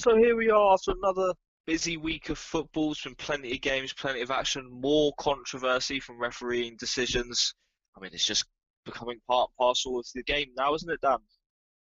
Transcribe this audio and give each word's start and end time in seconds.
So 0.00 0.16
here 0.16 0.36
we 0.36 0.48
are 0.48 0.74
after 0.74 0.92
another 0.92 1.34
busy 1.66 1.96
week 1.96 2.28
of 2.28 2.38
football. 2.38 2.92
It's 2.92 3.02
been 3.02 3.16
plenty 3.16 3.52
of 3.52 3.60
games, 3.60 3.92
plenty 3.92 4.20
of 4.20 4.30
action, 4.30 4.70
more 4.70 5.12
controversy 5.18 5.98
from 5.98 6.20
refereeing 6.20 6.76
decisions. 6.78 7.52
I 7.96 8.00
mean, 8.00 8.12
it's 8.14 8.24
just 8.24 8.44
becoming 8.84 9.18
part 9.28 9.50
and 9.50 9.56
parcel 9.56 9.98
of 9.98 10.06
the 10.14 10.22
game 10.22 10.50
now, 10.56 10.72
isn't 10.74 10.88
it, 10.88 11.00
Dan? 11.00 11.18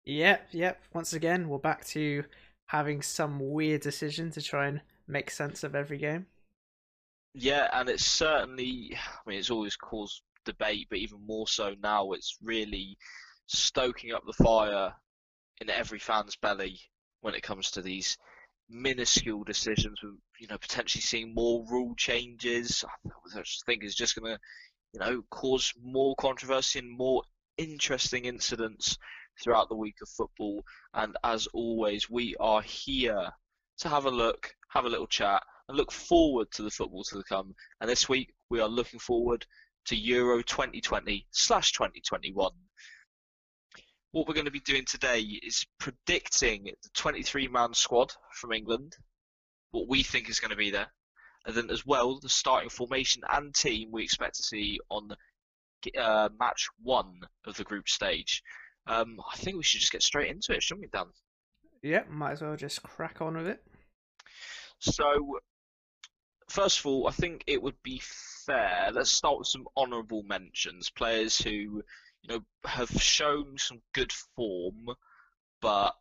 Yep, 0.06 0.48
yep. 0.54 0.82
Once 0.92 1.14
again, 1.14 1.48
we're 1.48 1.60
back 1.60 1.86
to 1.90 2.24
having 2.66 3.04
some 3.04 3.40
weird 3.40 3.82
decision 3.82 4.32
to 4.32 4.42
try 4.42 4.66
and 4.66 4.82
make 5.08 5.30
sense 5.30 5.64
of 5.64 5.76
every 5.76 6.00
game. 6.00 6.26
Yeah, 7.36 7.68
and 7.74 7.90
it's 7.90 8.06
certainly, 8.06 8.98
I 8.98 9.30
mean, 9.30 9.38
it's 9.38 9.52
always 9.52 9.76
caused 9.76 10.24
debate, 10.46 10.88
but 10.90 10.98
even 10.98 11.24
more 11.28 11.48
so 11.48 11.76
now, 11.84 12.14
it's 12.14 12.40
really 12.42 12.98
stoking 13.46 14.14
up 14.14 14.24
the 14.26 14.44
fire 14.44 14.96
in 15.62 15.70
every 15.70 16.00
fan's 16.00 16.36
belly 16.36 16.80
when 17.22 17.36
it 17.36 17.44
comes 17.44 17.72
to 17.72 17.82
these 17.82 18.18
minuscule 18.70 19.44
decisions. 19.44 20.00
With, 20.04 20.16
you 20.40 20.48
know, 20.48 20.58
potentially 20.58 21.02
seeing 21.02 21.34
more 21.34 21.66
rule 21.70 21.96
changes. 21.96 22.84
I 23.36 23.42
think 23.66 23.84
is 23.84 23.96
just 23.96 24.16
going 24.16 24.34
to, 24.34 24.40
you 24.94 25.00
know, 25.00 25.24
cause 25.30 25.74
more 25.82 26.16
controversy 26.16 26.80
and 26.80 26.90
more 26.90 27.24
interesting 27.58 28.26
incidents 28.26 28.98
throughout 29.42 29.70
the 29.70 29.76
week 29.76 29.96
of 30.02 30.10
football. 30.10 30.64
And 30.94 31.16
as 31.24 31.48
always, 31.54 32.10
we 32.10 32.36
are 32.40 32.62
here 32.62 33.30
to 33.80 33.90
have 33.90 34.06
a 34.06 34.12
look, 34.12 34.54
have 34.70 34.86
a 34.86 34.90
little 34.90 35.08
chat, 35.08 35.44
and 35.68 35.78
look 35.78 35.92
forward 35.92 36.52
to 36.54 36.64
the 36.64 36.72
football 36.72 37.04
to 37.06 37.24
come. 37.28 37.54
And 37.80 37.90
this 37.90 38.10
week, 38.10 38.34
we 38.50 38.60
are 38.60 38.68
looking 38.68 39.00
forward 39.00 39.46
to 39.86 39.96
Euro 39.96 40.42
2020 40.42 41.26
slash 41.32 41.72
2021. 41.74 42.52
What 44.12 44.28
we're 44.28 44.34
going 44.34 44.46
to 44.46 44.52
be 44.52 44.60
doing 44.60 44.86
today 44.86 45.20
is 45.20 45.66
predicting 45.80 46.64
the 46.66 46.90
23 46.96 47.48
man 47.48 47.74
squad 47.74 48.12
from 48.34 48.54
England, 48.54 48.96
what 49.72 49.88
we 49.88 50.02
think 50.02 50.30
is 50.30 50.40
going 50.40 50.52
to 50.52 50.58
be 50.58 50.72
there, 50.72 50.88
and 51.46 51.56
then 51.56 51.70
as 51.70 51.86
well 51.86 52.20
the 52.20 52.30
starting 52.30 52.70
formation 52.70 53.22
and 53.30 53.54
team 53.54 53.90
we 53.92 54.04
expect 54.04 54.36
to 54.36 54.44
see 54.44 54.80
on 54.90 55.12
uh, 55.98 56.30
match 56.40 56.68
one 56.82 57.20
of 57.46 57.56
the 57.56 57.64
group 57.64 57.88
stage. 57.88 58.42
Um, 58.88 59.18
I 59.32 59.38
think 59.38 59.58
we 59.58 59.64
should 59.64 59.82
just 59.82 59.92
get 59.92 60.02
straight 60.02 60.32
into 60.32 60.54
it, 60.54 60.64
shouldn't 60.64 60.86
we, 60.86 60.90
Dan? 60.92 61.08
Yep, 61.84 62.10
might 62.10 62.32
as 62.32 62.42
well 62.42 62.56
just 62.56 62.82
crack 62.84 63.22
on 63.22 63.38
with 63.38 63.48
it. 63.48 63.64
So, 64.80 65.40
first 66.50 66.80
of 66.80 66.86
all, 66.86 67.08
I 67.08 67.12
think 67.12 67.44
it 67.48 67.62
would 67.62 67.82
be 67.84 68.02
fair. 68.04 68.90
Let's 68.92 69.12
start 69.12 69.38
with 69.38 69.48
some 69.48 69.68
honourable 69.78 70.24
mentions. 70.24 70.90
Players 70.90 71.40
who, 71.40 71.84
you 72.22 72.36
know, 72.36 72.42
have 72.66 72.90
shown 72.90 73.58
some 73.58 73.82
good 73.94 74.12
form, 74.36 74.88
but 75.62 75.96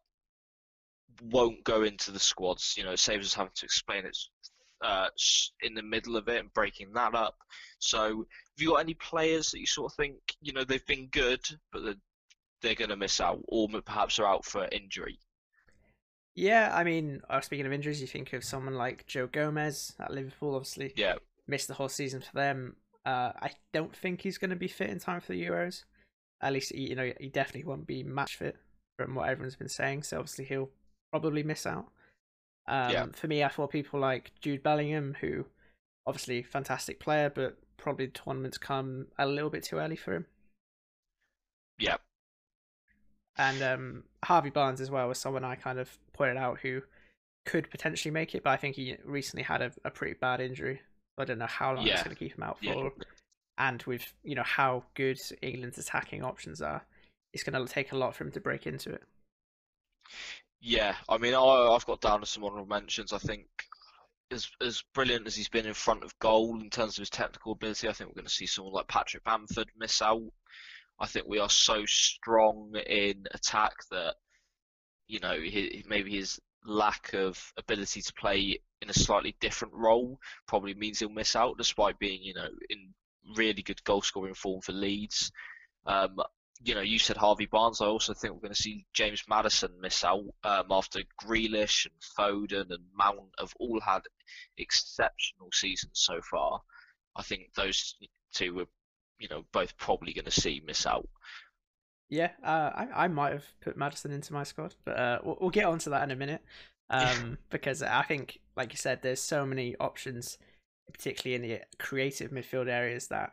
won't 1.22 1.64
go 1.64 1.82
into 1.82 2.10
the 2.10 2.18
squads. 2.18 2.74
You 2.76 2.84
know, 2.84 2.92
it 2.92 2.98
saves 2.98 3.26
us 3.26 3.34
having 3.34 3.52
to 3.56 3.64
explain 3.64 4.04
it 4.04 4.16
uh, 4.82 5.08
in 5.62 5.74
the 5.74 5.82
middle 5.82 6.16
of 6.16 6.28
it 6.28 6.40
and 6.40 6.52
breaking 6.52 6.92
that 6.94 7.14
up. 7.14 7.36
So, 7.78 8.08
have 8.08 8.58
you 8.58 8.70
got 8.70 8.80
any 8.80 8.94
players 8.94 9.50
that 9.50 9.60
you 9.60 9.66
sort 9.66 9.92
of 9.92 9.96
think, 9.96 10.16
you 10.40 10.52
know, 10.52 10.64
they've 10.64 10.86
been 10.86 11.08
good, 11.08 11.40
but 11.72 11.84
they're, 11.84 11.94
they're 12.62 12.74
going 12.74 12.90
to 12.90 12.96
miss 12.96 13.20
out, 13.20 13.40
or 13.48 13.68
perhaps 13.84 14.18
are 14.18 14.26
out 14.26 14.44
for 14.44 14.68
injury? 14.70 15.18
Yeah, 16.34 16.70
I 16.72 16.84
mean, 16.84 17.20
uh, 17.28 17.40
speaking 17.40 17.66
of 17.66 17.72
injuries, 17.72 18.00
you 18.00 18.06
think 18.06 18.32
of 18.32 18.44
someone 18.44 18.74
like 18.74 19.06
Joe 19.06 19.26
Gomez 19.26 19.94
at 19.98 20.12
Liverpool, 20.12 20.54
obviously. 20.54 20.92
Yeah. 20.96 21.14
Missed 21.48 21.66
the 21.66 21.74
whole 21.74 21.88
season 21.88 22.20
for 22.20 22.32
them. 22.32 22.76
Uh, 23.04 23.32
I 23.40 23.50
don't 23.72 23.94
think 23.94 24.20
he's 24.20 24.38
going 24.38 24.50
to 24.50 24.56
be 24.56 24.68
fit 24.68 24.90
in 24.90 25.00
time 25.00 25.20
for 25.20 25.32
the 25.32 25.44
Euros. 25.44 25.84
At 26.40 26.52
least, 26.52 26.72
you 26.72 26.94
know, 26.94 27.12
he 27.18 27.28
definitely 27.28 27.64
won't 27.64 27.86
be 27.86 28.02
match 28.02 28.36
fit 28.36 28.56
from 28.98 29.14
what 29.14 29.28
everyone's 29.28 29.56
been 29.56 29.68
saying. 29.68 30.04
So 30.04 30.18
obviously, 30.18 30.44
he'll 30.44 30.70
probably 31.10 31.42
miss 31.42 31.66
out. 31.66 31.86
Um, 32.66 32.90
yeah. 32.90 33.06
For 33.12 33.26
me, 33.26 33.42
I 33.42 33.48
thought 33.48 33.70
people 33.70 33.98
like 33.98 34.32
Jude 34.40 34.62
Bellingham, 34.62 35.16
who 35.20 35.46
obviously 36.06 36.42
fantastic 36.42 37.00
player, 37.00 37.30
but 37.34 37.56
probably 37.76 38.06
the 38.06 38.12
tournaments 38.12 38.58
come 38.58 39.06
a 39.18 39.26
little 39.26 39.50
bit 39.50 39.62
too 39.64 39.76
early 39.76 39.96
for 39.96 40.14
him. 40.14 40.26
Yeah, 41.78 41.96
and 43.38 43.62
um, 43.62 44.02
Harvey 44.24 44.50
Barnes 44.50 44.80
as 44.80 44.90
well 44.90 45.08
was 45.08 45.18
someone 45.18 45.44
I 45.44 45.54
kind 45.54 45.78
of 45.78 45.96
pointed 46.12 46.36
out 46.36 46.58
who 46.60 46.82
could 47.46 47.70
potentially 47.70 48.12
make 48.12 48.34
it, 48.34 48.42
but 48.42 48.50
I 48.50 48.56
think 48.56 48.74
he 48.74 48.96
recently 49.04 49.44
had 49.44 49.62
a, 49.62 49.72
a 49.84 49.90
pretty 49.90 50.14
bad 50.20 50.40
injury. 50.40 50.80
I 51.16 51.24
don't 51.24 51.38
know 51.38 51.46
how 51.46 51.74
long 51.74 51.86
yeah. 51.86 51.94
it's 51.94 52.02
going 52.02 52.14
to 52.14 52.18
keep 52.18 52.36
him 52.36 52.42
out 52.42 52.58
for. 52.58 52.64
Yeah. 52.64 52.88
And 53.58 53.82
with 53.82 54.14
you 54.22 54.36
know 54.36 54.44
how 54.44 54.84
good 54.94 55.18
England's 55.42 55.78
attacking 55.78 56.22
options 56.22 56.62
are, 56.62 56.84
it's 57.32 57.42
going 57.42 57.66
to 57.66 57.72
take 57.72 57.92
a 57.92 57.96
lot 57.96 58.14
for 58.14 58.24
him 58.24 58.32
to 58.32 58.40
break 58.40 58.66
into 58.66 58.92
it. 58.92 59.02
Yeah, 60.60 60.94
I 61.08 61.18
mean, 61.18 61.34
I, 61.34 61.72
have 61.72 61.86
got 61.86 62.00
down 62.00 62.20
to 62.20 62.26
some 62.26 62.44
honourable 62.44 62.66
mentions. 62.66 63.12
I 63.12 63.18
think 63.18 63.46
as 64.30 64.48
as 64.60 64.82
brilliant 64.94 65.26
as 65.26 65.34
he's 65.34 65.48
been 65.48 65.66
in 65.66 65.74
front 65.74 66.04
of 66.04 66.18
goal 66.18 66.60
in 66.60 66.70
terms 66.70 66.96
of 66.96 67.02
his 67.02 67.10
technical 67.10 67.52
ability, 67.52 67.88
I 67.88 67.92
think 67.92 68.10
we're 68.10 68.20
going 68.20 68.26
to 68.26 68.32
see 68.32 68.46
someone 68.46 68.74
like 68.74 68.88
Patrick 68.88 69.24
Bamford 69.24 69.68
miss 69.76 70.02
out. 70.02 70.22
I 71.00 71.06
think 71.06 71.26
we 71.26 71.38
are 71.38 71.50
so 71.50 71.84
strong 71.86 72.74
in 72.86 73.24
attack 73.32 73.72
that 73.90 74.14
you 75.06 75.20
know 75.20 75.38
he, 75.40 75.84
maybe 75.88 76.16
his 76.16 76.40
lack 76.64 77.12
of 77.14 77.40
ability 77.56 78.02
to 78.02 78.12
play 78.14 78.58
in 78.82 78.90
a 78.90 78.94
slightly 78.94 79.34
different 79.40 79.74
role 79.74 80.20
probably 80.46 80.74
means 80.74 80.98
he'll 80.98 81.08
miss 81.08 81.36
out, 81.36 81.56
despite 81.56 81.98
being 81.98 82.22
you 82.22 82.34
know 82.34 82.48
in 82.68 82.94
really 83.36 83.62
good 83.62 83.82
goal 83.84 84.02
scoring 84.02 84.34
form 84.34 84.60
for 84.60 84.72
Leeds. 84.72 85.32
Um, 85.86 86.16
you 86.60 86.74
know, 86.74 86.80
you 86.80 86.98
said 86.98 87.16
Harvey 87.16 87.46
Barnes. 87.46 87.80
I 87.80 87.86
also 87.86 88.14
think 88.14 88.34
we're 88.34 88.40
going 88.40 88.54
to 88.54 88.62
see 88.62 88.86
James 88.92 89.22
Maddison 89.28 89.80
miss 89.80 90.04
out 90.04 90.24
um, 90.44 90.66
after 90.70 91.00
Grealish 91.22 91.86
and 91.86 91.94
Foden 92.18 92.70
and 92.70 92.84
Mount 92.96 93.30
have 93.38 93.52
all 93.60 93.80
had 93.80 94.02
exceptional 94.56 95.50
seasons 95.52 95.92
so 95.94 96.20
far. 96.28 96.60
I 97.14 97.22
think 97.22 97.54
those 97.54 97.96
two 98.32 98.54
were 98.54 98.66
you 99.18 99.28
know 99.28 99.44
both 99.52 99.76
probably 99.76 100.12
going 100.12 100.24
to 100.24 100.30
see 100.30 100.62
miss 100.64 100.86
out. 100.86 101.08
Yeah, 102.08 102.30
uh, 102.42 102.70
I 102.74 102.88
I 103.04 103.08
might 103.08 103.32
have 103.32 103.44
put 103.60 103.76
Maddison 103.76 104.12
into 104.12 104.32
my 104.32 104.42
squad, 104.42 104.74
but 104.84 104.98
uh, 104.98 105.18
we'll, 105.22 105.38
we'll 105.40 105.50
get 105.50 105.66
onto 105.66 105.90
that 105.90 106.02
in 106.02 106.10
a 106.10 106.16
minute. 106.16 106.42
Um, 106.90 107.36
because 107.50 107.82
I 107.82 108.02
think, 108.04 108.40
like 108.56 108.72
you 108.72 108.78
said, 108.78 109.02
there's 109.02 109.20
so 109.20 109.44
many 109.44 109.76
options, 109.78 110.38
particularly 110.92 111.34
in 111.34 111.42
the 111.42 111.60
creative 111.78 112.30
midfield 112.30 112.68
areas 112.68 113.08
that 113.08 113.32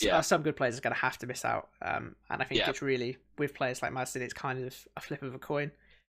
yeah. 0.00 0.18
Uh, 0.18 0.22
some 0.22 0.42
good 0.42 0.56
players 0.56 0.76
are 0.76 0.82
going 0.82 0.94
to 0.94 1.00
have 1.00 1.18
to 1.18 1.26
miss 1.26 1.44
out. 1.44 1.70
Um, 1.82 2.14
and 2.28 2.42
I 2.42 2.44
think 2.44 2.60
yeah. 2.60 2.70
it's 2.70 2.82
really 2.82 3.16
with 3.38 3.54
players 3.54 3.82
like 3.82 3.92
Maddison, 3.92 4.22
it's 4.22 4.34
kind 4.34 4.62
of 4.64 4.86
a 4.96 5.00
flip 5.00 5.22
of 5.22 5.34
a 5.34 5.38
coin, 5.38 5.70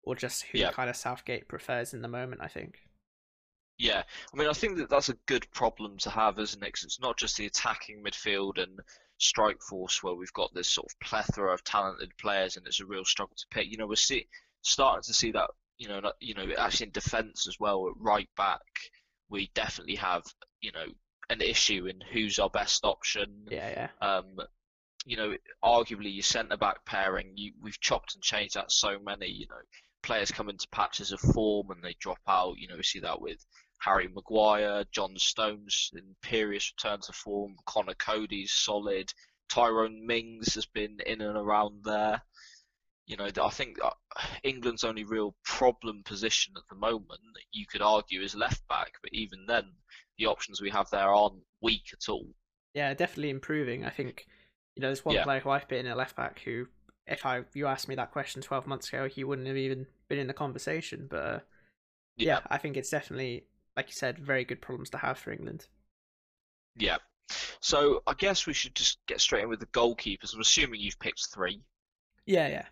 or 0.03 0.17
just 0.17 0.43
who 0.45 0.59
yeah. 0.59 0.73
kind 0.73 0.91
of 0.91 0.97
Southgate 0.97 1.49
prefers 1.49 1.95
in 1.95 2.03
the 2.03 2.09
moment. 2.09 2.41
I 2.43 2.49
think. 2.49 2.79
Yeah, 3.79 4.03
I 4.33 4.37
mean, 4.37 4.49
I 4.49 4.53
think 4.53 4.77
that 4.79 4.91
that's 4.91 5.09
a 5.09 5.17
good 5.27 5.51
problem 5.53 5.97
to 5.99 6.11
have, 6.11 6.39
isn't 6.39 6.63
it? 6.63 6.67
Because 6.67 6.85
it's 6.85 7.01
not 7.01 7.17
just 7.17 7.37
the 7.37 7.47
attacking 7.47 8.03
midfield 8.03 8.63
and 8.63 8.81
strike 9.19 9.63
force 9.63 10.03
where 10.03 10.15
we've 10.15 10.33
got 10.33 10.53
this 10.55 10.69
sort 10.69 10.93
of 10.93 11.01
plethora 11.01 11.53
of 11.53 11.65
talented 11.65 12.17
players, 12.19 12.57
and 12.57 12.67
it's 12.67 12.81
a 12.81 12.87
real 12.87 13.05
struggle 13.05 13.37
to 13.37 13.47
pick. 13.51 13.71
You 13.71 13.79
know, 13.79 13.87
we're 13.87 13.97
see, 13.97 14.27
starting 14.63 15.03
to 15.03 15.15
see 15.15 15.33
that. 15.33 15.51
You 15.79 15.89
know, 15.89 16.13
you 16.21 16.35
know, 16.35 16.47
actually 16.59 16.87
in 16.87 16.93
defence 16.93 17.49
as 17.49 17.59
well, 17.59 17.89
at 17.89 17.95
right 17.99 18.29
back, 18.37 18.61
we 19.33 19.51
definitely 19.55 19.97
have 19.97 20.23
you 20.61 20.71
know 20.73 20.87
an 21.31 21.41
issue 21.41 21.87
in 21.87 22.01
who's 22.13 22.39
our 22.39 22.51
best 22.51 22.85
option. 22.85 23.47
Yeah, 23.51 23.89
yeah. 24.03 24.07
Um, 24.07 24.37
you 25.05 25.17
know, 25.17 25.35
arguably 25.65 26.15
your 26.15 26.23
centre 26.23 26.57
back 26.57 26.85
pairing, 26.85 27.33
you 27.35 27.53
we've 27.61 27.81
chopped 27.81 28.15
and 28.15 28.23
changed 28.23 28.55
that 28.55 28.71
so 28.71 28.99
many. 29.01 29.27
You 29.27 29.47
know, 29.49 29.63
players 30.03 30.31
come 30.31 30.49
into 30.49 30.69
patches 30.71 31.11
of 31.11 31.21
form 31.21 31.71
and 31.71 31.83
they 31.83 31.97
drop 31.99 32.21
out. 32.29 32.59
You 32.59 32.69
know, 32.69 32.77
we 32.77 32.83
see 32.83 33.01
that 33.01 33.21
with 33.21 33.45
Harry 33.81 34.09
Maguire, 34.09 34.85
John 34.93 35.17
Stones, 35.17 35.91
imperious 35.95 36.73
return 36.77 37.01
to 37.01 37.13
form, 37.13 37.57
Conor 37.67 37.95
Coady's 37.95 38.53
solid, 38.53 39.13
Tyrone 39.49 40.07
Mings 40.07 40.55
has 40.55 40.67
been 40.67 40.99
in 41.05 41.21
and 41.21 41.37
around 41.37 41.85
there. 41.85 42.23
You 43.13 43.19
know, 43.19 43.29
I 43.45 43.51
think 43.51 43.77
uh, 43.85 43.91
England's 44.43 44.85
only 44.85 45.05
real 45.05 45.35
problem 45.45 46.03
position 46.03 46.55
at 46.57 46.63
the 46.71 46.77
moment, 46.77 47.21
you 47.53 47.67
could 47.67 47.83
argue, 47.83 48.23
is 48.23 48.35
left 48.35 48.67
back. 48.69 48.95
But 49.03 49.13
even 49.13 49.45
then, 49.47 49.65
the 50.17 50.27
options 50.27 50.63
we 50.63 50.71
have 50.71 50.89
there 50.89 51.11
aren't 51.11 51.43
weak 51.61 51.91
at 51.93 52.09
all. 52.09 52.27
Yeah, 52.73 52.95
definitely 52.95 53.29
improving. 53.29 53.85
I 53.85 53.91
think, 53.91 54.27
you 54.75 54.81
know, 54.81 54.89
there's 54.89 55.05
one 55.05 55.15
yeah. 55.15 55.25
player 55.25 55.41
who 55.41 55.51
I've 55.51 55.69
been 55.69 55.85
in 55.85 55.93
a 55.93 55.95
left 55.95 56.17
back 56.17 56.41
who, 56.41 56.69
if 57.07 57.27
I 57.27 57.43
you 57.53 57.67
asked 57.67 57.87
me 57.87 57.97
that 57.97 58.13
question 58.13 58.41
12 58.41 58.67
months 58.67 58.89
ago, 58.89 59.07
he 59.07 59.25
wouldn't 59.25 59.47
have 59.47 59.59
even 59.59 59.87
been 60.09 60.19
in 60.19 60.27
the 60.27 60.33
conversation. 60.33 61.07
But 61.11 61.17
uh, 61.17 61.41
yeah. 62.17 62.27
yeah, 62.27 62.41
I 62.47 62.57
think 62.57 62.79
it's 62.79 62.89
definitely 62.89 63.45
like 63.77 63.89
you 63.89 63.95
said, 63.95 64.19
very 64.19 64.47
good 64.47 64.63
problems 64.63 64.89
to 64.91 64.99
have 64.99 65.19
for 65.19 65.33
England. 65.33 65.67
Yeah. 66.77 66.97
So 67.61 68.03
I 68.07 68.15
guess 68.15 68.47
we 68.47 68.55
should 68.55 68.75
just 68.75 68.99
get 69.07 69.21
straight 69.21 69.43
in 69.43 69.51
with 69.51 69.61
the 69.61 69.67
goalkeepers. 69.67 70.35
I'm 70.35 70.41
assuming 70.41 70.81
you've 70.81 70.99
picked 70.99 71.27
three. 71.33 71.61
Yeah, 72.27 72.49
yeah. 72.49 72.67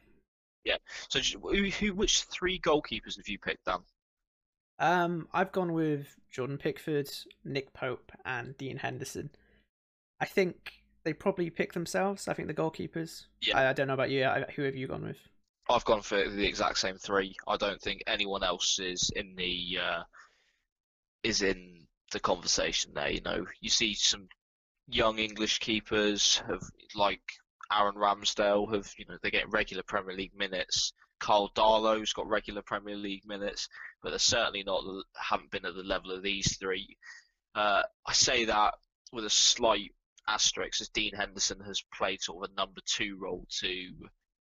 Yeah. 0.65 0.77
So 1.09 1.21
who, 1.21 1.65
who 1.65 1.95
which 1.95 2.23
three 2.23 2.59
goalkeepers 2.59 3.17
have 3.17 3.29
you 3.29 3.39
picked, 3.39 3.65
Dan? 3.65 3.81
Um, 4.79 5.29
I've 5.33 5.53
gone 5.53 5.73
with 5.73 6.07
Jordan 6.31 6.59
Pickford, 6.59 7.11
Nick 7.45 7.73
Pope, 7.73 8.13
and 8.25 8.57
Dean 8.57 8.79
Henderson. 8.79 9.31
I 10.21 10.25
think 10.25 10.73
they 11.05 11.13
probably 11.13 11.51
pick 11.51 11.73
themselves. 11.73 12.29
I 12.29 12.35
think 12.35 12.49
the 12.49 12.55
goalkeepers. 12.55 13.27
Yeah. 13.43 13.59
I, 13.59 13.71
I 13.71 13.73
don't 13.73 13.89
know 13.89 13.95
about 13.95 14.11
you. 14.11 14.25
Who 14.57 14.63
have 14.63 14.77
you 14.77 14.87
gone 14.87 15.05
with? 15.05 15.19
I've 15.69 15.85
gone 15.85 16.03
for 16.03 16.29
the 16.29 16.47
exact 16.47 16.79
same 16.79 16.97
three. 16.97 17.35
I 17.47 17.57
don't 17.57 17.81
think 17.81 18.03
anyone 18.07 18.43
else 18.43 18.79
is 18.79 19.11
in 19.15 19.37
the 19.37 19.79
uh, 19.83 20.03
is 21.23 21.43
in 21.43 21.87
the 22.13 22.21
conversation 22.21 22.93
there. 22.95 23.11
You 23.11 23.21
know, 23.21 23.47
you 23.61 23.71
see 23.71 23.95
some 23.95 24.29
young 24.89 25.19
English 25.19 25.59
keepers 25.61 26.43
have 26.49 26.63
like 26.95 27.23
Aaron 27.73 27.95
Ramsdale 27.95 28.73
have 28.75 28.91
you 28.99 29.05
know 29.09 29.17
they 29.23 29.31
get 29.31 29.51
regular 29.51 29.83
Premier 29.83 30.17
League 30.17 30.35
minutes. 30.37 30.93
Karl 31.21 31.51
Darlow's 31.55 32.13
got 32.13 32.29
regular 32.29 32.63
Premier 32.63 32.97
League 32.97 33.27
minutes, 33.27 33.69
but 34.03 34.11
they're 34.11 34.19
certainly 34.19 34.63
not 34.65 34.83
haven't 35.17 35.51
been 35.51 35.67
at 35.67 35.75
the 35.75 35.83
level 35.83 36.11
of 36.11 36.23
these 36.23 36.57
three. 36.57 36.97
Uh, 37.55 37.83
I 38.07 38.13
say 38.13 38.47
that 38.47 38.75
with 39.13 39.25
a 39.25 39.31
slight 39.31 39.93
asterisk, 40.27 40.81
as 40.81 40.89
Dean 40.89 41.13
Henderson 41.15 41.61
has 41.67 41.83
played 41.95 42.23
sort 42.23 42.45
of 42.45 42.51
a 42.51 42.61
number 42.61 42.81
two 42.87 43.19
role 43.21 43.47
to 43.61 43.93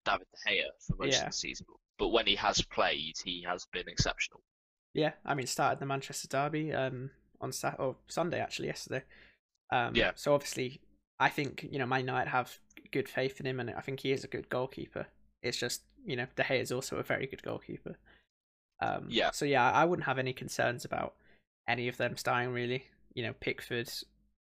David 0.06 0.28
De 0.32 0.52
Gea 0.52 0.64
for 0.88 0.96
most 1.04 1.14
yeah. 1.14 1.22
of 1.22 1.32
the 1.32 1.38
season. 1.38 1.66
But 1.98 2.10
when 2.10 2.28
he 2.28 2.36
has 2.36 2.62
played, 2.62 3.16
he 3.24 3.44
has 3.48 3.66
been 3.72 3.88
exceptional. 3.88 4.42
Yeah, 4.94 5.14
I 5.26 5.34
mean, 5.34 5.48
started 5.48 5.80
the 5.80 5.86
Manchester 5.86 6.28
derby 6.28 6.74
um, 6.74 7.12
on 7.42 7.52
Sat 7.52 7.80
or 7.80 7.96
Sunday 8.08 8.40
actually 8.40 8.68
yesterday. 8.68 9.04
Um, 9.72 9.96
yeah. 9.96 10.12
So 10.16 10.34
obviously, 10.34 10.82
I 11.20 11.30
think 11.30 11.68
you 11.72 11.80
know 11.80 11.86
Man 11.86 12.02
United 12.02 12.30
have 12.30 12.60
good 12.94 13.10
faith 13.10 13.40
in 13.40 13.46
him, 13.46 13.60
and 13.60 13.72
I 13.72 13.82
think 13.82 14.00
he 14.00 14.14
is 14.14 14.24
a 14.24 14.28
good 14.28 14.48
goalkeeper. 14.48 15.08
It's 15.42 15.58
just 15.58 15.82
you 16.06 16.16
know 16.16 16.28
De 16.38 16.44
Gea 16.44 16.62
is 16.62 16.72
also 16.72 16.98
a 16.98 17.04
very 17.04 17.28
good 17.28 17.44
goalkeeper. 17.44 17.98
Um, 18.80 19.08
yeah. 19.10 19.32
So 19.32 19.44
yeah, 19.46 19.70
I 19.72 19.84
wouldn't 19.84 20.06
have 20.06 20.20
any 20.20 20.32
concerns 20.32 20.86
about 20.86 21.16
any 21.68 21.88
of 21.88 21.98
them 21.98 22.16
starting 22.16 22.54
really. 22.54 22.86
You 23.14 23.24
know, 23.24 23.34
Pickford 23.40 23.90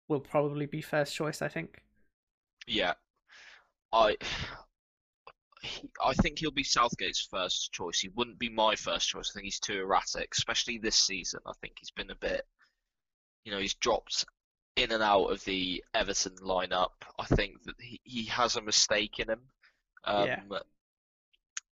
will 0.09 0.21
probably 0.21 0.67
be 0.67 0.81
first 0.81 1.15
choice. 1.15 1.43
I 1.43 1.49
think. 1.49 1.83
Yeah, 2.69 2.95
I. 3.93 4.17
I 6.05 6.13
think 6.13 6.39
he'll 6.39 6.51
be 6.51 6.63
Southgate's 6.63 7.27
first 7.31 7.73
choice. 7.73 7.99
He 7.99 8.11
wouldn't 8.11 8.39
be 8.39 8.51
my 8.51 8.77
first 8.77 9.09
choice. 9.09 9.31
I 9.31 9.35
think 9.35 9.45
he's 9.45 9.59
too 9.59 9.81
erratic, 9.81 10.29
especially 10.37 10.77
this 10.77 10.95
season. 10.95 11.41
I 11.47 11.53
think 11.63 11.77
he's 11.81 11.91
been 11.91 12.11
a 12.11 12.15
bit, 12.17 12.43
you 13.47 13.53
know, 13.53 13.59
he's 13.59 13.73
dropped 13.73 14.27
in 14.77 14.93
and 14.93 15.03
out 15.03 15.27
of 15.27 15.45
the 15.45 15.85
Everton 15.95 16.37
lineup. 16.37 16.91
I 17.19 17.27
think 17.27 17.63
that 17.65 17.77
he, 17.79 18.01
he 18.05 18.25
has 18.27 18.57
a 18.57 18.63
mistake 18.63 19.19
in 19.19 19.29
him. 19.29 19.41
Um, 20.05 20.27
yeah. 20.27 20.41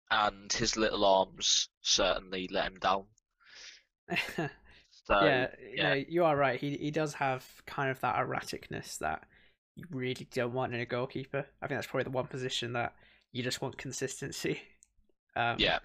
And 0.09 0.51
his 0.51 0.75
little 0.75 1.05
arms 1.05 1.69
certainly 1.81 2.47
let 2.51 2.67
him 2.67 2.79
down. 2.79 3.05
so, 4.37 4.49
yeah, 5.23 5.47
yeah. 5.73 5.93
You, 5.93 6.05
you 6.09 6.25
are 6.25 6.35
right. 6.35 6.59
He 6.59 6.75
he 6.75 6.91
does 6.91 7.13
have 7.13 7.45
kind 7.65 7.89
of 7.89 7.99
that 8.01 8.17
erraticness 8.17 8.97
that 8.97 9.23
you 9.75 9.85
really 9.89 10.27
don't 10.33 10.53
want 10.53 10.73
in 10.73 10.81
a 10.81 10.85
goalkeeper. 10.85 11.45
I 11.61 11.67
think 11.67 11.77
that's 11.77 11.87
probably 11.87 12.03
the 12.03 12.11
one 12.11 12.27
position 12.27 12.73
that 12.73 12.93
you 13.31 13.41
just 13.41 13.61
want 13.61 13.77
consistency. 13.77 14.61
Um, 15.33 15.55
yeah. 15.59 15.79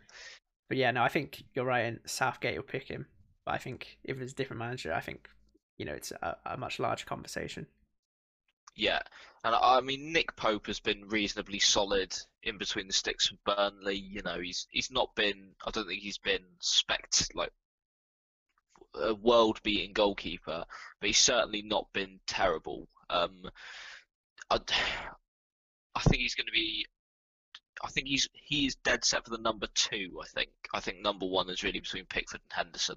But 0.68 0.76
yeah, 0.76 0.90
no, 0.90 1.04
I 1.04 1.08
think 1.08 1.40
you're 1.54 1.64
right. 1.64 1.84
And 1.84 2.00
Southgate 2.04 2.56
will 2.56 2.64
pick 2.64 2.88
him. 2.88 3.06
But 3.44 3.54
I 3.54 3.58
think 3.58 3.96
if 4.02 4.20
it's 4.20 4.32
a 4.32 4.34
different 4.34 4.58
manager, 4.58 4.92
I 4.92 5.00
think 5.00 5.28
you 5.78 5.84
know 5.84 5.92
it's 5.92 6.10
a, 6.10 6.36
a 6.46 6.56
much 6.56 6.78
larger 6.78 7.06
conversation. 7.06 7.66
Yeah, 8.76 9.00
and 9.42 9.54
I 9.54 9.80
mean 9.80 10.12
Nick 10.12 10.36
Pope 10.36 10.66
has 10.66 10.80
been 10.80 11.08
reasonably 11.08 11.58
solid 11.58 12.14
in 12.42 12.58
between 12.58 12.86
the 12.86 12.92
sticks 12.92 13.30
with 13.30 13.42
Burnley. 13.44 13.96
You 13.96 14.22
know, 14.22 14.38
he's 14.38 14.66
he's 14.70 14.90
not 14.90 15.14
been. 15.14 15.52
I 15.66 15.70
don't 15.70 15.86
think 15.86 16.02
he's 16.02 16.18
been 16.18 16.44
spect 16.60 17.30
like 17.34 17.52
a 18.94 19.14
world-beating 19.14 19.92
goalkeeper, 19.92 20.64
but 21.00 21.06
he's 21.06 21.18
certainly 21.18 21.62
not 21.62 21.92
been 21.92 22.20
terrible. 22.26 22.88
Um, 23.10 23.42
I, 24.50 24.58
I 25.94 26.00
think 26.00 26.16
he's 26.22 26.34
going 26.34 26.46
to 26.46 26.52
be. 26.52 26.86
I 27.82 27.88
think 27.88 28.08
he's 28.08 28.28
he 28.32 28.66
is 28.66 28.76
dead 28.76 29.04
set 29.04 29.24
for 29.24 29.30
the 29.30 29.42
number 29.42 29.68
two. 29.74 30.20
I 30.22 30.26
think. 30.26 30.50
I 30.74 30.80
think 30.80 31.00
number 31.00 31.26
one 31.26 31.48
is 31.48 31.62
really 31.62 31.80
between 31.80 32.04
Pickford 32.06 32.40
and 32.42 32.52
Henderson. 32.52 32.96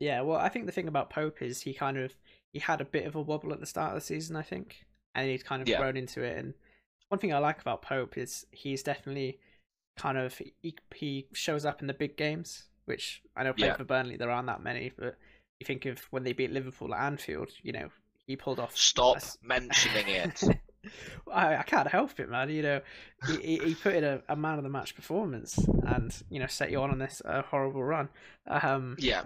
Yeah, 0.00 0.22
well, 0.22 0.38
I 0.38 0.48
think 0.48 0.66
the 0.66 0.72
thing 0.72 0.88
about 0.88 1.10
Pope 1.10 1.42
is 1.42 1.60
he 1.60 1.74
kind 1.74 1.98
of 1.98 2.12
he 2.52 2.58
had 2.58 2.80
a 2.80 2.86
bit 2.86 3.06
of 3.06 3.14
a 3.14 3.20
wobble 3.20 3.52
at 3.52 3.60
the 3.60 3.66
start 3.66 3.90
of 3.90 3.96
the 3.96 4.06
season, 4.06 4.34
I 4.34 4.42
think, 4.42 4.86
and 5.14 5.28
he's 5.28 5.42
kind 5.42 5.62
of 5.62 5.68
yeah. 5.68 5.78
grown 5.78 5.96
into 5.96 6.22
it. 6.22 6.38
And 6.38 6.54
one 7.08 7.20
thing 7.20 7.32
I 7.34 7.38
like 7.38 7.60
about 7.60 7.82
Pope 7.82 8.16
is 8.16 8.46
he's 8.50 8.82
definitely 8.82 9.38
kind 9.98 10.16
of 10.16 10.40
he, 10.62 10.74
he 10.94 11.26
shows 11.32 11.64
up 11.64 11.82
in 11.82 11.86
the 11.86 11.94
big 11.94 12.16
games, 12.16 12.64
which 12.86 13.22
I 13.36 13.44
know 13.44 13.52
playing 13.52 13.72
yeah. 13.72 13.76
for 13.76 13.84
Burnley 13.84 14.16
there 14.16 14.30
aren't 14.30 14.46
that 14.46 14.62
many, 14.62 14.90
but 14.98 15.16
you 15.60 15.66
think 15.66 15.84
of 15.84 16.00
when 16.10 16.24
they 16.24 16.32
beat 16.32 16.50
Liverpool 16.50 16.94
at 16.94 17.04
Anfield, 17.04 17.50
you 17.62 17.72
know, 17.72 17.90
he 18.26 18.36
pulled 18.36 18.58
off. 18.58 18.76
Stop 18.76 19.18
a... 19.18 19.22
mentioning 19.42 20.08
it. 20.08 20.42
I, 21.30 21.56
I 21.56 21.62
can't 21.62 21.88
help 21.88 22.18
it, 22.18 22.30
man. 22.30 22.48
You 22.48 22.62
know, 22.62 22.80
he, 23.42 23.58
he 23.58 23.74
put 23.74 23.94
in 23.94 24.04
a, 24.04 24.22
a 24.30 24.36
man 24.36 24.56
of 24.56 24.64
the 24.64 24.70
match 24.70 24.96
performance, 24.96 25.58
and 25.86 26.14
you 26.30 26.40
know, 26.40 26.46
set 26.46 26.70
you 26.70 26.80
on 26.80 26.90
on 26.90 26.98
this 26.98 27.20
uh, 27.24 27.42
horrible 27.42 27.84
run. 27.84 28.08
Um, 28.46 28.96
yeah. 28.98 29.24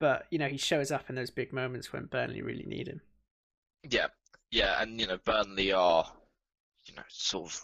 But 0.00 0.26
you 0.30 0.38
know, 0.38 0.48
he 0.48 0.56
shows 0.56 0.90
up 0.90 1.08
in 1.08 1.16
those 1.16 1.30
big 1.30 1.52
moments 1.52 1.92
when 1.92 2.06
Burnley 2.06 2.42
really 2.42 2.66
need 2.66 2.88
him. 2.88 3.00
Yeah, 3.88 4.08
yeah, 4.50 4.80
and 4.80 5.00
you 5.00 5.06
know, 5.06 5.18
Burnley 5.24 5.72
are, 5.72 6.04
you 6.86 6.94
know, 6.94 7.02
sort 7.08 7.52
of 7.52 7.60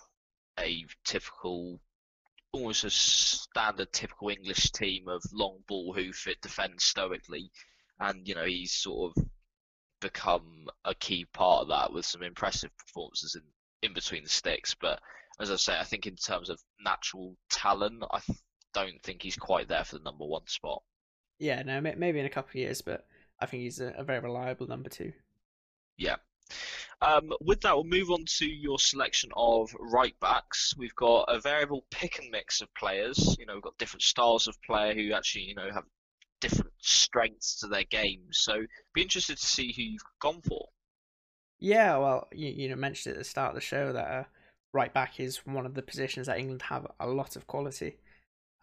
a 0.59 0.85
typical, 1.05 1.81
almost 2.53 2.85
a 2.85 2.91
standard 2.91 3.93
typical 3.93 4.29
English 4.31 4.71
team 4.73 5.09
of 5.09 5.23
long 5.33 5.59
ball 5.69 5.93
who 5.93 6.13
fit 6.13 6.41
defend 6.41 6.81
stoically, 6.81 7.51
and 8.01 8.27
you 8.27 8.35
know, 8.35 8.45
he's 8.45 8.73
sort 8.73 9.17
of 9.17 9.25
become 10.01 10.67
a 10.85 10.95
key 10.95 11.25
part 11.33 11.63
of 11.63 11.69
that 11.69 11.93
with 11.93 12.05
some 12.05 12.23
impressive 12.23 12.71
performances 12.77 13.35
in 13.37 13.43
in 13.85 13.93
between 13.93 14.25
the 14.25 14.29
sticks. 14.29 14.75
But 14.75 15.01
as 15.41 15.51
I 15.51 15.57
say, 15.57 15.79
I 15.79 15.85
think 15.85 16.07
in 16.07 16.17
terms 16.17 16.51
of 16.51 16.61
natural 16.81 17.37
talent, 17.51 18.03
I 18.11 18.21
don't 18.73 19.01
think 19.03 19.23
he's 19.23 19.37
quite 19.37 19.69
there 19.69 19.85
for 19.85 19.99
the 19.99 20.05
number 20.05 20.25
one 20.25 20.47
spot. 20.47 20.83
Yeah, 21.39 21.63
no, 21.63 21.81
maybe 21.81 22.21
in 22.21 22.27
a 22.27 22.31
couple 22.31 22.51
of 22.51 22.55
years, 22.57 22.81
but 22.81 23.07
I 23.41 23.47
think 23.47 23.65
he's 23.65 23.81
a, 23.81 23.93
a 23.97 24.05
very 24.05 24.21
reliable 24.21 24.67
number 24.67 24.89
two. 24.89 25.13
Yeah. 25.97 26.17
Um, 27.03 27.33
with 27.41 27.61
that, 27.63 27.75
we'll 27.75 27.85
move 27.85 28.11
on 28.11 28.25
to 28.39 28.47
your 28.47 28.79
selection 28.79 29.31
of 29.37 29.75
right 29.79 30.19
backs. 30.21 30.75
We've 30.77 30.95
got 30.95 31.25
a 31.29 31.41
variable 31.41 31.85
pick 31.91 32.19
and 32.19 32.31
mix 32.31 32.61
of 32.61 32.73
players. 32.75 33.37
You 33.39 33.47
know, 33.47 33.55
we've 33.55 33.63
got 33.63 33.79
different 33.79 34.03
styles 34.03 34.47
of 34.47 34.61
player 34.63 34.95
who 34.95 35.13
actually, 35.13 35.45
you 35.45 35.55
know, 35.55 35.71
have 35.73 35.85
different 36.41 36.73
strengths 36.79 37.61
to 37.61 37.67
their 37.67 37.85
games. 37.85 38.39
So, 38.39 38.65
be 38.95 39.03
interested 39.03 39.37
to 39.39 39.47
see 39.47 39.73
who 39.73 39.83
you've 39.83 40.03
gone 40.21 40.41
for. 40.43 40.69
Yeah, 41.59 41.97
well, 41.99 42.29
you, 42.33 42.49
you 42.49 42.69
know, 42.69 42.77
mentioned 42.77 43.15
at 43.15 43.19
the 43.19 43.25
start 43.25 43.51
of 43.51 43.55
the 43.55 43.61
show 43.61 43.93
that 43.93 44.07
uh, 44.07 44.25
right 44.73 44.93
back 44.93 45.21
is 45.21 45.39
one 45.47 45.67
of 45.67 45.75
the 45.75 45.83
positions 45.83 46.27
that 46.27 46.39
England 46.39 46.63
have 46.63 46.87
a 47.01 47.07
lot 47.07 47.37
of 47.37 47.47
quality. 47.47 47.97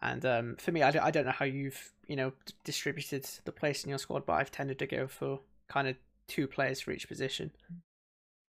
And 0.02 0.26
um, 0.26 0.56
for 0.56 0.72
me, 0.72 0.82
I 0.82 0.90
don't, 0.90 1.02
I 1.04 1.10
don't 1.10 1.26
know 1.26 1.32
how 1.32 1.44
you've 1.44 1.92
you 2.08 2.16
know 2.16 2.32
distributed 2.64 3.26
the 3.44 3.52
place 3.52 3.84
in 3.84 3.90
your 3.90 3.98
squad, 3.98 4.26
but 4.26 4.34
I've 4.34 4.50
tended 4.50 4.78
to 4.80 4.86
go 4.86 5.06
for 5.06 5.40
kind 5.68 5.88
of 5.88 5.96
two 6.26 6.48
players 6.48 6.80
for 6.80 6.90
each 6.90 7.08
position. 7.08 7.52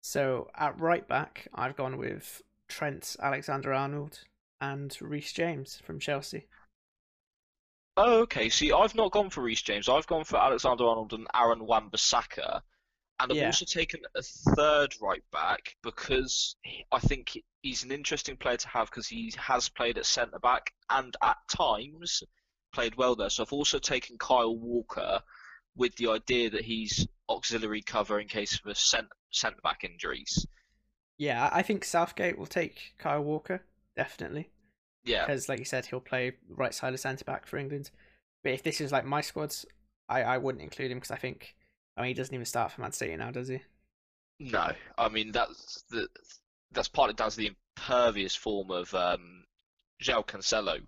So 0.01 0.49
at 0.55 0.79
right 0.79 1.07
back, 1.07 1.47
I've 1.53 1.75
gone 1.75 1.97
with 1.97 2.41
Trent 2.67 3.15
Alexander-Arnold 3.21 4.19
and 4.59 4.97
Reece 4.99 5.33
James 5.33 5.79
from 5.83 5.99
Chelsea. 5.99 6.47
Oh, 7.97 8.21
okay. 8.21 8.49
See, 8.49 8.71
I've 8.71 8.95
not 8.95 9.11
gone 9.11 9.29
for 9.29 9.41
Reece 9.41 9.61
James. 9.61 9.89
I've 9.89 10.07
gone 10.07 10.23
for 10.23 10.37
Alexander-Arnold 10.37 11.13
and 11.13 11.27
Aaron 11.35 11.65
Wan-Bissaka. 11.65 12.61
And 13.21 13.31
I've 13.31 13.37
yeah. 13.37 13.45
also 13.45 13.65
taken 13.65 13.99
a 14.15 14.21
third 14.55 14.95
right 14.99 15.23
back 15.31 15.75
because 15.83 16.55
I 16.91 16.97
think 16.97 17.37
he's 17.61 17.83
an 17.83 17.91
interesting 17.91 18.35
player 18.35 18.57
to 18.57 18.67
have 18.67 18.89
because 18.89 19.07
he 19.07 19.31
has 19.37 19.69
played 19.69 19.99
at 19.99 20.07
centre 20.07 20.39
back 20.39 20.73
and 20.89 21.15
at 21.21 21.37
times 21.47 22.23
played 22.73 22.95
well 22.95 23.15
there. 23.15 23.29
So 23.29 23.43
I've 23.43 23.53
also 23.53 23.77
taken 23.77 24.17
Kyle 24.17 24.57
Walker 24.57 25.21
with 25.75 25.95
the 25.97 26.09
idea 26.09 26.49
that 26.49 26.65
he's 26.65 27.07
auxiliary 27.29 27.83
cover 27.83 28.19
in 28.19 28.27
case 28.27 28.59
of 28.59 28.71
a 28.71 28.75
centre 28.75 29.61
back 29.63 29.83
injuries. 29.83 30.47
Yeah, 31.19 31.49
I 31.53 31.61
think 31.61 31.85
Southgate 31.85 32.39
will 32.39 32.47
take 32.47 32.95
Kyle 32.97 33.23
Walker 33.23 33.61
definitely. 33.95 34.49
Yeah, 35.03 35.25
because 35.25 35.47
like 35.47 35.59
you 35.59 35.65
said, 35.65 35.85
he'll 35.85 35.99
play 35.99 36.33
right 36.49 36.73
side 36.73 36.93
of 36.93 36.99
centre 36.99 37.25
back 37.25 37.45
for 37.45 37.57
England. 37.57 37.91
But 38.43 38.53
if 38.53 38.63
this 38.63 38.81
is 38.81 38.91
like 38.91 39.05
my 39.05 39.21
squads, 39.21 39.65
I 40.09 40.23
I 40.23 40.37
wouldn't 40.39 40.63
include 40.63 40.91
him 40.91 40.97
because 40.97 41.11
I 41.11 41.17
think 41.17 41.55
I 41.97 42.01
mean, 42.01 42.09
he 42.09 42.13
doesn't 42.13 42.33
even 42.33 42.45
start 42.45 42.71
for 42.71 42.81
Man 42.81 42.91
City 42.91 43.15
now, 43.15 43.31
does 43.31 43.47
he? 43.47 43.61
No, 44.39 44.71
I 44.97 45.09
mean 45.09 45.31
that's 45.31 45.83
the 45.91 46.07
that's 46.71 46.87
partly 46.87 47.13
down 47.13 47.29
to 47.29 47.37
the 47.37 47.51
impervious 47.77 48.35
form 48.35 48.71
of 48.71 48.93
um, 48.95 49.43
João 50.01 50.25
Cancelo, 50.25 50.79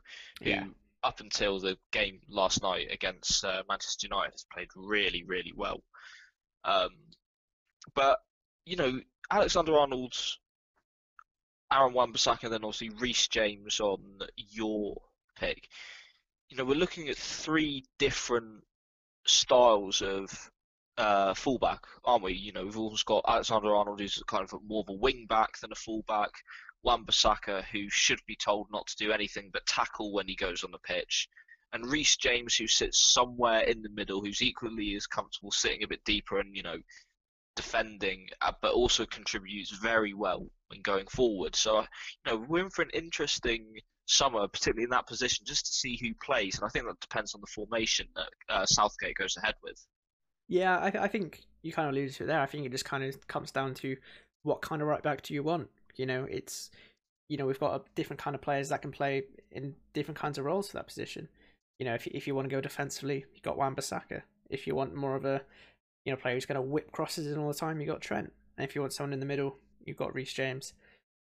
who 0.41 0.49
yeah. 0.49 0.65
up 1.03 1.19
until 1.19 1.59
the 1.59 1.77
game 1.91 2.21
last 2.27 2.63
night 2.63 2.87
against 2.91 3.43
uh, 3.45 3.61
Manchester 3.69 4.07
United 4.07 4.31
has 4.31 4.45
played 4.51 4.69
really, 4.75 5.23
really 5.23 5.53
well. 5.55 5.83
Um, 6.65 6.89
but 7.93 8.19
you 8.65 8.75
know, 8.75 8.99
Alexander 9.29 9.77
Arnold's 9.77 10.39
Aaron 11.71 11.93
Wan-Bissaka, 11.93 12.43
and 12.43 12.53
then 12.53 12.63
obviously 12.63 12.89
Reece 12.89 13.27
James 13.27 13.79
on 13.79 14.19
your 14.35 15.01
pick. 15.37 15.67
You 16.49 16.57
know, 16.57 16.65
we're 16.65 16.75
looking 16.75 17.09
at 17.09 17.17
three 17.17 17.83
different 17.99 18.63
styles 19.25 20.01
of 20.01 20.51
uh, 20.97 21.33
fullback, 21.33 21.81
aren't 22.03 22.23
we? 22.23 22.33
You 22.33 22.51
know, 22.53 22.63
we've 22.63 22.77
also 22.77 23.03
got 23.05 23.25
Alexander 23.27 23.75
Arnold, 23.75 23.99
who's 23.99 24.21
kind 24.27 24.43
of 24.43 24.53
more 24.65 24.83
of 24.87 24.89
a 24.89 24.97
wing 24.97 25.25
back 25.27 25.59
than 25.59 25.71
a 25.71 25.75
fullback. 25.75 26.31
Wan-Bissaka, 26.83 27.63
who 27.65 27.89
should 27.89 28.19
be 28.27 28.35
told 28.35 28.67
not 28.69 28.85
to 28.87 28.97
do 28.97 29.11
anything 29.11 29.49
but 29.53 29.65
tackle 29.65 30.11
when 30.11 30.27
he 30.27 30.35
goes 30.35 30.63
on 30.63 30.71
the 30.71 30.79
pitch, 30.79 31.29
and 31.71 31.89
Reece 31.89 32.17
James, 32.17 32.55
who 32.55 32.67
sits 32.67 32.99
somewhere 32.99 33.61
in 33.61 33.81
the 33.81 33.89
middle, 33.89 34.21
who's 34.21 34.41
equally 34.41 34.95
as 34.95 35.07
comfortable 35.07 35.51
sitting 35.51 35.83
a 35.83 35.87
bit 35.87 36.03
deeper 36.03 36.39
and 36.39 36.55
you 36.55 36.61
know 36.61 36.77
defending, 37.55 38.27
uh, 38.41 38.51
but 38.61 38.73
also 38.73 39.05
contributes 39.05 39.71
very 39.71 40.13
well 40.13 40.45
when 40.67 40.81
going 40.81 41.07
forward. 41.07 41.55
So 41.55 41.81
you 41.81 41.87
know 42.27 42.45
we're 42.47 42.65
in 42.65 42.69
for 42.69 42.83
an 42.83 42.91
interesting 42.93 43.65
summer, 44.05 44.47
particularly 44.47 44.83
in 44.83 44.89
that 44.91 45.07
position, 45.07 45.45
just 45.47 45.65
to 45.65 45.71
see 45.71 45.97
who 45.97 46.13
plays, 46.23 46.57
and 46.57 46.65
I 46.65 46.69
think 46.69 46.85
that 46.85 46.99
depends 46.99 47.33
on 47.33 47.41
the 47.41 47.47
formation 47.47 48.07
that 48.15 48.29
uh, 48.49 48.65
Southgate 48.65 49.15
goes 49.15 49.37
ahead 49.37 49.55
with. 49.63 49.83
Yeah, 50.47 50.77
I, 50.77 50.87
I 51.03 51.07
think 51.07 51.41
you 51.61 51.71
kind 51.71 51.87
of 51.87 51.93
alluded 51.93 52.13
to 52.15 52.23
it 52.23 52.27
there. 52.27 52.39
I 52.39 52.45
think 52.45 52.65
it 52.65 52.71
just 52.71 52.85
kind 52.85 53.03
of 53.03 53.27
comes 53.27 53.51
down 53.51 53.73
to 53.75 53.97
what 54.43 54.61
kind 54.61 54.81
of 54.81 54.87
right 54.87 55.01
back 55.01 55.21
do 55.21 55.33
you 55.33 55.43
want. 55.43 55.69
You 55.95 56.05
know, 56.05 56.25
it's 56.29 56.69
you 57.29 57.37
know 57.37 57.45
we've 57.45 57.59
got 57.59 57.75
a 57.75 57.83
different 57.95 58.21
kind 58.21 58.35
of 58.35 58.41
players 58.41 58.69
that 58.69 58.81
can 58.81 58.91
play 58.91 59.23
in 59.51 59.75
different 59.93 60.19
kinds 60.19 60.37
of 60.37 60.45
roles 60.45 60.67
for 60.67 60.77
that 60.77 60.87
position. 60.87 61.27
You 61.79 61.85
know, 61.85 61.95
if 61.95 62.05
if 62.07 62.27
you 62.27 62.35
want 62.35 62.49
to 62.49 62.55
go 62.55 62.61
defensively, 62.61 63.25
you 63.33 63.41
got 63.41 63.57
Wan-Bissaka. 63.57 64.21
If 64.49 64.67
you 64.67 64.75
want 64.75 64.95
more 64.95 65.15
of 65.15 65.25
a 65.25 65.41
you 66.05 66.11
know 66.11 66.17
player 66.17 66.35
who's 66.35 66.45
going 66.45 66.55
to 66.55 66.61
whip 66.61 66.91
crosses 66.91 67.27
in 67.27 67.39
all 67.39 67.47
the 67.47 67.53
time, 67.53 67.79
you 67.79 67.87
got 67.87 68.01
Trent. 68.01 68.31
And 68.57 68.67
if 68.67 68.75
you 68.75 68.81
want 68.81 68.93
someone 68.93 69.13
in 69.13 69.19
the 69.19 69.25
middle, 69.25 69.57
you've 69.83 69.97
got 69.97 70.13
Reece 70.13 70.33
James. 70.33 70.73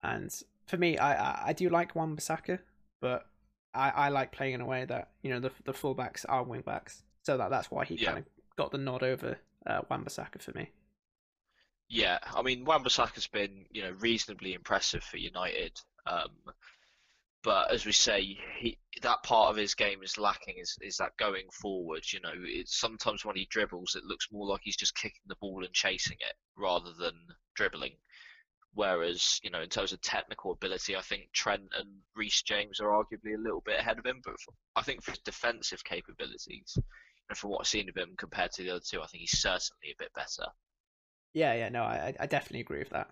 And 0.01 0.33
for 0.67 0.77
me, 0.77 0.97
I 0.97 1.13
I, 1.13 1.43
I 1.47 1.53
do 1.53 1.69
like 1.69 1.95
Wan-Bissaka, 1.95 2.59
but 2.99 3.27
I, 3.73 3.89
I 3.89 4.09
like 4.09 4.31
playing 4.31 4.53
in 4.53 4.61
a 4.61 4.65
way 4.65 4.85
that 4.85 5.09
you 5.21 5.29
know 5.29 5.39
the 5.39 5.51
the 5.65 5.73
fullbacks 5.73 6.25
are 6.27 6.43
wing 6.43 6.61
backs, 6.61 7.03
so 7.23 7.37
that 7.37 7.49
that's 7.49 7.71
why 7.71 7.85
he 7.85 7.95
yeah. 7.95 8.07
kind 8.07 8.17
of 8.19 8.25
got 8.57 8.71
the 8.71 8.77
nod 8.77 9.03
over 9.03 9.37
uh, 9.65 9.81
Wan-Bissaka 9.89 10.41
for 10.41 10.51
me. 10.51 10.69
Yeah, 11.89 12.19
I 12.33 12.41
mean 12.41 12.65
Wan-Bissaka's 12.65 13.27
been 13.27 13.65
you 13.71 13.83
know 13.83 13.91
reasonably 13.99 14.53
impressive 14.53 15.03
for 15.03 15.17
United, 15.17 15.79
um, 16.07 16.29
but 17.43 17.71
as 17.71 17.85
we 17.85 17.91
say, 17.91 18.37
he, 18.57 18.77
that 19.01 19.21
part 19.23 19.49
of 19.49 19.57
his 19.57 19.75
game 19.75 20.01
is 20.01 20.17
lacking. 20.17 20.55
Is 20.57 20.77
is 20.81 20.97
that 20.97 21.17
going 21.17 21.49
forward? 21.51 22.05
You 22.11 22.21
know, 22.21 22.31
it's 22.33 22.79
sometimes 22.79 23.25
when 23.25 23.35
he 23.35 23.47
dribbles, 23.49 23.95
it 23.95 24.05
looks 24.05 24.29
more 24.31 24.47
like 24.47 24.61
he's 24.63 24.77
just 24.77 24.95
kicking 24.95 25.21
the 25.27 25.35
ball 25.35 25.63
and 25.63 25.73
chasing 25.73 26.17
it 26.19 26.35
rather 26.55 26.93
than 26.97 27.13
dribbling. 27.55 27.97
Whereas, 28.75 29.39
you 29.43 29.51
know, 29.51 29.61
in 29.61 29.69
terms 29.69 29.91
of 29.91 30.01
technical 30.01 30.51
ability, 30.51 30.95
I 30.95 31.01
think 31.01 31.29
Trent 31.33 31.69
and 31.77 31.89
Reece 32.15 32.41
James 32.41 32.79
are 32.79 32.89
arguably 32.89 33.35
a 33.35 33.41
little 33.41 33.61
bit 33.63 33.79
ahead 33.79 33.99
of 33.99 34.05
him. 34.05 34.21
But 34.23 34.35
I 34.75 34.81
think 34.81 35.03
for 35.03 35.11
his 35.11 35.19
defensive 35.19 35.83
capabilities, 35.83 36.77
and 37.29 37.37
from 37.37 37.51
what 37.51 37.61
I've 37.61 37.67
seen 37.67 37.89
of 37.89 37.95
him 37.95 38.15
compared 38.17 38.51
to 38.53 38.63
the 38.63 38.71
other 38.71 38.83
two, 38.85 39.01
I 39.01 39.07
think 39.07 39.21
he's 39.21 39.39
certainly 39.39 39.91
a 39.91 39.99
bit 39.99 40.13
better. 40.13 40.45
Yeah, 41.33 41.53
yeah, 41.53 41.69
no, 41.69 41.83
I, 41.83 42.13
I 42.19 42.25
definitely 42.27 42.61
agree 42.61 42.79
with 42.79 42.91
that. 42.91 43.09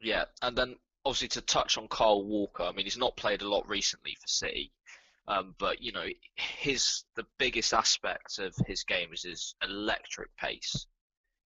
Yeah, 0.00 0.24
and 0.42 0.56
then 0.56 0.76
obviously 1.04 1.28
to 1.28 1.40
touch 1.40 1.78
on 1.78 1.88
Kyle 1.88 2.24
Walker, 2.24 2.64
I 2.64 2.72
mean 2.72 2.86
he's 2.86 2.98
not 2.98 3.16
played 3.16 3.42
a 3.42 3.48
lot 3.48 3.68
recently 3.68 4.16
for 4.20 4.26
City, 4.26 4.72
um, 5.28 5.54
but 5.58 5.82
you 5.82 5.92
know 5.92 6.06
his 6.36 7.04
the 7.16 7.26
biggest 7.38 7.72
aspect 7.72 8.38
of 8.38 8.54
his 8.66 8.84
game 8.84 9.12
is 9.12 9.22
his 9.22 9.54
electric 9.62 10.34
pace. 10.36 10.86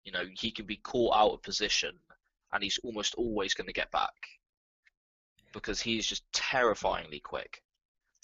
You 0.05 0.13
know 0.13 0.25
he 0.39 0.51
can 0.51 0.67
be 0.67 0.77
caught 0.77 1.17
out 1.17 1.33
of 1.33 1.43
position, 1.43 1.99
and 2.53 2.63
he's 2.63 2.79
almost 2.83 3.15
always 3.15 3.55
going 3.55 3.69
to 3.69 3.73
get 3.73 3.91
back 3.91 4.15
because 5.53 5.81
he's 5.81 6.07
just 6.07 6.25
terrifyingly 6.33 7.21
quick. 7.21 7.63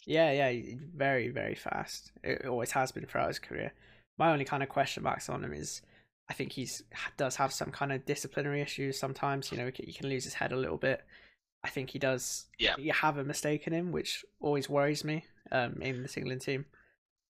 Yeah, 0.07 0.31
yeah, 0.31 0.75
very, 0.95 1.29
very 1.29 1.55
fast. 1.55 2.13
It 2.23 2.47
always 2.47 2.71
has 2.71 2.93
been 2.93 3.07
throughout 3.07 3.29
his 3.29 3.39
career. 3.39 3.73
My 4.19 4.33
only 4.33 4.45
kind 4.45 4.63
of 4.63 4.69
question 4.69 5.03
marks 5.03 5.29
on 5.29 5.45
him 5.45 5.53
is 5.53 5.83
I 6.31 6.33
think 6.33 6.53
he's 6.53 6.83
does 7.17 7.37
have 7.37 7.53
some 7.53 7.71
kind 7.71 7.93
of 7.93 8.07
disciplinary 8.07 8.61
issues 8.63 8.99
sometimes. 8.99 9.51
You 9.51 9.59
know, 9.59 9.71
he 9.75 9.93
can 9.93 10.09
lose 10.09 10.25
his 10.25 10.35
head 10.35 10.53
a 10.53 10.57
little 10.57 10.79
bit. 10.79 11.05
I 11.65 11.69
think 11.69 11.91
he 11.91 11.99
does. 11.99 12.47
Yeah. 12.59 12.75
You 12.79 12.93
have 12.93 13.19
a 13.19 13.25
mistake 13.25 13.67
in 13.67 13.73
him, 13.73 13.91
which 13.91 14.25
always 14.41 14.69
worries 14.69 15.05
me. 15.05 15.25
Um, 15.53 15.81
in 15.81 16.03
this 16.03 16.17
England 16.17 16.41
team, 16.41 16.65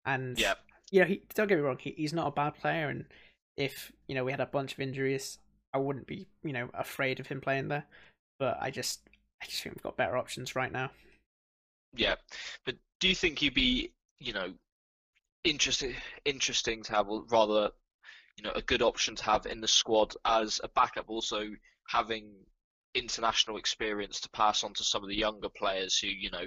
and 0.06 0.38
yeah, 0.38 0.54
you 0.90 1.00
know, 1.00 1.06
he 1.06 1.23
don't 1.35 1.49
get 1.49 1.59
me 1.59 1.64
wrong. 1.64 1.76
He, 1.78 1.95
he's 1.97 2.14
not 2.14 2.28
a 2.28 2.30
bad 2.30 2.54
player, 2.54 2.88
and 2.88 3.04
if 3.59 3.92
you 4.09 4.14
know 4.14 4.25
we 4.25 4.30
had 4.30 4.40
a 4.40 4.47
bunch 4.47 4.73
of 4.73 4.80
injuries, 4.80 5.38
I 5.75 5.78
wouldn't 5.78 6.06
be 6.06 6.26
you 6.42 6.54
know 6.54 6.71
afraid 6.73 7.21
of 7.21 7.26
him 7.26 7.42
playing 7.42 7.68
there. 7.68 7.85
But 8.38 8.56
I 8.59 8.71
just, 8.71 9.00
I 9.42 9.47
just 9.47 9.62
think 9.62 9.75
we've 9.75 9.83
got 9.83 9.99
better 9.99 10.16
options 10.16 10.56
right 10.56 10.73
now. 10.73 10.90
Yeah, 11.96 12.16
but 12.64 12.76
do 13.00 13.08
you 13.08 13.14
think 13.14 13.38
he'd 13.38 13.54
be, 13.54 13.92
you 14.20 14.32
know, 14.32 14.52
interesting, 15.44 15.94
interesting 16.24 16.82
to 16.84 16.92
have, 16.92 17.06
rather 17.30 17.70
you 18.36 18.44
know 18.44 18.52
a 18.54 18.62
good 18.62 18.82
option 18.82 19.16
to 19.16 19.24
have 19.24 19.46
in 19.46 19.60
the 19.60 19.68
squad 19.68 20.14
as 20.24 20.60
a 20.62 20.68
backup. 20.68 21.06
Also 21.08 21.46
having 21.88 22.32
international 22.94 23.56
experience 23.56 24.20
to 24.20 24.30
pass 24.30 24.64
on 24.64 24.72
to 24.74 24.84
some 24.84 25.02
of 25.02 25.08
the 25.08 25.16
younger 25.16 25.48
players 25.48 25.98
who 25.98 26.08
you 26.08 26.30
know 26.30 26.44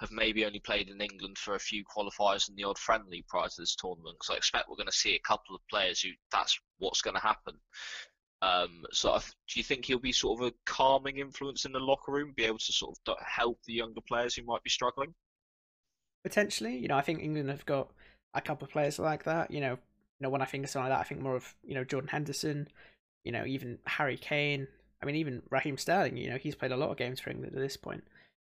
have 0.00 0.10
maybe 0.12 0.44
only 0.44 0.60
played 0.60 0.88
in 0.90 1.00
England 1.00 1.38
for 1.38 1.54
a 1.54 1.58
few 1.58 1.82
qualifiers 1.84 2.48
and 2.48 2.56
the 2.56 2.64
odd 2.64 2.78
friendly 2.78 3.24
prior 3.28 3.48
to 3.48 3.54
this 3.58 3.74
tournament. 3.76 4.16
So 4.22 4.34
I 4.34 4.36
expect 4.36 4.68
we're 4.68 4.76
going 4.76 4.86
to 4.86 4.92
see 4.92 5.14
a 5.14 5.26
couple 5.26 5.54
of 5.54 5.62
players 5.70 6.00
who 6.00 6.10
that's 6.30 6.58
what's 6.78 7.00
going 7.00 7.16
to 7.16 7.22
happen. 7.22 7.54
Um, 8.46 8.84
so 8.92 9.18
do 9.18 9.58
you 9.58 9.64
think 9.64 9.84
he'll 9.84 9.98
be 9.98 10.12
sort 10.12 10.40
of 10.40 10.48
a 10.48 10.54
calming 10.64 11.18
influence 11.18 11.64
in 11.64 11.72
the 11.72 11.80
locker 11.80 12.12
room, 12.12 12.32
be 12.36 12.44
able 12.44 12.58
to 12.58 12.72
sort 12.72 12.96
of 13.08 13.16
help 13.20 13.58
the 13.66 13.72
younger 13.72 14.00
players 14.06 14.34
who 14.34 14.44
might 14.44 14.62
be 14.62 14.70
struggling? 14.70 15.14
Potentially, 16.22 16.76
you 16.76 16.88
know, 16.88 16.96
I 16.96 17.02
think 17.02 17.22
England 17.22 17.50
have 17.50 17.66
got 17.66 17.90
a 18.34 18.40
couple 18.40 18.66
of 18.66 18.72
players 18.72 18.98
like 18.98 19.24
that. 19.24 19.50
You 19.50 19.60
know, 19.60 19.72
you 19.72 20.22
know, 20.22 20.30
when 20.30 20.42
I 20.42 20.44
think 20.44 20.64
of 20.64 20.70
something 20.70 20.90
like 20.90 20.98
that, 20.98 21.04
I 21.04 21.08
think 21.08 21.22
more 21.22 21.36
of 21.36 21.54
you 21.64 21.74
know 21.74 21.84
Jordan 21.84 22.08
Henderson, 22.08 22.68
you 23.24 23.32
know, 23.32 23.44
even 23.44 23.78
Harry 23.86 24.16
Kane. 24.16 24.68
I 25.02 25.06
mean, 25.06 25.16
even 25.16 25.42
Raheem 25.50 25.76
Sterling. 25.76 26.16
You 26.16 26.30
know, 26.30 26.38
he's 26.38 26.54
played 26.54 26.72
a 26.72 26.76
lot 26.76 26.90
of 26.90 26.96
games 26.96 27.20
for 27.20 27.30
England 27.30 27.54
at 27.54 27.60
this 27.60 27.76
point. 27.76 28.04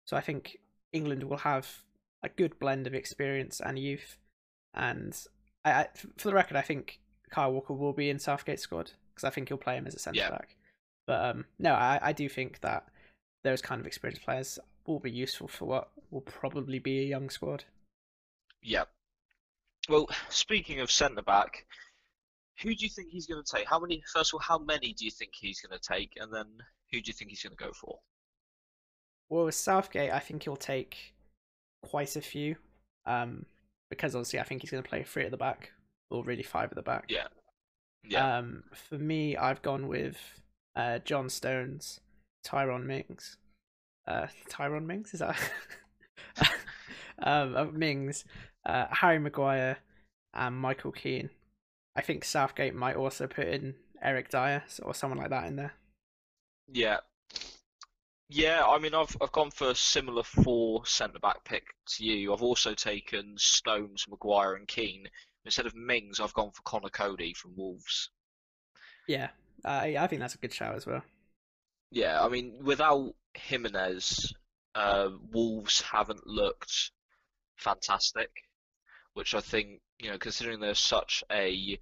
So 0.07 0.17
I 0.17 0.21
think 0.21 0.59
England 0.93 1.25
will 1.25 1.39
have 1.39 1.69
a 2.23 2.29
good 2.29 2.59
blend 2.59 2.87
of 2.87 2.95
experience 2.95 3.61
and 3.61 3.79
youth. 3.79 4.19
And 4.75 5.17
I, 5.65 5.73
I 5.73 5.89
for 6.17 6.29
the 6.29 6.35
record, 6.35 6.57
I 6.57 6.63
think 6.63 7.01
Kyle 7.31 7.53
Walker 7.53 7.75
will 7.75 7.93
be 7.93 8.11
in 8.11 8.19
Southgate's 8.19 8.63
squad 8.63 8.93
because 9.15 9.25
I 9.25 9.31
think 9.31 9.49
he'll 9.49 9.59
play 9.59 9.77
him 9.77 9.87
as 9.87 9.95
a 9.95 9.99
centre 9.99 10.19
yeah. 10.19 10.31
back. 10.31 10.57
But 11.07 11.25
um, 11.25 11.45
no, 11.59 11.73
I, 11.75 11.99
I 12.03 12.13
do 12.13 12.29
think 12.29 12.61
that 12.61 12.89
those 13.43 13.63
kind 13.63 13.81
of 13.81 13.87
experienced 13.87 14.25
players 14.25 14.59
will 14.87 15.01
be 15.01 15.11
useful 15.11 15.49
for 15.49 15.67
what 15.67 15.91
will 16.11 16.23
probably 16.23 16.79
be 16.79 17.01
a 17.01 17.05
young 17.05 17.31
squad. 17.31 17.65
Yeah, 18.63 18.85
well, 19.89 20.09
speaking 20.29 20.81
of 20.81 20.91
centre 20.91 21.23
back, 21.23 21.67
who 22.63 22.75
do 22.75 22.85
you 22.85 22.91
think 22.91 23.11
he's 23.11 23.27
going 23.27 23.43
to 23.43 23.57
take? 23.57 23.69
How 23.69 23.79
many? 23.79 24.03
First 24.13 24.31
of 24.31 24.35
all, 24.35 24.41
how 24.41 24.59
many 24.59 24.93
do 24.93 25.05
you 25.05 25.11
think 25.11 25.33
he's 25.35 25.61
going 25.61 25.79
to 25.79 25.89
take, 25.93 26.15
and 26.21 26.33
then 26.33 26.47
who 26.91 27.01
do 27.01 27.09
you 27.09 27.13
think 27.13 27.31
he's 27.31 27.43
going 27.43 27.57
to 27.57 27.65
go 27.65 27.73
for? 27.73 27.99
Well, 29.29 29.47
with 29.47 29.55
Southgate, 29.55 30.13
I 30.13 30.21
think 30.21 30.45
he'll 30.45 30.57
take 30.57 31.15
quite 31.83 32.17
a 32.17 32.21
few, 32.21 32.57
um, 33.07 33.47
because 33.91 34.15
obviously 34.15 34.41
I 34.41 34.45
think 34.45 34.63
he's 34.63 34.71
going 34.71 34.83
to 34.83 34.89
play 34.89 35.03
three 35.03 35.25
at 35.25 35.31
the 35.31 35.37
back, 35.37 35.73
or 36.11 36.25
really 36.25 36.43
five 36.43 36.71
at 36.71 36.77
the 36.77 36.83
back. 36.83 37.07
Yeah. 37.09 37.27
Yeah. 38.07 38.39
Um, 38.39 38.65
for 38.73 38.99
me, 38.99 39.37
I've 39.37 39.63
gone 39.63 39.89
with 39.89 40.19
uh, 40.77 40.99
John 40.99 41.29
Stones, 41.29 42.01
Tyrone 42.43 42.87
Mings. 42.87 43.39
Uh, 44.07 44.27
Tyrone 44.49 44.87
Mings 44.87 45.15
is 45.15 45.21
that? 45.21 45.39
um, 47.23 47.57
uh, 47.57 47.65
Mings, 47.67 48.25
uh, 48.67 48.87
Harry 48.91 49.19
Maguire, 49.19 49.79
and 50.35 50.57
Michael 50.57 50.93
Keane. 50.93 51.31
I 51.97 52.03
think 52.03 52.25
Southgate 52.25 52.75
might 52.75 52.97
also 52.97 53.27
put 53.27 53.47
in 53.47 53.75
Eric 54.03 54.29
Dier 54.31 54.65
or 54.83 54.95
someone 54.95 55.19
like 55.19 55.31
that 55.31 55.47
in 55.47 55.57
there. 55.57 55.75
Yeah. 56.71 56.99
Yeah, 58.29 58.65
I 58.67 58.79
mean, 58.79 58.95
I've 58.95 59.17
I've 59.21 59.33
gone 59.33 59.51
for 59.51 59.71
a 59.71 59.75
similar 59.75 60.23
four 60.23 60.85
centre 60.87 61.19
back 61.19 61.45
pick 61.45 61.67
to 61.91 62.05
you. 62.05 62.33
I've 62.33 62.43
also 62.43 62.75
taken 62.75 63.35
Stones, 63.37 64.07
Maguire, 64.09 64.55
and 64.55 64.67
Keane. 64.67 65.09
Instead 65.45 65.67
of 65.67 65.75
Mings, 65.75 66.21
I've 66.21 66.35
gone 66.35 66.51
for 66.53 66.63
Conor 66.63 66.89
Coady 66.89 67.35
from 67.35 67.55
Wolves. 67.57 68.11
Yeah, 69.07 69.29
uh, 69.65 69.83
I 69.99 70.07
think 70.07 70.21
that's 70.21 70.35
a 70.35 70.39
good 70.39 70.53
shout 70.53 70.75
as 70.75 70.87
well. 70.87 71.03
Yeah, 71.91 72.23
I 72.23 72.29
mean, 72.29 72.55
without 72.63 73.15
Jimenez, 73.35 74.33
uh, 74.75 75.11
Wolves 75.31 75.83
haven't 75.83 76.27
looked 76.27 76.91
fantastic 77.57 78.31
which 79.15 79.35
I 79.35 79.41
think 79.41 79.81
you 79.99 80.11
know, 80.11 80.19
considering 80.19 80.61
they're 80.61 80.75
such 80.75 81.25
a 81.33 81.79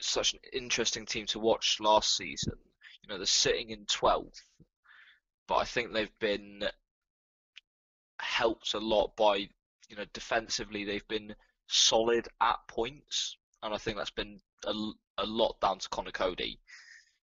such 0.00 0.34
an 0.34 0.40
interesting 0.52 1.06
team 1.06 1.26
to 1.26 1.38
watch 1.38 1.80
last 1.80 2.16
season. 2.16 2.54
You 3.02 3.08
know, 3.08 3.16
they're 3.16 3.26
sitting 3.26 3.70
in 3.70 3.86
12th, 3.86 4.40
but 5.46 5.56
I 5.56 5.64
think 5.64 5.92
they've 5.92 6.18
been 6.20 6.64
helped 8.20 8.74
a 8.74 8.78
lot 8.78 9.16
by 9.16 9.48
you 9.88 9.96
know 9.96 10.04
defensively 10.12 10.84
they've 10.84 11.08
been 11.08 11.34
solid 11.68 12.28
at 12.40 12.58
points, 12.68 13.36
and 13.62 13.72
I 13.74 13.78
think 13.78 13.96
that's 13.96 14.10
been 14.10 14.40
a, 14.64 14.72
a 15.18 15.26
lot 15.26 15.60
down 15.60 15.78
to 15.78 15.88
Conor 15.88 16.10
Coady. 16.10 16.60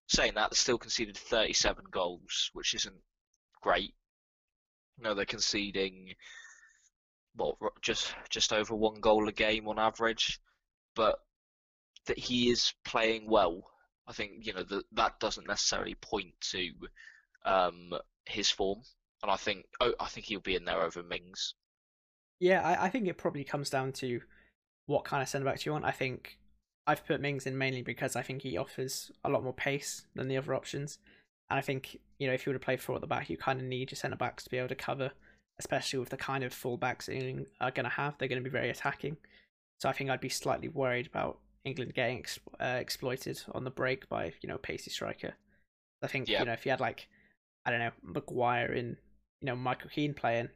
Saying 0.06 0.34
that, 0.34 0.50
they 0.50 0.56
still 0.56 0.78
conceded 0.78 1.16
37 1.16 1.84
goals, 1.90 2.50
which 2.52 2.74
isn't 2.74 3.00
great. 3.62 3.94
You 4.98 5.04
know, 5.04 5.14
they're 5.14 5.24
conceding 5.24 6.14
well, 7.36 7.58
just 7.82 8.14
just 8.30 8.52
over 8.52 8.74
one 8.74 9.00
goal 9.00 9.28
a 9.28 9.32
game 9.32 9.68
on 9.68 9.78
average, 9.78 10.40
but 10.94 11.18
that 12.06 12.18
he 12.18 12.50
is 12.50 12.72
playing 12.84 13.28
well. 13.28 13.64
I 14.06 14.12
think 14.12 14.46
you 14.46 14.52
know 14.52 14.62
that 14.62 14.84
that 14.92 15.20
doesn't 15.20 15.48
necessarily 15.48 15.94
point 15.94 16.34
to 16.52 16.70
um, 17.44 17.92
his 18.26 18.50
form, 18.50 18.80
and 19.22 19.30
I 19.30 19.36
think 19.36 19.64
oh, 19.80 19.94
I 19.98 20.06
think 20.06 20.26
he'll 20.26 20.40
be 20.40 20.54
in 20.54 20.64
there 20.64 20.82
over 20.82 21.02
Mings. 21.02 21.54
Yeah, 22.38 22.62
I, 22.62 22.86
I 22.86 22.88
think 22.90 23.08
it 23.08 23.18
probably 23.18 23.44
comes 23.44 23.70
down 23.70 23.92
to 23.92 24.20
what 24.86 25.04
kind 25.04 25.22
of 25.22 25.28
centre 25.28 25.44
back 25.44 25.58
do 25.60 25.62
you 25.68 25.72
want. 25.72 25.84
I 25.84 25.90
think 25.90 26.38
I've 26.86 27.06
put 27.06 27.20
Mings 27.20 27.46
in 27.46 27.56
mainly 27.56 27.82
because 27.82 28.16
I 28.16 28.22
think 28.22 28.42
he 28.42 28.56
offers 28.58 29.10
a 29.24 29.30
lot 29.30 29.42
more 29.42 29.52
pace 29.54 30.02
than 30.14 30.28
the 30.28 30.36
other 30.36 30.54
options. 30.54 30.98
And 31.50 31.58
I 31.58 31.62
think, 31.62 31.98
you 32.18 32.26
know, 32.26 32.32
if 32.34 32.44
you 32.46 32.52
were 32.52 32.58
to 32.58 32.64
play 32.64 32.76
four 32.76 32.94
at 32.94 33.00
the 33.00 33.06
back, 33.06 33.30
you 33.30 33.36
kind 33.36 33.60
of 33.60 33.66
need 33.66 33.90
your 33.90 33.96
centre 33.96 34.16
backs 34.16 34.44
to 34.44 34.50
be 34.50 34.58
able 34.58 34.68
to 34.68 34.74
cover, 34.74 35.10
especially 35.58 35.98
with 35.98 36.08
the 36.08 36.16
kind 36.16 36.42
of 36.44 36.52
fullbacks 36.52 37.08
England 37.08 37.46
are 37.60 37.70
going 37.70 37.84
to 37.84 37.90
have. 37.90 38.14
They're 38.18 38.28
going 38.28 38.42
to 38.42 38.48
be 38.48 38.52
very 38.52 38.70
attacking. 38.70 39.16
So 39.80 39.88
I 39.88 39.92
think 39.92 40.10
I'd 40.10 40.20
be 40.20 40.28
slightly 40.28 40.68
worried 40.68 41.06
about 41.06 41.38
England 41.64 41.94
getting 41.94 42.18
ex- 42.18 42.38
uh, 42.60 42.78
exploited 42.80 43.42
on 43.52 43.64
the 43.64 43.70
break 43.70 44.08
by, 44.08 44.32
you 44.42 44.48
know, 44.48 44.58
pacey 44.58 44.90
striker. 44.90 45.34
I 46.02 46.06
think, 46.06 46.28
Yeah. 46.28 46.40
you 46.40 46.44
know, 46.46 46.52
if 46.52 46.64
you 46.66 46.70
had 46.70 46.80
like, 46.80 47.08
I 47.64 47.70
don't 47.70 47.80
know, 47.80 47.92
Maguire 48.02 48.72
and, 48.72 48.96
you 49.40 49.46
know, 49.46 49.56
Michael 49.56 49.90
Keane 49.90 50.12
playing, 50.14 50.48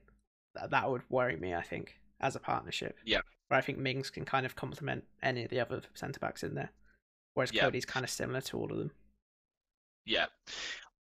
that, 0.54 0.70
that 0.70 0.90
would 0.90 1.02
worry 1.08 1.36
me, 1.36 1.54
I 1.54 1.62
think, 1.62 1.98
as 2.20 2.36
a 2.36 2.40
partnership. 2.40 2.96
Yeah. 3.04 3.20
Where 3.48 3.58
I 3.58 3.62
think 3.62 3.78
Mings 3.78 4.10
can 4.10 4.24
kind 4.24 4.44
of 4.46 4.56
complement 4.56 5.04
any 5.22 5.44
of 5.44 5.50
the 5.50 5.60
other 5.60 5.82
centre 5.94 6.20
backs 6.20 6.42
in 6.42 6.54
there. 6.54 6.70
Whereas 7.34 7.52
Yeah. 7.52 7.62
Coady's 7.62 7.86
kind 7.86 8.04
of 8.04 8.10
similar 8.10 8.40
to 8.42 8.58
all 8.58 8.70
of 8.70 8.78
them. 8.78 8.90
Yeah, 10.04 10.26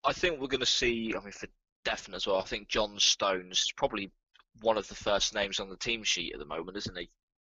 I 0.04 0.14
think 0.14 0.40
we're 0.40 0.48
going 0.48 0.60
to 0.62 0.66
see. 0.66 1.14
I 1.16 1.20
mean, 1.22 1.32
for 1.32 1.48
definite 1.84 2.18
as 2.18 2.28
well. 2.28 2.38
I 2.40 2.44
think 2.46 2.70
John 2.70 2.98
Stones 3.00 3.60
is 3.66 3.72
probably 3.76 4.12
one 4.62 4.78
of 4.78 4.88
the 4.88 4.96
first 4.96 5.34
names 5.34 5.60
on 5.60 5.70
the 5.70 5.76
team 5.78 6.04
sheet 6.04 6.34
at 6.34 6.40
the 6.40 6.46
moment, 6.46 6.78
isn't 6.78 6.98
he? 6.98 7.10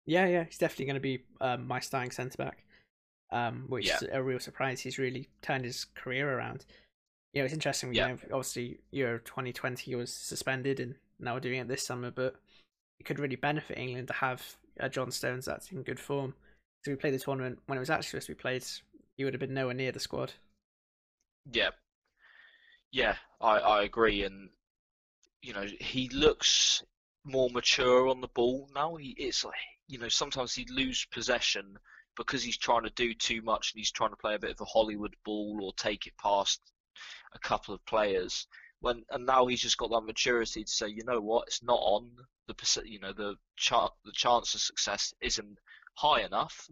Yeah, 0.05 0.27
yeah, 0.27 0.43
he's 0.43 0.57
definitely 0.57 0.85
going 0.85 0.95
to 0.95 0.99
be 0.99 1.23
um, 1.41 1.67
my 1.67 1.79
starting 1.79 2.11
centre 2.11 2.37
back, 2.37 2.63
um, 3.31 3.65
which 3.67 3.87
Yeah. 3.87 3.97
is 3.97 4.03
a 4.11 4.21
real 4.23 4.39
surprise. 4.39 4.81
He's 4.81 4.97
really 4.99 5.29
turned 5.41 5.65
his 5.65 5.85
career 5.85 6.37
around. 6.37 6.65
You 7.33 7.41
know, 7.41 7.45
it's 7.45 7.53
interesting. 7.53 7.93
You 7.93 8.01
Yeah. 8.01 8.07
know, 8.09 8.17
obviously, 8.31 8.79
Euro 8.91 9.19
2020 9.19 9.93
was 9.95 10.13
suspended, 10.13 10.79
and 10.79 10.95
now 11.19 11.33
we're 11.33 11.39
doing 11.41 11.59
it 11.59 11.67
this 11.67 11.85
summer. 11.85 12.11
But 12.11 12.35
it 12.99 13.05
could 13.05 13.19
really 13.19 13.35
benefit 13.35 13.77
England 13.77 14.07
to 14.07 14.13
have 14.13 14.57
a 14.79 14.89
John 14.89 15.11
Stones 15.11 15.45
that's 15.45 15.71
in 15.71 15.83
good 15.83 15.99
form. 15.99 16.33
So 16.83 16.91
we 16.91 16.97
played 16.97 17.13
the 17.13 17.19
tournament 17.19 17.59
when 17.65 17.77
it 17.77 17.79
was 17.79 17.89
actually 17.89 18.07
supposed 18.21 18.27
to 18.27 18.35
be 18.35 18.41
played. 18.41 18.65
He 19.17 19.23
would 19.23 19.33
have 19.33 19.39
been 19.39 19.53
nowhere 19.53 19.73
near 19.73 19.91
the 19.91 19.99
squad. 19.99 20.33
Yeah, 21.51 21.71
yeah, 22.91 23.15
I 23.41 23.57
I 23.57 23.83
agree, 23.83 24.23
and 24.23 24.49
you 25.41 25.53
know 25.53 25.65
he 25.79 26.09
looks 26.09 26.83
more 27.25 27.49
mature 27.49 28.07
on 28.07 28.21
the 28.21 28.29
ball 28.29 28.69
now. 28.73 28.95
He 28.95 29.09
it's 29.17 29.43
like 29.43 29.55
you 29.87 29.97
know 29.97 30.09
sometimes 30.09 30.53
he'd 30.53 30.69
lose 30.69 31.05
possession 31.11 31.77
because 32.15 32.41
he's 32.41 32.57
trying 32.57 32.83
to 32.83 32.89
do 32.91 33.13
too 33.13 33.41
much 33.41 33.73
and 33.73 33.79
he's 33.79 33.91
trying 33.91 34.11
to 34.11 34.15
play 34.15 34.35
a 34.35 34.39
bit 34.39 34.51
of 34.51 34.61
a 34.61 34.65
Hollywood 34.65 35.15
ball 35.25 35.59
or 35.61 35.73
take 35.73 36.07
it 36.07 36.13
past 36.17 36.61
a 37.33 37.39
couple 37.39 37.73
of 37.73 37.85
players. 37.85 38.47
When 38.79 39.03
and 39.09 39.25
now 39.25 39.47
he's 39.47 39.61
just 39.61 39.77
got 39.77 39.89
that 39.91 40.05
maturity 40.05 40.63
to 40.63 40.71
say, 40.71 40.87
you 40.87 41.03
know 41.03 41.19
what, 41.19 41.47
it's 41.47 41.63
not 41.63 41.79
on 41.81 42.11
the 42.47 42.83
you 42.85 42.99
know 42.99 43.13
the 43.13 43.35
chance 43.55 43.91
the 44.03 44.11
chance 44.11 44.53
of 44.53 44.61
success 44.61 45.13
isn't 45.21 45.57
high 45.95 46.21
enough. 46.21 46.69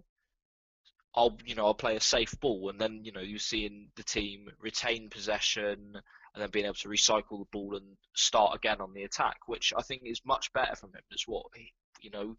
I'll 1.15 1.37
you 1.45 1.55
know 1.55 1.65
I'll 1.65 1.73
play 1.73 1.95
a 1.95 2.01
safe 2.01 2.33
ball, 2.39 2.69
and 2.69 2.79
then 2.79 3.01
you 3.03 3.11
know 3.11 3.21
you 3.21 3.39
see 3.39 3.65
in 3.65 3.87
the 3.95 4.03
team 4.03 4.49
retain 4.59 5.09
possession 5.09 5.95
and 6.33 6.41
then 6.41 6.49
being 6.49 6.65
able 6.65 6.73
to 6.75 6.89
recycle 6.89 7.39
the 7.39 7.45
ball 7.51 7.75
and 7.75 7.85
start 8.15 8.55
again 8.55 8.81
on 8.81 8.93
the 8.93 9.03
attack, 9.03 9.37
which 9.47 9.73
I 9.77 9.83
think 9.83 10.01
is 10.05 10.21
much 10.25 10.51
better 10.53 10.75
from 10.75 10.89
him. 10.89 11.03
Is 11.11 11.25
what 11.27 11.45
he, 11.55 11.71
you 12.01 12.09
know 12.09 12.35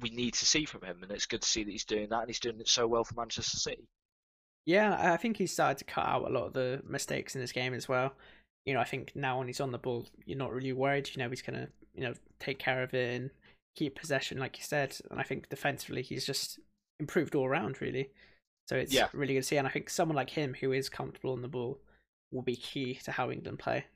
we 0.00 0.10
need 0.10 0.34
to 0.34 0.44
see 0.44 0.64
from 0.64 0.82
him, 0.82 1.02
and 1.02 1.10
it's 1.10 1.26
good 1.26 1.42
to 1.42 1.48
see 1.48 1.64
that 1.64 1.70
he's 1.70 1.84
doing 1.84 2.08
that, 2.10 2.20
and 2.20 2.28
he's 2.28 2.40
doing 2.40 2.60
it 2.60 2.68
so 2.68 2.86
well 2.86 3.04
for 3.04 3.14
Manchester 3.14 3.56
City. 3.56 3.88
Yeah, 4.64 5.12
I 5.12 5.16
think 5.16 5.36
he's 5.36 5.52
started 5.52 5.78
to 5.78 5.84
cut 5.84 6.06
out 6.06 6.26
a 6.26 6.32
lot 6.32 6.46
of 6.46 6.52
the 6.52 6.82
mistakes 6.86 7.34
in 7.34 7.40
his 7.40 7.52
game 7.52 7.72
as 7.72 7.88
well. 7.88 8.12
You 8.64 8.74
know, 8.74 8.80
I 8.80 8.84
think 8.84 9.12
now 9.14 9.38
when 9.38 9.46
he's 9.46 9.60
on 9.60 9.70
the 9.70 9.78
ball, 9.78 10.06
you're 10.24 10.36
not 10.36 10.52
really 10.52 10.72
worried. 10.72 11.08
You 11.14 11.22
know, 11.22 11.28
he's 11.28 11.42
gonna, 11.42 11.68
you 11.96 12.02
know, 12.02 12.14
take 12.38 12.58
care 12.58 12.82
of 12.82 12.94
it 12.94 13.14
and 13.14 13.30
keep 13.74 13.98
possession, 13.98 14.38
like 14.38 14.58
you 14.58 14.64
said. 14.64 14.96
And 15.10 15.20
I 15.20 15.22
think 15.22 15.48
defensively, 15.48 16.02
he's 16.02 16.26
just 16.26 16.60
improved 17.00 17.34
all 17.34 17.46
around, 17.46 17.80
really. 17.80 18.10
So 18.68 18.76
it's 18.76 18.92
Yeah. 18.92 19.08
really 19.12 19.34
good 19.34 19.40
to 19.42 19.46
see. 19.46 19.56
And 19.56 19.66
I 19.66 19.70
think 19.70 19.90
someone 19.90 20.16
like 20.16 20.30
him, 20.30 20.54
who 20.54 20.72
is 20.72 20.88
comfortable 20.88 21.32
on 21.32 21.42
the 21.42 21.48
ball, 21.48 21.80
will 22.30 22.42
be 22.42 22.56
key 22.56 22.94
to 23.04 23.12
how 23.12 23.30
England 23.30 23.58
play. 23.58 23.86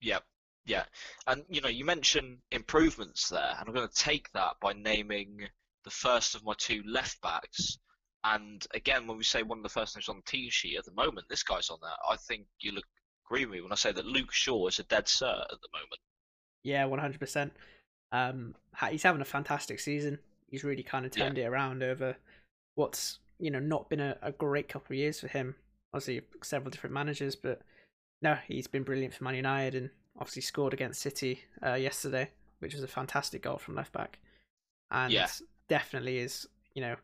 Yeah, 0.00 0.20
yeah, 0.64 0.84
and 1.26 1.44
you 1.48 1.60
know 1.60 1.68
you 1.68 1.84
mentioned 1.84 2.38
improvements 2.50 3.28
there, 3.28 3.56
and 3.58 3.68
I'm 3.68 3.74
going 3.74 3.88
to 3.88 3.94
take 3.94 4.30
that 4.32 4.54
by 4.60 4.72
naming 4.72 5.48
the 5.84 5.90
first 5.90 6.34
of 6.34 6.44
my 6.44 6.54
two 6.58 6.82
left 6.86 7.20
backs. 7.20 7.78
And 8.24 8.66
again, 8.74 9.06
when 9.06 9.16
we 9.16 9.24
say 9.24 9.42
one 9.42 9.58
of 9.58 9.62
the 9.62 9.68
first 9.68 9.96
names 9.96 10.08
on 10.08 10.16
the 10.16 10.30
team 10.30 10.50
sheet 10.50 10.76
at 10.76 10.84
the 10.84 10.92
moment, 10.92 11.26
this 11.28 11.42
guy's 11.42 11.70
on 11.70 11.78
there. 11.82 11.90
I 12.08 12.16
think 12.16 12.46
you'll 12.60 12.82
agree 13.26 13.44
with 13.46 13.54
me 13.54 13.60
when 13.62 13.72
I 13.72 13.76
say 13.76 13.92
that 13.92 14.06
Luke 14.06 14.32
Shaw 14.32 14.66
is 14.68 14.78
a 14.78 14.84
dead 14.84 15.06
cert 15.06 15.42
at 15.42 15.60
the 15.60 15.68
moment. 15.72 16.00
Yeah, 16.68 16.84
one 16.84 16.98
hundred 16.98 17.20
percent. 17.20 17.52
Um, 18.12 18.54
he's 18.90 19.02
having 19.02 19.20
a 19.20 19.24
fantastic 19.36 19.80
season. 19.80 20.18
He's 20.50 20.64
really 20.64 20.82
kind 20.82 21.04
of 21.06 21.16
Yeah. 21.16 21.24
turned 21.24 21.38
it 21.38 21.44
around 21.44 21.82
over 21.82 22.16
what's 22.74 23.18
you 23.38 23.50
know 23.50 23.58
not 23.60 23.88
been 23.88 24.00
a, 24.00 24.16
a 24.22 24.32
great 24.32 24.68
couple 24.68 24.94
of 24.94 24.98
years 24.98 25.20
for 25.20 25.28
him. 25.28 25.54
Obviously, 25.94 26.22
several 26.42 26.70
different 26.70 26.94
managers, 26.94 27.34
but 27.36 27.62
no, 28.22 28.36
he's 28.46 28.66
been 28.66 28.82
brilliant 28.82 29.14
for 29.14 29.24
Man 29.24 29.34
United 29.36 29.74
and 29.74 29.90
obviously 30.18 30.42
scored 30.42 30.74
against 30.74 31.00
City 31.00 31.44
uh, 31.64 31.74
yesterday, 31.74 32.30
which 32.58 32.74
was 32.74 32.82
a 32.82 32.88
fantastic 32.88 33.42
goal 33.42 33.58
from 33.58 33.74
left 33.76 33.92
back, 33.92 34.18
and 34.90 35.12
Yeah. 35.12 35.28
definitely 35.68 36.18
is 36.18 36.46
you 36.74 36.82
know 36.82 36.96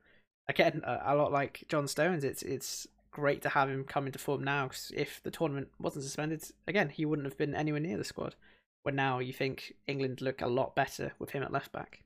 again 0.49 0.83
a, 0.85 1.01
a 1.13 1.15
lot 1.17 1.33
like 1.33 1.65
John 1.69 1.89
Stones. 1.89 2.25
It's 2.25 2.43
it's 2.43 2.87
great 3.11 3.43
to 3.43 3.49
have 3.51 3.69
him 3.71 3.85
come 3.85 4.07
into 4.07 4.19
form 4.19 4.43
now. 4.43 4.67
'cause 4.69 4.91
if 4.97 5.23
the 5.23 5.31
tournament 5.31 5.69
wasn't 5.79 6.05
suspended, 6.05 6.43
again 6.67 6.89
he 6.91 7.05
wouldn't 7.07 7.27
have 7.27 7.39
been 7.39 7.55
anywhere 7.55 7.81
near 7.81 7.97
the 7.97 8.05
squad. 8.05 8.35
Where 8.85 8.95
now 8.95 9.19
you 9.19 9.33
think 9.33 9.73
England 9.87 10.21
look 10.21 10.43
a 10.43 10.47
lot 10.47 10.77
better 10.77 11.15
with 11.19 11.31
him 11.31 11.43
at 11.43 11.51
left 11.51 11.73
back. 11.73 12.05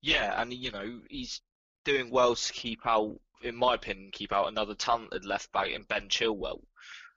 Yeah, 0.00 0.40
and 0.40 0.54
you 0.54 0.70
know 0.70 1.00
he's 1.10 1.42
doing 1.84 2.10
well 2.10 2.34
to 2.34 2.52
keep 2.54 2.86
out, 2.86 3.20
in 3.42 3.56
my 3.56 3.74
opinion, 3.74 4.10
keep 4.10 4.32
out 4.32 4.48
another 4.48 4.74
talented 4.74 5.26
left 5.26 5.52
back 5.52 5.68
in 5.68 5.82
Ben 5.82 6.08
Chilwell. 6.08 6.62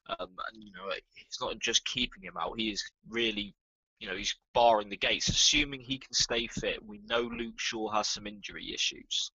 Um, 0.09 0.35
and 0.51 0.61
you 0.61 0.73
know 0.73 0.91
he's 1.13 1.37
not 1.39 1.57
just 1.59 1.85
keeping 1.85 2.21
him 2.21 2.35
out; 2.37 2.59
he 2.59 2.69
is 2.69 2.83
really, 3.07 3.55
you 3.99 4.09
know, 4.09 4.15
he's 4.17 4.35
barring 4.53 4.89
the 4.89 4.97
gates. 4.97 5.29
Assuming 5.29 5.79
he 5.79 5.97
can 5.97 6.13
stay 6.13 6.47
fit, 6.47 6.85
we 6.85 6.99
know 7.05 7.21
Luke 7.21 7.57
Shaw 7.59 7.89
has 7.91 8.09
some 8.09 8.27
injury 8.27 8.73
issues. 8.73 9.31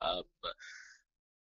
Um, 0.00 0.22
but, 0.42 0.52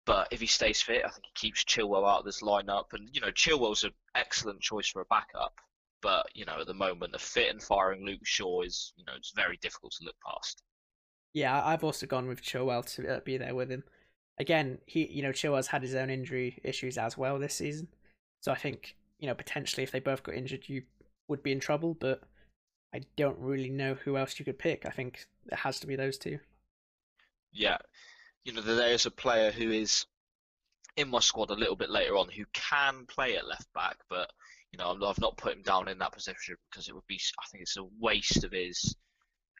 but 0.06 0.28
if 0.32 0.39
he 0.39 0.47
stays 0.47 0.82
fit, 0.82 1.04
I 1.04 1.10
think 1.10 1.26
he 1.26 1.47
keeps 1.47 1.65
Chilwell 1.65 2.10
out 2.10 2.19
of 2.19 2.26
this 2.26 2.41
lineup. 2.41 2.93
And 2.93 3.10
you 3.12 3.19
know, 3.19 3.32
Chilwell's 3.32 3.84
an 3.84 3.91
excellent 4.15 4.62
choice 4.62 4.88
for 4.88 5.02
a 5.02 5.06
backup. 5.06 5.56
But 6.02 6.28
you 6.34 6.46
know, 6.46 6.60
at 6.60 6.68
the 6.68 6.74
moment, 6.74 7.16
a 7.16 7.20
fit 7.20 7.52
and 7.52 7.62
firing 7.62 8.06
Luke 8.06 8.26
Shaw 8.26 8.62
is, 8.62 8.94
you 8.96 9.06
know, 9.06 9.14
it's 9.16 9.34
very 9.36 9.58
difficult 9.58 9.94
to 9.94 10.06
look 10.06 10.16
past. 10.26 10.64
Yeah, 11.34 11.64
I've 11.64 11.84
also 11.84 12.06
gone 12.06 12.28
with 12.28 12.42
Chilwell 12.42 12.86
to 12.96 13.16
uh, 13.16 13.20
be 13.22 13.38
there 13.38 13.56
with 13.56 13.70
him. 13.70 13.84
Again, 14.38 14.80
he 14.86 15.06
you 15.06 15.22
know 15.22 15.32
Chilwell's 15.32 15.68
had 15.68 15.82
his 15.82 15.96
own 15.96 16.10
injury 16.10 16.60
issues 16.64 16.98
as 16.98 17.18
well 17.18 17.40
this 17.40 17.56
season, 17.56 17.88
so 18.42 18.52
I 18.52 18.56
think 18.56 18.96
you 19.20 19.28
know 19.28 19.36
potentially 19.36 19.84
if 19.84 19.92
they 19.92 20.00
both 20.00 20.24
got 20.24 20.36
injured, 20.36 20.68
you 20.68 20.84
would 21.28 21.44
be 21.44 21.52
in 21.52 21.60
trouble. 21.60 21.94
But 21.94 22.22
I 22.94 23.02
don't 23.16 23.38
really 23.40 23.70
know 23.70 23.94
who 23.94 24.18
else 24.18 24.40
you 24.40 24.46
could 24.46 24.60
pick. 24.60 24.86
I 24.86 24.90
think 24.90 25.26
it 25.52 25.60
has 25.60 25.80
to 25.82 25.88
be 25.88 25.96
those 25.96 26.18
two. 26.18 26.40
Yeah, 27.54 27.78
you 28.44 28.54
know, 28.54 28.62
there 28.62 28.94
is 28.94 29.06
a 29.06 29.12
player 29.12 29.52
who 29.52 29.72
is 29.72 30.06
in 30.98 31.10
my 31.10 31.20
squad 31.20 31.50
a 31.50 31.56
little 31.56 31.76
bit 31.76 31.90
later 31.90 32.18
on 32.18 32.30
who 32.30 32.46
can 32.54 33.06
play 33.06 33.38
at 33.38 33.48
left 33.48 33.72
back, 33.74 33.98
but 34.10 34.32
you 34.72 34.80
know, 34.80 34.98
I've 35.06 35.20
not 35.20 35.38
put 35.38 35.54
him 35.54 35.64
down 35.64 35.88
in 35.88 35.98
that 36.00 36.14
position 36.14 36.56
because 36.70 36.88
it 36.88 36.96
would 36.96 37.08
be, 37.08 37.20
I 37.40 37.46
think 37.52 37.64
it's 37.64 37.78
a 37.78 37.84
waste 38.00 38.44
of 38.44 38.52
his 38.52 38.96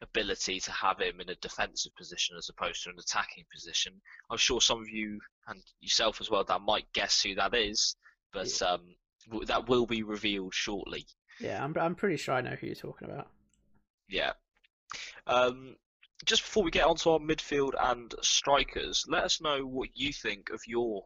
ability 0.02 0.58
to 0.60 0.72
have 0.72 1.00
him 1.00 1.20
in 1.20 1.28
a 1.28 1.34
defensive 1.36 1.94
position 1.96 2.36
as 2.36 2.48
opposed 2.48 2.82
to 2.82 2.90
an 2.90 2.96
attacking 2.98 3.44
position. 3.52 4.00
I'm 4.30 4.38
sure 4.38 4.60
some 4.60 4.80
of 4.80 4.88
you 4.88 5.20
and 5.46 5.62
yourself 5.80 6.20
as 6.20 6.30
well, 6.30 6.44
Dan, 6.44 6.62
might 6.64 6.92
guess 6.92 7.22
who 7.22 7.34
that 7.36 7.54
is, 7.54 7.96
but 8.32 8.62
um, 8.62 8.80
w- 9.28 9.46
that 9.46 9.68
will 9.68 9.86
be 9.86 10.02
revealed 10.02 10.54
shortly. 10.54 11.06
Yeah, 11.40 11.62
I'm 11.62 11.74
I'm 11.78 11.94
pretty 11.94 12.16
sure 12.16 12.34
I 12.34 12.40
know 12.40 12.56
who 12.60 12.66
you're 12.66 12.76
talking 12.76 13.08
about. 13.08 13.28
Yeah. 14.08 14.32
Um, 15.26 15.76
just 16.24 16.42
before 16.42 16.62
we 16.62 16.70
get 16.70 16.84
onto 16.86 17.10
our 17.10 17.18
midfield 17.18 17.72
and 17.78 18.14
strikers, 18.22 19.04
let 19.08 19.24
us 19.24 19.40
know 19.40 19.64
what 19.64 19.90
you 19.94 20.12
think 20.12 20.50
of 20.50 20.60
your 20.66 21.04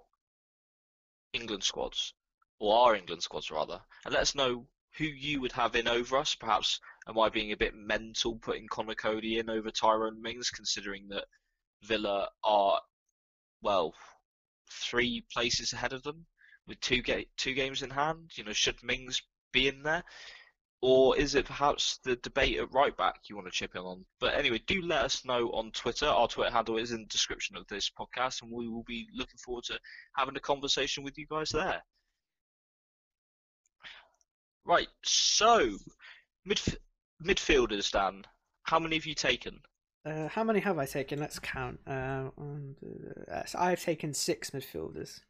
England 1.32 1.64
squads, 1.64 2.14
or 2.58 2.78
our 2.78 2.94
England 2.96 3.22
squads 3.22 3.50
rather, 3.50 3.80
and 4.04 4.14
let 4.14 4.22
us 4.22 4.34
know 4.34 4.66
who 4.96 5.04
you 5.04 5.40
would 5.40 5.52
have 5.52 5.76
in 5.76 5.88
over 5.88 6.16
us. 6.16 6.34
Perhaps 6.34 6.80
am 7.08 7.18
I 7.18 7.28
being 7.28 7.52
a 7.52 7.56
bit 7.56 7.74
mental 7.74 8.36
putting 8.36 8.66
Conor 8.68 8.94
Coady 8.94 9.38
in 9.38 9.50
over 9.50 9.70
Tyrone 9.70 10.22
Mings, 10.22 10.50
considering 10.50 11.08
that 11.08 11.26
Villa 11.82 12.30
are 12.42 12.80
well 13.62 13.94
three 14.70 15.24
places 15.32 15.72
ahead 15.72 15.92
of 15.92 16.02
them 16.02 16.26
with 16.66 16.80
two 16.80 17.02
ga- 17.02 17.28
two 17.36 17.54
games 17.54 17.82
in 17.82 17.90
hand. 17.90 18.30
You 18.36 18.44
know, 18.44 18.52
should 18.52 18.82
Mings 18.82 19.22
be 19.52 19.68
in 19.68 19.82
there? 19.82 20.04
Or 20.82 21.16
is 21.16 21.34
it 21.34 21.46
perhaps 21.46 21.98
the 22.04 22.16
debate 22.16 22.58
at 22.58 22.72
right 22.72 22.96
back 22.96 23.28
you 23.28 23.34
want 23.34 23.46
to 23.48 23.52
chip 23.52 23.74
in 23.74 23.80
on? 23.80 24.04
But 24.20 24.34
anyway, 24.34 24.60
do 24.66 24.82
let 24.82 25.04
us 25.04 25.24
know 25.24 25.48
on 25.50 25.72
Twitter. 25.72 26.06
Our 26.06 26.28
Twitter 26.28 26.52
handle 26.52 26.76
is 26.76 26.92
in 26.92 27.00
the 27.00 27.08
description 27.08 27.56
of 27.56 27.66
this 27.66 27.90
podcast, 27.90 28.42
and 28.42 28.52
we 28.52 28.68
will 28.68 28.84
be 28.84 29.08
looking 29.14 29.38
forward 29.38 29.64
to 29.64 29.80
having 30.16 30.36
a 30.36 30.40
conversation 30.40 31.02
with 31.02 31.16
you 31.16 31.26
guys 31.26 31.50
there. 31.50 31.82
Right. 34.66 34.88
So, 35.04 35.76
midf- 36.48 36.76
midfielders, 37.24 37.90
Dan. 37.90 38.24
How 38.64 38.78
many 38.80 38.96
have 38.96 39.06
you 39.06 39.14
taken? 39.14 39.60
Uh, 40.04 40.28
how 40.28 40.44
many 40.44 40.60
have 40.60 40.78
I 40.78 40.86
taken? 40.86 41.18
Let's 41.20 41.38
count. 41.38 41.80
Uh, 41.86 42.30
one, 42.36 42.74
two, 42.80 43.12
so 43.46 43.58
I've 43.58 43.82
taken 43.82 44.12
six 44.12 44.50
midfielders. 44.50 45.20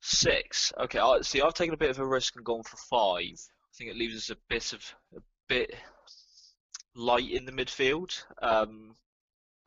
Six. 0.00 0.72
Okay. 0.78 0.98
I 0.98 1.20
see. 1.22 1.42
I've 1.42 1.54
taken 1.54 1.74
a 1.74 1.78
bit 1.78 1.90
of 1.90 1.98
a 1.98 2.06
risk 2.06 2.36
and 2.36 2.44
gone 2.44 2.62
for 2.62 2.76
five. 2.76 3.32
I 3.32 3.72
think 3.76 3.90
it 3.90 3.96
leaves 3.96 4.16
us 4.16 4.30
a 4.30 4.36
bit 4.48 4.72
of 4.72 4.94
a 5.16 5.20
bit 5.48 5.74
light 6.94 7.30
in 7.30 7.44
the 7.44 7.52
midfield. 7.52 8.22
Um, 8.40 8.94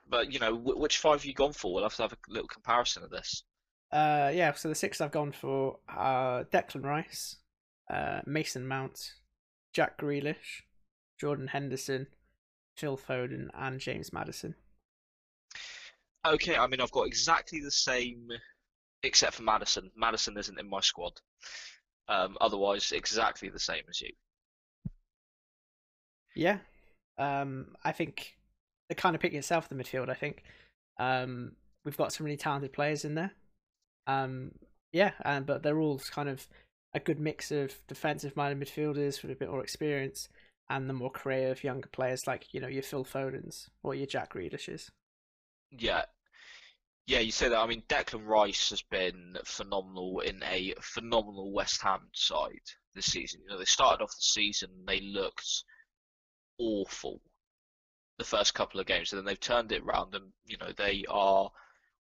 but 0.08 0.32
you 0.32 0.40
know, 0.40 0.56
wh- 0.56 0.80
which 0.80 0.98
five 0.98 1.20
have 1.20 1.26
you 1.26 1.34
gone 1.34 1.54
for? 1.54 1.74
We'll 1.74 1.84
have 1.84 1.96
to 1.96 2.04
have 2.04 2.14
a 2.14 2.18
little 2.30 2.48
comparison 2.48 3.04
of 3.04 3.10
this. 3.10 3.44
Uh, 3.92 4.32
yeah. 4.34 4.54
So 4.54 4.70
the 4.70 4.76
six 4.76 5.02
I've 5.02 5.12
gone 5.12 5.32
for 5.32 5.80
are 5.90 6.46
Declan 6.46 6.84
Rice, 6.84 7.38
uh, 7.90 8.22
Mason 8.26 8.68
Mount, 8.68 9.14
Jack 9.74 9.98
Grealish, 10.00 10.64
Jordan 11.20 11.48
Henderson, 11.48 12.08
Phil 12.78 12.98
Foden, 12.98 13.48
and 13.54 13.80
James 13.80 14.14
Maddison. 14.14 14.56
Okay. 16.26 16.56
I 16.56 16.68
mean, 16.68 16.82
I've 16.82 16.92
got 16.92 17.08
exactly 17.08 17.60
the 17.60 17.72
same, 17.72 18.30
except 19.04 19.36
for 19.36 19.44
Maddison. 19.44 19.92
Maddison 19.96 20.38
isn't 20.38 20.60
in 20.60 20.70
my 20.70 20.82
squad. 20.82 21.14
Um, 22.08 22.38
otherwise, 22.42 22.92
exactly 22.92 23.50
the 23.50 23.60
same 23.60 23.84
as 23.90 24.02
you. 24.02 24.12
Yeah. 26.36 26.60
Um, 27.18 27.76
I 27.84 27.92
think 27.92 28.38
the 28.88 28.96
kind 28.96 29.16
of 29.16 29.22
pick 29.22 29.34
itself, 29.34 29.70
the 29.70 29.76
midfield. 29.76 30.10
I 30.10 30.16
think 30.16 30.44
um, 31.00 31.54
we've 31.86 31.98
got 31.98 32.14
some 32.14 32.26
really 32.26 32.38
talented 32.38 32.74
players 32.74 33.06
in 33.06 33.16
there. 33.16 33.32
Um, 34.08 34.54
yeah, 34.92 35.12
and 35.24 35.46
but 35.46 35.62
they're 35.62 35.80
all 35.80 36.00
kind 36.00 36.30
of 36.30 36.48
a 36.94 37.00
good 37.00 37.20
mix 37.20 37.52
of 37.52 37.74
defensive-minded 37.88 38.60
midfielders 38.60 39.22
with 39.22 39.32
a 39.32 39.36
bit 39.36 39.50
more 39.50 39.64
experience, 39.64 40.30
and 40.70 40.90
the 40.90 40.94
more 40.94 41.12
creative 41.12 41.64
younger 41.64 41.90
players 41.90 42.28
like 42.28 42.54
you 42.54 42.60
know 42.60 42.68
your 42.68 42.84
Phil 42.84 43.06
Fodens 43.06 43.70
or 43.84 43.96
your 43.96 44.08
Jack 44.08 44.34
Grealishes. 44.34 44.90
Yeah. 45.72 46.04
Yeah, 47.08 47.20
you 47.20 47.32
say 47.32 47.50
that. 47.50 47.58
I 47.58 47.66
mean, 47.66 47.82
Declan 47.90 48.28
Rice 48.28 48.70
has 48.70 48.84
been 48.84 49.36
phenomenal 49.44 50.20
in 50.20 50.44
a 50.44 50.76
phenomenal 50.80 51.52
West 51.52 51.82
Ham 51.82 52.02
side 52.14 52.62
this 52.94 53.08
season. 53.08 53.42
You 53.42 53.50
know, 53.50 53.58
they 53.58 53.66
started 53.66 54.04
off 54.04 54.12
the 54.12 54.22
season, 54.22 54.70
they 54.86 55.00
looked 55.00 55.64
awful 56.60 57.20
the 58.20 58.26
first 58.26 58.54
couple 58.54 58.80
of 58.80 58.86
games, 58.86 59.12
and 59.12 59.18
then 59.18 59.26
they've 59.26 59.40
turned 59.40 59.72
it 59.72 59.82
around, 59.82 60.14
and 60.14 60.26
you 60.46 60.58
know 60.58 60.72
they 60.78 61.04
are 61.10 61.50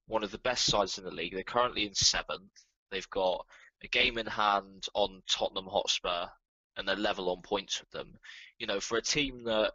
one 0.05 0.23
of 0.23 0.31
the 0.31 0.37
best 0.37 0.65
sides 0.65 0.97
in 0.97 1.05
the 1.05 1.11
league. 1.11 1.33
They're 1.33 1.43
currently 1.43 1.85
in 1.85 1.95
seventh. 1.95 2.51
They've 2.91 3.09
got 3.09 3.45
a 3.83 3.87
game 3.87 4.17
in 4.17 4.25
hand 4.25 4.87
on 4.93 5.21
Tottenham 5.29 5.67
Hotspur, 5.67 6.27
and 6.77 6.87
they're 6.87 6.95
level 6.95 7.29
on 7.29 7.41
points 7.41 7.79
with 7.79 7.89
them. 7.91 8.17
You 8.57 8.67
know, 8.67 8.79
for 8.79 8.97
a 8.97 9.01
team 9.01 9.43
that 9.45 9.73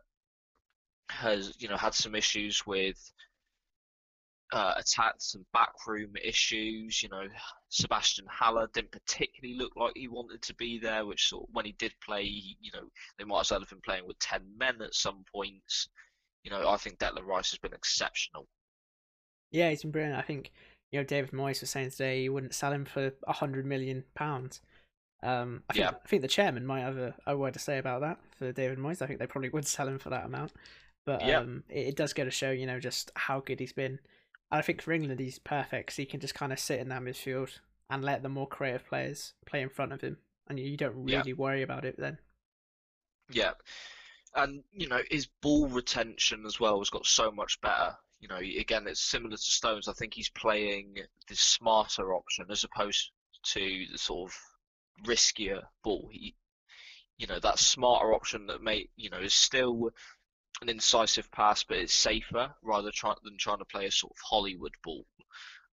has 1.11 1.55
you 1.59 1.69
know 1.69 1.77
had 1.77 1.95
some 1.95 2.15
issues 2.15 2.67
with 2.67 2.99
uh, 4.53 4.75
attacks 4.77 5.35
and 5.35 5.45
backroom 5.53 6.13
issues. 6.23 7.03
You 7.03 7.09
know, 7.09 7.27
Sébastien 7.71 8.27
Haller 8.29 8.69
didn't 8.73 8.93
particularly 8.93 9.59
look 9.59 9.73
like 9.77 9.93
he 9.97 10.09
wanted 10.09 10.43
to 10.43 10.55
be 10.55 10.79
there, 10.79 11.05
which 11.05 11.29
sort 11.29 11.49
of, 11.49 11.55
when 11.55 11.65
he 11.65 11.73
did 11.73 11.93
play, 12.05 12.23
you 12.23 12.71
know, 12.73 12.89
they 13.19 13.25
might 13.25 13.41
as 13.41 13.51
well 13.51 13.61
have 13.61 13.69
been 13.69 13.81
playing 13.81 14.07
with 14.07 14.19
10 14.21 14.43
men 14.57 14.81
at 14.81 14.95
some 14.95 15.25
points. 15.33 15.89
You 16.45 16.51
know, 16.51 16.69
I 16.69 16.77
think 16.77 16.99
Declan 16.99 17.27
Rice 17.27 17.51
has 17.51 17.59
been 17.59 17.73
exceptional. 17.73 18.47
Yeah, 19.51 19.71
he's 19.71 19.83
been 19.83 19.91
brilliant. 19.91 20.19
I 20.19 20.23
think 20.23 20.53
you 20.95 21.01
know 21.01 21.05
David 21.05 21.33
Moyes 21.33 21.61
was 21.61 21.71
saying 21.71 21.91
today 21.91 22.23
he 22.23 22.29
wouldn't 22.29 22.55
sell 22.55 22.73
him 22.73 22.85
for 22.85 23.13
a 23.27 23.33
hundred 23.33 23.67
million 23.67 24.05
pounds. 24.15 24.61
Um, 25.25 25.65
I 25.69 25.73
think 25.73 25.83
Yeah. 25.83 25.91
I 26.05 26.07
think 26.09 26.23
the 26.23 26.29
chairman 26.29 26.65
might 26.65 26.83
have 26.83 26.97
a, 26.99 27.15
a 27.27 27.37
word 27.37 27.55
to 27.55 27.59
say 27.59 27.79
about 27.79 28.01
that 28.03 28.19
for 28.39 28.53
David 28.53 28.79
Moyes. 28.79 29.03
I 29.03 29.07
think 29.07 29.19
they 29.19 29.27
probably 29.27 29.49
would 29.49 29.67
sell 29.67 29.89
him 29.89 29.99
for 29.99 30.11
that 30.11 30.25
amount. 30.25 30.53
But 31.05 31.25
Yeah. 31.25 31.41
um, 31.41 31.65
it, 31.69 31.89
it 31.89 31.97
does 31.97 32.13
go 32.13 32.25
to 32.25 32.31
show, 32.31 32.53
you 32.53 32.67
know, 32.67 32.79
just 32.79 33.11
how 33.17 33.41
good 33.41 33.59
he's 33.59 33.73
been. 33.73 33.99
And 34.53 34.59
I 34.61 34.63
think 34.63 34.83
for 34.83 34.93
England, 34.93 35.19
he's 35.19 35.41
perfect. 35.41 35.89
'cause 35.89 35.97
he 35.97 36.07
can 36.07 36.21
just 36.21 36.35
kind 36.37 36.53
of 36.53 36.61
sit 36.61 36.79
in 36.79 36.91
that 36.91 37.03
midfield 37.03 37.59
and 37.91 38.05
let 38.05 38.23
the 38.23 38.29
more 38.29 38.47
creative 38.47 38.87
players 38.87 39.35
play 39.47 39.63
in 39.63 39.69
front 39.71 39.93
of 39.93 40.01
him, 40.01 40.19
and 40.47 40.61
you, 40.61 40.67
you 40.67 40.77
don't 40.77 41.09
Yeah. 41.09 41.19
really 41.19 41.33
worry 41.33 41.63
about 41.63 41.85
it 41.85 41.97
then. 41.99 42.19
Yeah. 43.31 43.55
And, 44.35 44.63
you 44.73 44.89
know, 44.89 45.03
his 45.11 45.27
ball 45.27 45.69
retention 45.69 46.47
as 46.47 46.61
well 46.61 46.79
has 46.79 46.91
got 46.91 47.07
so 47.07 47.31
much 47.33 47.61
better. 47.61 47.97
You 48.25 48.29
know, 48.29 48.37
again, 48.39 48.87
it's 48.87 49.05
similar 49.05 49.37
to 49.37 49.43
Stones. 49.43 49.87
I 49.87 49.93
think 49.93 50.15
he's 50.15 50.31
playing 50.31 50.95
the 51.29 51.37
smarter 51.37 52.15
option 52.15 52.47
as 52.51 52.65
opposed 52.65 53.11
to 53.49 53.85
the 53.93 53.99
sort 53.99 54.31
of 54.31 55.07
riskier 55.07 55.61
ball. 55.83 56.09
He, 56.11 56.35
you 57.19 57.27
know, 57.27 57.39
that 57.41 57.59
smarter 57.59 58.15
option 58.15 58.47
that 58.47 58.63
may, 58.63 58.89
you 58.97 59.11
know, 59.11 59.19
is 59.19 59.35
still 59.35 59.91
an 60.63 60.71
incisive 60.71 61.31
pass, 61.33 61.65
but 61.65 61.77
it's 61.77 61.93
safer 61.93 62.55
rather 62.63 62.91
try, 62.91 63.13
than 63.25 63.37
trying 63.37 63.59
to 63.59 63.67
play 63.67 63.85
a 63.85 63.91
sort 63.91 64.15
of 64.15 64.19
Hollywood 64.27 64.73
ball. 64.83 65.05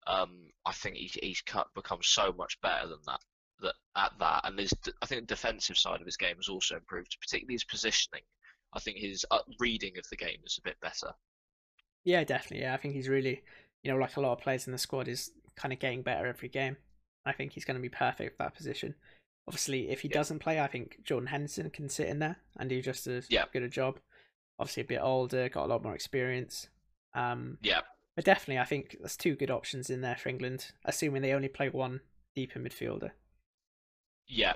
Um, 0.06 0.50
I 0.66 0.74
think 0.74 0.98
he, 0.98 1.10
he's 1.24 1.42
cut, 1.42 1.68
become 1.74 2.00
so 2.02 2.34
much 2.34 2.60
better 2.60 2.86
than 2.90 3.00
that. 3.08 3.22
That 3.62 3.76
at 3.96 4.12
that, 4.20 4.42
and 4.44 4.60
his, 4.60 4.74
I 5.02 5.06
think 5.06 5.22
the 5.22 5.36
defensive 5.36 5.78
side 5.78 6.02
of 6.02 6.06
his 6.06 6.18
game 6.18 6.36
has 6.36 6.50
also 6.50 6.76
improved, 6.76 7.16
particularly 7.22 7.54
his 7.54 7.64
positioning. 7.64 8.24
I 8.74 8.82
think 8.82 8.98
his 8.98 9.26
uh, 9.32 9.40
reading 9.58 9.98
of 9.98 10.04
the 10.10 10.18
game 10.18 10.42
is 10.46 10.58
a 10.58 10.68
bit 10.68 10.82
better. 10.82 11.14
Yeah, 12.04 12.24
definitely. 12.24 12.62
Yeah, 12.64 12.74
I 12.74 12.78
think 12.78 12.94
he's 12.96 13.10
really, 13.10 13.44
you 13.84 13.92
know, 13.92 13.98
like 13.98 14.18
a 14.18 14.22
lot 14.22 14.34
of 14.34 14.40
players 14.40 14.66
in 14.68 14.72
the 14.72 14.78
squad, 14.78 15.08
is 15.08 15.32
kind 15.56 15.74
of 15.74 15.80
getting 15.80 16.02
better 16.02 16.26
every 16.26 16.50
game. 16.50 16.78
I 17.26 17.32
think 17.34 17.52
he's 17.54 17.66
going 17.66 17.76
to 17.78 17.82
be 17.82 17.90
perfect 17.90 18.38
for 18.38 18.44
that 18.44 18.56
position. 18.56 18.96
Obviously, 19.48 19.90
if 19.90 20.02
he 20.02 20.08
Yeah. 20.08 20.16
doesn't 20.16 20.40
play, 20.40 20.60
I 20.60 20.68
think 20.68 21.04
Jordan 21.04 21.28
Henderson 21.28 21.70
can 21.70 21.90
sit 21.90 22.08
in 22.08 22.20
there 22.20 22.38
and 22.58 22.70
do 22.70 22.82
just 22.82 23.08
as 23.08 23.30
Yeah. 23.30 23.46
good 23.54 23.64
a 23.64 23.70
job. 23.70 24.00
Obviously, 24.60 24.82
a 24.84 24.86
bit 24.86 25.02
older, 25.02 25.50
got 25.50 25.66
a 25.66 25.68
lot 25.68 25.84
more 25.84 25.96
experience. 25.96 26.70
Um, 27.14 27.58
Yeah, 27.62 27.82
but 28.16 28.26
definitely, 28.26 28.60
I 28.60 28.66
think 28.66 28.98
there's 29.00 29.18
two 29.18 29.36
good 29.36 29.52
options 29.52 29.90
in 29.90 30.02
there 30.02 30.16
for 30.16 30.30
England, 30.30 30.72
assuming 30.86 31.22
they 31.22 31.34
only 31.34 31.50
play 31.50 31.70
one 31.70 32.02
deeper 32.36 32.60
midfielder. 32.60 33.12
yeah. 34.28 34.54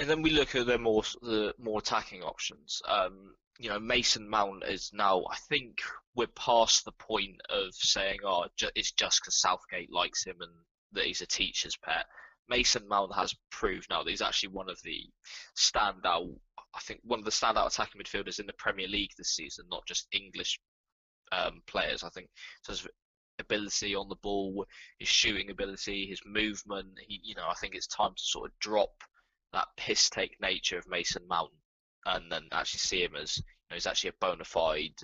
And 0.00 0.08
then 0.08 0.22
we 0.22 0.30
look 0.30 0.54
at 0.54 0.66
the 0.66 0.78
more 0.78 1.02
the 1.20 1.54
more 1.58 1.80
attacking 1.80 2.22
options. 2.22 2.80
Um, 2.88 3.34
you 3.58 3.68
know, 3.68 3.78
Mason 3.78 4.26
Mount 4.26 4.64
is 4.64 4.90
now. 4.94 5.26
I 5.30 5.36
think 5.50 5.82
we're 6.14 6.26
past 6.28 6.86
the 6.86 6.92
point 6.92 7.36
of 7.50 7.74
saying, 7.74 8.20
"Oh, 8.24 8.46
it's 8.74 8.92
just 8.92 9.20
because 9.20 9.38
Southgate 9.38 9.92
likes 9.92 10.24
him 10.24 10.36
and 10.40 10.50
that 10.92 11.04
he's 11.04 11.20
a 11.20 11.26
teacher's 11.26 11.76
pet." 11.76 12.06
Mason 12.48 12.88
Mount 12.88 13.14
has 13.14 13.34
proved 13.50 13.90
now 13.90 14.02
that 14.02 14.08
he's 14.08 14.22
actually 14.22 14.48
one 14.48 14.70
of 14.70 14.80
the 14.84 15.06
standout. 15.54 16.34
I 16.74 16.80
think 16.80 17.00
one 17.02 17.18
of 17.18 17.26
the 17.26 17.30
standout 17.30 17.66
attacking 17.66 18.00
midfielders 18.00 18.40
in 18.40 18.46
the 18.46 18.54
Premier 18.54 18.88
League 18.88 19.12
this 19.18 19.36
season, 19.36 19.66
not 19.70 19.86
just 19.86 20.08
English 20.12 20.58
um, 21.30 21.60
players. 21.66 22.04
I 22.04 22.08
think 22.08 22.30
of 22.70 22.88
ability 23.38 23.94
on 23.94 24.08
the 24.08 24.16
ball, 24.16 24.64
his 24.98 25.08
shooting 25.08 25.50
ability, 25.50 26.06
his 26.06 26.22
movement. 26.24 26.98
He, 27.06 27.20
you 27.22 27.34
know, 27.34 27.46
I 27.46 27.54
think 27.60 27.74
it's 27.74 27.86
time 27.86 28.14
to 28.16 28.22
sort 28.22 28.48
of 28.48 28.58
drop 28.60 28.92
that 29.52 29.68
piss 29.76 30.10
take 30.10 30.40
nature 30.40 30.78
of 30.78 30.88
Mason 30.88 31.22
Mount 31.28 31.50
and 32.06 32.30
then 32.30 32.44
actually 32.52 32.78
see 32.78 33.02
him 33.02 33.16
as 33.16 33.38
you 33.38 33.44
know, 33.70 33.74
he's 33.74 33.86
actually 33.86 34.10
a 34.10 34.20
bona 34.20 34.44
fide, 34.44 34.94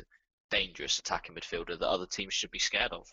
dangerous 0.50 0.98
attacking 0.98 1.35
midfielder 1.35 1.78
that 1.78 1.88
other 1.88 2.06
teams 2.06 2.35
should 2.35 2.50
be 2.50 2.59
scared 2.59 2.92
of. 2.92 3.06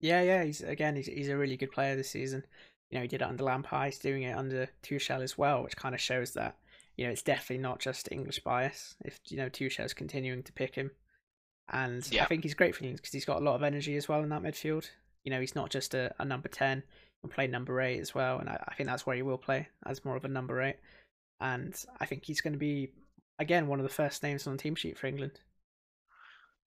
Yeah, 0.00 0.22
yeah. 0.22 0.44
He's 0.44 0.62
again, 0.62 0.96
he's 0.96 1.06
he's 1.06 1.28
a 1.28 1.36
really 1.36 1.56
good 1.56 1.72
player 1.72 1.96
this 1.96 2.10
season. 2.10 2.44
You 2.90 2.98
know, 2.98 3.02
he 3.02 3.08
did 3.08 3.22
it 3.22 3.28
under 3.28 3.44
Lampard. 3.44 3.86
He's 3.86 3.98
doing 3.98 4.22
it 4.22 4.36
under 4.36 4.68
Tuchel 4.82 5.22
as 5.22 5.38
well, 5.38 5.62
which 5.62 5.76
kind 5.76 5.94
of 5.94 6.00
shows 6.00 6.32
that 6.32 6.56
you 6.96 7.04
know 7.04 7.12
it's 7.12 7.22
definitely 7.22 7.62
not 7.62 7.78
just 7.78 8.10
English 8.10 8.40
bias. 8.40 8.96
If 9.04 9.20
you 9.28 9.36
know 9.36 9.48
Tuchel's 9.48 9.94
continuing 9.94 10.42
to 10.42 10.52
pick 10.52 10.74
him, 10.74 10.90
and 11.70 12.06
I 12.20 12.24
think 12.24 12.42
he's 12.42 12.54
great 12.54 12.74
for 12.74 12.82
England 12.82 12.98
because 12.98 13.12
he's 13.12 13.24
got 13.24 13.40
a 13.40 13.44
lot 13.44 13.54
of 13.54 13.62
energy 13.62 13.96
as 13.96 14.08
well 14.08 14.22
in 14.22 14.30
that 14.30 14.42
midfield. 14.42 14.88
You 15.24 15.30
know, 15.30 15.40
he's 15.40 15.54
not 15.54 15.70
just 15.70 15.94
a, 15.94 16.14
a 16.18 16.24
number 16.24 16.48
ten. 16.48 16.82
Play 17.28 17.46
number 17.46 17.80
eight 17.80 18.00
as 18.00 18.14
well, 18.14 18.38
and 18.38 18.48
I, 18.48 18.64
I 18.68 18.74
think 18.74 18.88
that's 18.88 19.04
where 19.04 19.14
he 19.14 19.22
will 19.22 19.38
play 19.38 19.68
as 19.84 20.04
more 20.04 20.16
of 20.16 20.24
a 20.24 20.28
number 20.28 20.62
eight. 20.62 20.76
And 21.40 21.74
I 22.00 22.06
think 22.06 22.24
he's 22.24 22.40
going 22.40 22.54
to 22.54 22.58
be 22.58 22.92
again 23.38 23.66
one 23.66 23.78
of 23.78 23.84
the 23.84 23.94
first 23.94 24.22
names 24.22 24.46
on 24.46 24.56
the 24.56 24.62
team 24.62 24.74
sheet 24.74 24.98
for 24.98 25.06
England. 25.06 25.32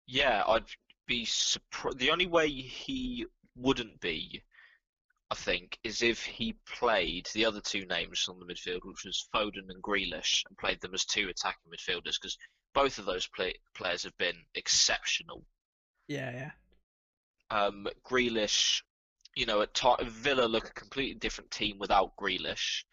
Yeah, 0.08 0.44
I'd 0.48 0.66
be 1.08 1.26
surprised. 1.26 1.98
The 1.98 2.12
only 2.12 2.28
way 2.28 2.50
he 2.50 3.26
wouldn't 3.56 4.00
be, 4.00 4.44
I 5.32 5.36
think, 5.36 5.80
is 5.84 6.02
if 6.02 6.24
he 6.24 6.58
played 6.78 7.28
the 7.34 7.46
other 7.46 7.62
two 7.62 7.86
names 7.86 8.28
on 8.30 8.40
the 8.40 8.46
midfield, 8.46 8.82
which 8.84 9.06
was 9.06 9.28
Foden 9.34 9.70
and 9.70 9.82
Grealish, 9.82 10.44
and 10.48 10.58
played 10.58 10.82
them 10.82 10.94
as 10.94 11.06
two 11.06 11.30
attacking 11.30 11.72
midfielders, 11.72 12.20
because 12.22 12.38
both 12.74 13.00
of 13.00 13.06
those 13.06 13.28
play- 13.28 13.60
players 13.76 14.04
have 14.04 14.18
been 14.18 14.38
exceptional. 14.56 15.44
Yeah, 16.08 16.32
yeah. 16.32 16.52
Um, 17.50 17.88
Grealish, 18.06 18.82
you 19.36 19.46
know, 19.46 19.62
at 19.62 19.82
Villa 20.08 20.46
look 20.46 20.70
a 20.70 20.74
completely 20.74 21.16
different 21.16 21.52
team 21.52 21.78
without 21.80 22.16
Grealish. 22.18 22.84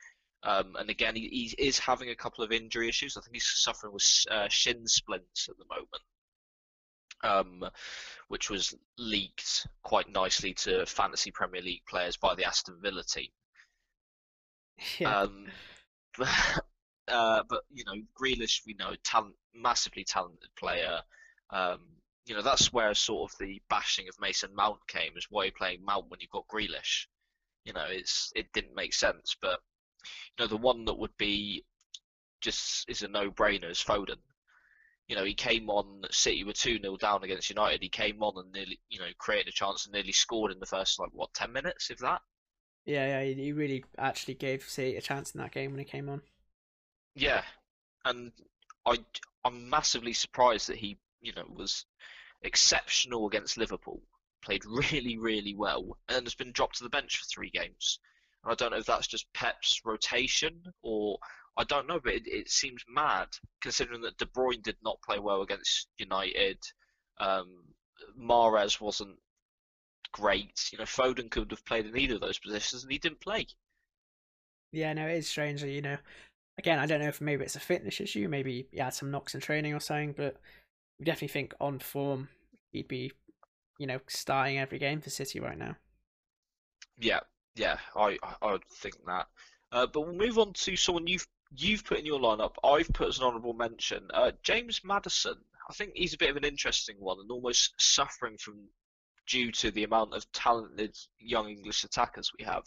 Um, 0.43 0.75
and 0.79 0.89
again, 0.89 1.15
he, 1.15 1.29
he 1.29 1.55
is 1.63 1.79
having 1.79 2.11
a 2.11 2.17
couple 2.17 2.43
of 2.43 2.53
injury 2.53 2.89
issues. 2.89 3.17
I 3.17 3.21
think 3.21 3.37
he's 3.37 3.47
suffering 3.47 3.93
with 3.93 4.05
uh, 4.31 4.49
shin 4.49 4.87
splints 4.87 5.49
at 5.51 5.57
the 5.59 5.67
moment, 5.69 7.63
um, 7.63 7.71
which 8.29 8.49
was 8.49 8.75
leaked 8.99 9.67
quite 9.83 10.11
nicely 10.11 10.55
to 10.55 10.87
fantasy 10.87 11.31
Premier 11.31 11.61
League 11.61 11.85
players 11.87 12.17
by 12.17 12.35
the 12.35 12.45
Aston 12.45 12.79
Villa 12.83 13.05
team. 13.05 13.29
Yeah. 14.99 15.15
Um, 15.15 15.47
Uh, 17.11 17.43
but 17.49 17.63
you 17.73 17.85
know, 17.85 17.95
Grealish, 18.19 18.63
we 18.67 18.75
know, 18.75 18.95
talent, 19.03 19.35
massively 19.55 20.05
talented 20.05 20.49
player. 20.57 21.01
Um, 21.51 21.81
you 22.31 22.37
know, 22.37 22.43
that's 22.43 22.73
where 22.73 22.95
sort 22.95 23.33
of 23.33 23.39
the 23.41 23.61
bashing 23.69 24.07
of 24.09 24.15
Mason 24.21 24.51
Mount 24.55 24.79
came. 24.87 25.17
Is 25.17 25.27
why 25.31 25.45
you're 25.45 25.53
playing 25.59 25.85
Mount 25.85 26.09
when 26.09 26.21
you've 26.21 26.31
got 26.31 26.47
Grealish. 26.47 27.07
You 27.65 27.73
know, 27.73 27.87
it's 27.89 28.31
it 28.37 28.47
didn't 28.55 28.77
make 28.77 28.95
sense. 28.95 29.37
But 29.43 29.59
you 30.39 30.45
know, 30.45 30.47
the 30.47 30.57
one 30.57 30.85
that 30.85 30.97
would 30.97 31.17
be 31.19 31.65
just 32.41 32.89
is 32.89 33.03
a 33.03 33.09
no-brainer 33.09 33.69
is 33.69 33.83
Foden. 33.83 34.21
You 35.09 35.17
know, 35.17 35.25
he 35.25 35.35
came 35.35 35.69
on. 35.71 36.03
City 36.13 36.45
were 36.45 36.53
two 36.53 36.79
0 36.81 36.99
down 36.99 37.25
against 37.25 37.51
United. 37.51 37.83
He 37.83 37.89
came 37.89 38.23
on 38.23 38.35
and 38.37 38.53
nearly, 38.53 38.79
you 38.89 39.01
know, 39.01 39.11
created 39.19 39.49
a 39.49 39.53
chance 39.53 39.87
and 39.87 39.93
nearly 39.93 40.13
scored 40.13 40.53
in 40.53 40.61
the 40.61 40.67
first 40.67 41.01
like 41.01 41.11
what 41.13 41.35
ten 41.35 41.53
minutes, 41.53 41.91
if 41.91 41.99
that. 41.99 42.21
Yeah, 42.85 43.25
yeah, 43.25 43.35
he 43.35 43.53
really 43.53 43.85
actually 43.99 44.35
gave 44.35 44.63
City 44.63 44.95
a 44.95 45.01
chance 45.01 45.33
in 45.33 45.41
that 45.41 45.51
game 45.51 45.73
when 45.73 45.81
he 45.81 45.85
came 45.85 46.09
on. 46.09 46.23
Yeah, 47.17 47.43
and 48.05 48.31
I 48.87 48.99
I'm 49.45 49.69
massively 49.69 50.13
surprised 50.13 50.69
that 50.69 50.77
he 50.77 50.97
you 51.21 51.33
know 51.33 51.45
was 51.53 51.87
exceptional 52.43 53.27
against 53.27 53.57
Liverpool, 53.57 54.03
played 54.43 54.65
really 54.65 55.19
really 55.19 55.55
well, 55.55 55.99
and 56.09 56.25
has 56.27 56.35
been 56.35 56.53
dropped 56.53 56.79
to 56.79 56.85
the 56.85 56.91
bench 56.91 57.19
for 57.19 57.25
three 57.27 57.51
games. 57.51 57.99
And 58.43 58.53
I 58.53 58.55
don't 58.55 58.71
know 58.71 58.79
if 58.79 58.87
that's 58.87 59.07
just 59.07 59.33
Pep's 59.35 59.81
rotation 59.85 60.63
or 60.83 61.19
I 61.57 61.65
don't 61.65 61.87
know, 61.87 62.01
but 62.03 62.15
it, 62.15 62.23
it 62.27 62.49
seems 62.49 62.83
mad 62.89 63.29
considering 63.61 64.01
that 64.03 64.17
De 64.17 64.25
Bruyne 64.25 64.63
did 64.63 64.77
not 64.83 65.03
play 65.03 65.19
well 65.19 65.43
against 65.43 65.89
United. 65.99 66.59
Um, 67.19 67.65
Mahrez 68.19 68.81
wasn't 68.81 69.19
great. 70.13 70.71
You 70.73 70.79
know, 70.79 70.85
Foden 70.85 71.31
could 71.31 71.51
have 71.51 71.65
played 71.67 71.87
in 71.87 71.99
either 71.99 72.15
of 72.15 72.21
those 72.21 72.39
positions, 72.39 72.83
and 72.83 72.93
he 72.93 72.99
didn't 72.99 73.21
play. 73.21 73.47
Yeah, 74.73 74.93
no, 74.93 75.07
it 75.07 75.19
is 75.19 75.29
strange. 75.29 75.63
You 75.63 75.83
know, 75.83 75.99
again, 76.59 76.79
I 76.79 76.87
don't 76.87 77.01
know 77.01 77.09
if 77.09 77.21
maybe 77.21 77.45
it's 77.45 77.57
a 77.57 77.61
fitness 77.61 78.01
issue, 78.01 78.29
maybe 78.29 78.69
he 78.71 78.79
had 78.79 78.95
some 78.95 79.11
knocks 79.11 79.35
in 79.35 79.41
training 79.41 79.75
or 79.75 79.81
something, 79.81 80.13
but 80.13 80.37
we 81.01 81.05
definitely 81.05 81.29
think 81.29 81.55
on 81.61 81.79
form 81.79 82.29
he'd 82.71 82.87
be, 82.87 83.11
you 83.79 83.87
know, 83.87 83.99
starting 84.07 84.59
every 84.59 84.79
game 84.79 85.01
for 85.01 85.11
City 85.11 85.41
right 85.41 85.59
now. 85.59 85.75
Yeah, 86.99 87.21
yeah, 87.57 87.79
I 87.97 88.19
I 88.43 88.53
would 88.53 88.65
think 88.67 88.97
that. 89.07 89.27
Uh, 89.73 89.87
but 89.87 90.03
we'll 90.03 90.15
move 90.15 90.39
on 90.39 90.53
to 90.53 90.77
someone 90.77 91.07
you've 91.07 91.27
you've 91.57 91.85
put 91.85 91.99
in 91.99 92.07
your 92.07 92.21
lineup. 92.21 92.55
I've 92.63 92.93
put 92.93 93.09
as 93.09 93.19
an 93.19 93.25
honourable 93.25 93.55
mention. 93.55 94.09
Uh, 94.13 94.33
James 94.43 94.83
Maddison. 94.85 95.37
I 95.69 95.73
think 95.73 95.93
he's 95.95 96.15
a 96.15 96.19
bit 96.19 96.31
of 96.31 96.37
an 96.37 96.45
interesting 96.45 96.97
one 96.99 97.19
and 97.21 97.31
almost 97.31 97.73
suffering 97.79 98.37
from 98.39 98.69
due 99.27 99.53
to 99.53 99.71
the 99.71 99.85
amount 99.85 100.13
of 100.15 100.31
talented 100.33 100.97
young 101.19 101.49
English 101.49 101.85
attackers 101.85 102.31
we 102.39 102.45
have. 102.45 102.65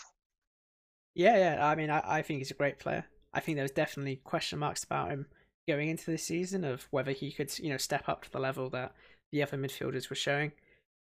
Yeah, 1.14 1.38
yeah. 1.38 1.68
I 1.68 1.76
mean, 1.76 1.90
I, 1.90 2.02
I 2.04 2.22
think 2.22 2.40
he's 2.40 2.52
a 2.52 2.56
great 2.56 2.80
player. 2.80 3.06
I 3.34 3.42
think 3.42 3.58
there 3.58 3.64
was 3.64 3.72
definitely 3.72 4.22
question 4.24 4.60
marks 4.60 4.86
about 4.86 5.10
him 5.10 5.28
going 5.68 5.90
into 5.90 6.12
this 6.12 6.24
season 6.24 6.64
of 6.64 6.88
whether 6.92 7.12
he 7.12 7.32
could, 7.32 7.58
you 7.60 7.70
know, 7.70 7.78
step 7.78 8.08
up 8.08 8.24
to 8.24 8.32
the 8.32 8.40
level 8.40 8.70
that 8.70 8.94
the 9.32 9.42
other 9.42 9.58
midfielders 9.58 10.10
were 10.10 10.16
showing. 10.16 10.52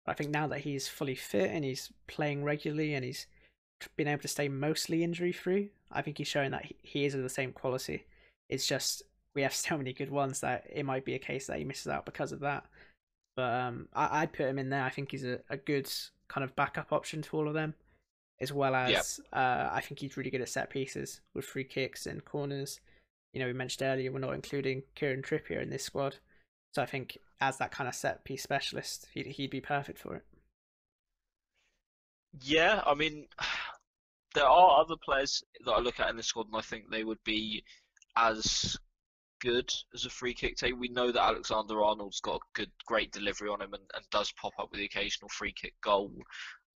But 0.05 0.13
I 0.13 0.15
think 0.15 0.31
now 0.31 0.47
that 0.49 0.61
he's 0.61 0.89
fully 0.89 1.15
fit 1.15 1.51
and 1.51 1.65
he's 1.65 1.93
playing 2.07 2.45
regularly 2.45 2.95
and 2.95 3.05
he's 3.05 3.27
been 3.97 4.09
able 4.09 4.23
to 4.23 4.29
stay 4.29 4.49
mostly 4.49 5.05
injury 5.05 5.33
free, 5.33 5.71
I 5.93 6.03
think 6.03 6.19
he's 6.19 6.29
showing 6.29 6.51
that 6.53 6.67
he 6.83 7.05
is 7.05 7.15
of 7.15 7.23
the 7.23 7.29
same 7.29 7.53
quality. 7.53 8.07
It's 8.49 8.67
just 8.67 9.03
we 9.35 9.43
have 9.43 9.55
so 9.67 9.77
many 9.77 9.93
good 9.93 10.11
ones 10.11 10.41
that 10.41 10.67
it 10.73 10.85
might 10.85 11.05
be 11.05 11.15
a 11.15 11.19
case 11.19 11.47
that 11.47 11.59
he 11.59 11.65
misses 11.65 11.89
out 11.89 12.07
because 12.07 12.33
of 12.33 12.41
that. 12.41 12.65
But 13.37 13.55
um, 13.55 13.89
I, 13.95 14.21
would 14.21 14.33
put 14.33 14.47
him 14.47 14.59
in 14.59 14.69
there. 14.69 14.83
I 14.83 14.91
think 14.91 15.13
he's 15.13 15.25
a, 15.25 15.39
a 15.49 15.57
good 15.57 15.89
kind 16.27 16.43
of 16.43 16.57
backup 16.57 16.93
option 16.93 17.23
to 17.23 17.37
all 17.37 17.47
of 17.47 17.55
them, 17.55 17.73
as 18.41 18.53
well 18.53 18.75
as 18.75 18.91
yep. 18.91 19.05
uh, 19.33 19.69
I 19.73 19.81
think 19.81 20.01
he's 20.01 20.17
really 20.17 20.31
good 20.31 20.41
at 20.41 20.49
set 20.49 20.71
pieces 20.71 21.21
with 21.35 21.45
free 21.45 21.63
kicks 21.63 22.07
and 22.07 22.25
corners. 22.25 22.81
You 23.33 23.41
know, 23.41 23.47
we 23.47 23.53
mentioned 23.53 23.87
earlier 23.87 24.11
we're 24.11 24.21
not 24.21 24.35
including 24.35 24.83
Kieran 24.95 25.23
Trippier 25.23 25.63
in 25.63 25.71
this 25.71 25.85
squad, 25.85 26.17
so 26.73 26.83
I 26.83 26.87
think 26.87 27.19
as 27.41 27.59
that 27.59 27.71
kind 27.71 27.89
of 27.89 27.95
set 27.95 28.25
piece 28.25 28.43
specialist, 28.43 29.07
he'd 29.13 29.27
he'd 29.27 29.51
be 29.51 29.61
perfect 29.61 29.99
for 29.99 30.17
it. 30.17 30.25
Yeah, 32.41 32.83
I 32.87 32.95
mean, 32.95 33.27
there 34.35 34.47
are 34.47 34.81
other 34.81 34.97
players 35.05 35.43
that 35.65 35.73
I 35.73 35.81
look 35.81 36.01
at 36.01 36.11
in 36.11 36.17
the 36.17 36.23
squad, 36.23 36.47
and 36.47 36.57
I 36.57 36.63
think 36.63 36.91
they 36.91 37.05
would 37.05 37.23
be 37.25 37.65
as 38.17 38.77
good 39.41 39.73
as 39.95 40.05
a 40.05 40.11
free 40.11 40.35
kick 40.35 40.57
taker. 40.57 40.77
We 40.77 40.89
know 40.89 41.13
that 41.13 41.23
Alexander 41.23 41.83
Arnold's 41.83 42.21
got 42.21 42.37
a 42.37 42.41
good, 42.55 42.71
great 42.87 43.13
delivery 43.13 43.49
on 43.49 43.63
him 43.63 43.73
and, 43.75 43.85
and 43.95 44.05
does 44.11 44.33
pop 44.33 44.53
up 44.59 44.71
with 44.71 44.81
the 44.81 44.87
occasional 44.87 45.29
free 45.29 45.53
kick 45.53 45.75
goal. 45.81 46.13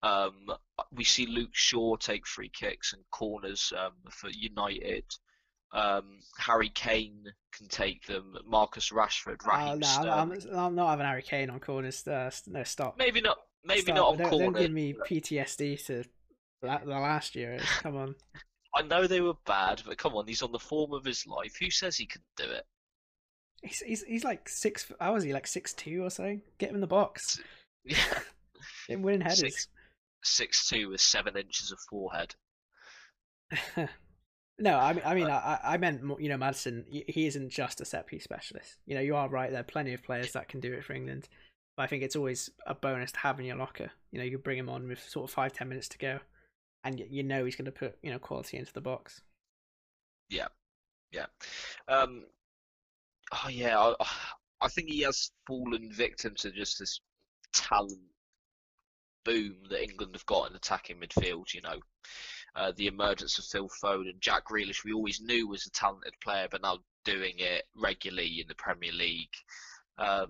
Um, 0.03 0.47
we 0.91 1.03
see 1.03 1.25
Luke 1.25 1.53
Shaw 1.53 1.95
take 1.95 2.27
free 2.27 2.49
kicks 2.49 2.93
and 2.93 3.03
corners 3.11 3.71
um, 3.77 3.93
for 4.09 4.29
United. 4.29 5.05
Um, 5.73 6.19
Harry 6.37 6.69
Kane 6.69 7.25
can 7.55 7.67
take 7.67 8.05
them. 8.05 8.35
Marcus 8.45 8.89
Rashford, 8.89 9.45
Raheem 9.45 9.81
oh, 9.83 10.03
no, 10.03 10.11
I'm, 10.11 10.31
I'm, 10.53 10.75
not 10.75 10.89
having 10.89 11.05
Harry 11.05 11.21
Kane 11.21 11.49
on 11.49 11.59
corners. 11.59 12.05
Uh, 12.07 12.29
no, 12.47 12.63
stop. 12.63 12.97
Maybe 12.97 13.21
not. 13.21 13.37
Maybe 13.63 13.81
stop. 13.81 13.95
not 13.95 14.07
on 14.09 14.17
don't, 14.17 14.29
corners. 14.29 14.53
Don't 14.53 14.61
give 14.61 14.71
me 14.71 14.93
PTSD 14.93 15.85
to 15.85 16.03
the 16.61 16.85
last 16.85 17.35
year. 17.35 17.59
Come 17.81 17.97
on. 17.97 18.15
I 18.73 18.83
know 18.83 19.05
they 19.05 19.21
were 19.21 19.33
bad, 19.45 19.81
but 19.85 19.97
come 19.97 20.15
on, 20.15 20.27
he's 20.27 20.41
on 20.41 20.51
the 20.51 20.59
form 20.59 20.93
of 20.93 21.03
his 21.03 21.27
life. 21.27 21.57
Who 21.59 21.69
says 21.69 21.97
he 21.97 22.05
could 22.05 22.21
do 22.37 22.45
it? 22.45 22.65
He's 23.61 23.79
he's, 23.79 24.03
he's 24.03 24.23
like 24.23 24.47
six. 24.47 24.91
How 24.99 25.13
was 25.13 25.23
he 25.23 25.33
like 25.33 25.45
six 25.45 25.73
two 25.73 26.03
or 26.03 26.09
something? 26.09 26.41
Get 26.57 26.69
him 26.69 26.75
in 26.75 26.81
the 26.81 26.87
box. 26.87 27.39
Yeah. 27.83 27.97
Get 28.87 28.95
him 28.95 29.01
winning 29.01 29.21
headers. 29.21 29.39
Six, 29.39 29.67
six 30.23 30.69
two 30.69 30.89
with 30.89 31.01
seven 31.01 31.35
inches 31.35 31.71
of 31.71 31.79
forehead. 31.89 32.35
no, 34.61 34.77
I 34.77 34.93
mean, 34.93 35.03
I 35.03 35.15
mean, 35.15 35.27
I, 35.27 35.59
I 35.63 35.77
meant, 35.77 36.03
you 36.19 36.29
know, 36.29 36.37
Maddison. 36.37 36.85
He 36.89 37.25
isn't 37.25 37.49
just 37.49 37.81
a 37.81 37.85
set 37.85 38.05
piece 38.05 38.23
specialist. 38.23 38.77
You 38.85 38.93
know, 38.93 39.01
you 39.01 39.15
are 39.15 39.27
right. 39.27 39.49
There 39.49 39.59
are 39.59 39.63
plenty 39.63 39.93
of 39.93 40.03
players 40.03 40.33
that 40.33 40.47
can 40.47 40.59
do 40.59 40.71
it 40.71 40.85
for 40.85 40.93
England, 40.93 41.27
but 41.75 41.83
I 41.83 41.87
think 41.87 42.03
it's 42.03 42.15
always 42.15 42.51
a 42.67 42.75
bonus 42.75 43.11
to 43.13 43.19
have 43.19 43.39
in 43.39 43.47
your 43.47 43.55
locker. 43.55 43.89
You 44.11 44.19
know, 44.19 44.25
you 44.25 44.37
bring 44.37 44.59
him 44.59 44.69
on 44.69 44.87
with 44.87 45.01
sort 45.01 45.29
of 45.29 45.33
five, 45.33 45.53
ten 45.53 45.67
minutes 45.67 45.87
to 45.89 45.97
go, 45.97 46.19
and 46.83 47.01
you 47.09 47.23
know 47.23 47.43
he's 47.43 47.55
going 47.55 47.65
to 47.65 47.71
put 47.71 47.97
you 48.03 48.11
know 48.11 48.19
quality 48.19 48.57
into 48.57 48.71
the 48.71 48.81
box. 48.81 49.21
Yeah, 50.29 50.47
yeah. 51.11 51.25
Um, 51.87 52.25
oh 53.33 53.49
yeah, 53.49 53.79
I, 53.79 54.05
I 54.61 54.67
think 54.67 54.89
he 54.89 55.01
has 55.01 55.31
fallen 55.47 55.91
victim 55.91 56.35
to 56.35 56.51
just 56.51 56.77
this 56.77 57.01
talent 57.51 57.97
boom 59.25 59.55
that 59.69 59.81
England 59.81 60.13
have 60.13 60.25
got 60.27 60.51
in 60.51 60.55
attacking 60.55 60.97
midfield. 60.97 61.51
You 61.51 61.61
know, 61.61 61.79
uh, 62.55 62.71
the 62.75 62.87
emergence 62.87 63.39
of 63.39 63.45
Phil 63.45 63.69
Foden, 63.83 64.19
Jack 64.19 64.47
Grealish, 64.47 64.83
we 64.83 64.93
always 64.93 65.21
knew 65.21 65.47
was 65.47 65.65
a 65.65 65.71
talented 65.71 66.13
player, 66.21 66.47
but 66.49 66.61
now 66.61 66.79
doing 67.05 67.35
it 67.37 67.63
regularly 67.75 68.41
in 68.41 68.47
the 68.47 68.55
Premier 68.55 68.91
League. 68.91 69.33
Um, 69.97 70.29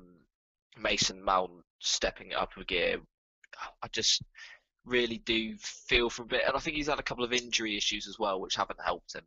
Mason 0.77 1.23
Mount 1.23 1.51
stepping 1.79 2.33
up 2.33 2.51
a 2.57 2.63
gear. 2.63 2.97
I 3.83 3.87
just 3.91 4.21
really 4.85 5.17
do 5.17 5.55
feel 5.57 6.09
for 6.09 6.23
a 6.23 6.25
bit, 6.25 6.43
and 6.47 6.55
I 6.55 6.59
think 6.59 6.77
he's 6.77 6.87
had 6.87 6.99
a 6.99 7.03
couple 7.03 7.23
of 7.23 7.33
injury 7.33 7.75
issues 7.75 8.07
as 8.07 8.17
well, 8.17 8.39
which 8.39 8.55
haven't 8.55 8.79
helped 8.83 9.15
him. 9.15 9.23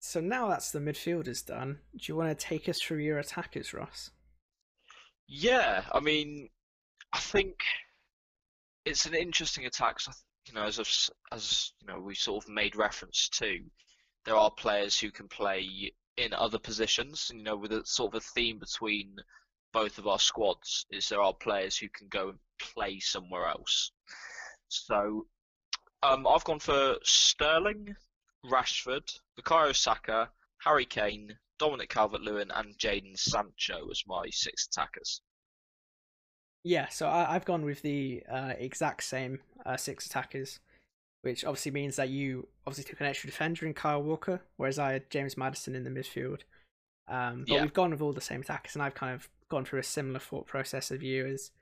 So 0.00 0.20
now 0.20 0.48
that's 0.48 0.70
the 0.70 0.78
midfielders 0.78 1.44
done. 1.44 1.80
Do 1.92 2.04
you 2.04 2.16
want 2.16 2.36
to 2.36 2.46
take 2.46 2.68
us 2.68 2.80
through 2.80 2.98
your 2.98 3.18
attackers, 3.18 3.72
Ross? 3.72 4.10
Yeah, 5.26 5.84
I 5.92 6.00
mean, 6.00 6.48
I 7.12 7.18
think 7.18 7.56
it's 8.84 9.06
an 9.06 9.14
interesting 9.14 9.66
attack. 9.66 9.96
You 10.46 10.54
know, 10.54 10.64
as 10.64 11.10
as 11.32 11.72
you 11.80 11.88
know, 11.88 12.00
we 12.00 12.14
sort 12.14 12.44
of 12.44 12.50
made 12.50 12.76
reference 12.76 13.28
to, 13.30 13.60
there 14.24 14.36
are 14.36 14.50
players 14.50 14.98
who 14.98 15.10
can 15.10 15.28
play 15.28 15.92
in 16.16 16.32
other 16.32 16.58
positions. 16.58 17.30
You 17.34 17.42
know, 17.42 17.56
with 17.56 17.72
a 17.72 17.84
sort 17.84 18.14
of 18.14 18.22
a 18.22 18.24
theme 18.34 18.58
between 18.58 19.16
both 19.72 19.98
of 19.98 20.06
our 20.06 20.18
squads 20.18 20.86
is 20.90 21.08
there 21.08 21.20
are 21.20 21.34
players 21.34 21.76
who 21.76 21.88
can 21.88 22.08
go 22.08 22.30
and 22.30 22.38
play 22.58 22.98
somewhere 22.98 23.46
else. 23.46 23.90
So 24.68 25.26
um, 26.02 26.26
I've 26.26 26.44
gone 26.44 26.60
for 26.60 26.96
Sterling, 27.02 27.94
Rashford, 28.44 29.12
Bukayo 29.38 29.74
Saka, 29.74 30.30
Harry 30.58 30.86
Kane, 30.86 31.36
Dominic 31.58 31.90
Calvert-Lewin, 31.90 32.50
and 32.52 32.78
Jadon 32.78 33.18
Sancho 33.18 33.88
as 33.90 34.02
my 34.06 34.26
six 34.30 34.66
attackers. 34.66 35.20
Yeah, 36.66 36.88
so 36.88 37.08
I, 37.08 37.32
have 37.32 37.44
gone 37.44 37.64
with 37.64 37.82
the 37.82 38.24
uh, 38.28 38.54
exact 38.58 39.04
same 39.04 39.38
uh, 39.64 39.76
six 39.76 40.04
attackers, 40.06 40.58
which 41.22 41.44
obviously 41.44 41.70
means 41.70 41.94
that 41.94 42.08
you 42.08 42.48
obviously 42.66 42.90
took 42.90 43.00
an 43.00 43.06
extra 43.06 43.30
defender 43.30 43.66
in 43.66 43.72
Kyle 43.72 44.02
Walker, 44.02 44.40
whereas 44.56 44.76
I 44.76 44.94
had 44.94 45.08
James 45.08 45.36
Maddison 45.36 45.76
in 45.76 45.84
the 45.84 45.90
midfield. 45.90 46.40
Um, 47.06 47.44
but 47.46 47.54
yeah. 47.54 47.62
we've 47.62 47.72
gone 47.72 47.92
with 47.92 48.00
all 48.00 48.12
the 48.12 48.20
same 48.20 48.40
attackers, 48.40 48.74
and 48.74 48.82
I've 48.82 48.96
kind 48.96 49.14
of 49.14 49.28
gone 49.48 49.64
through 49.64 49.78
a 49.78 49.84
similar 49.84 50.18
thought 50.18 50.48
process 50.48 50.90
of 50.90 51.04
you 51.04 51.24
as 51.26 51.52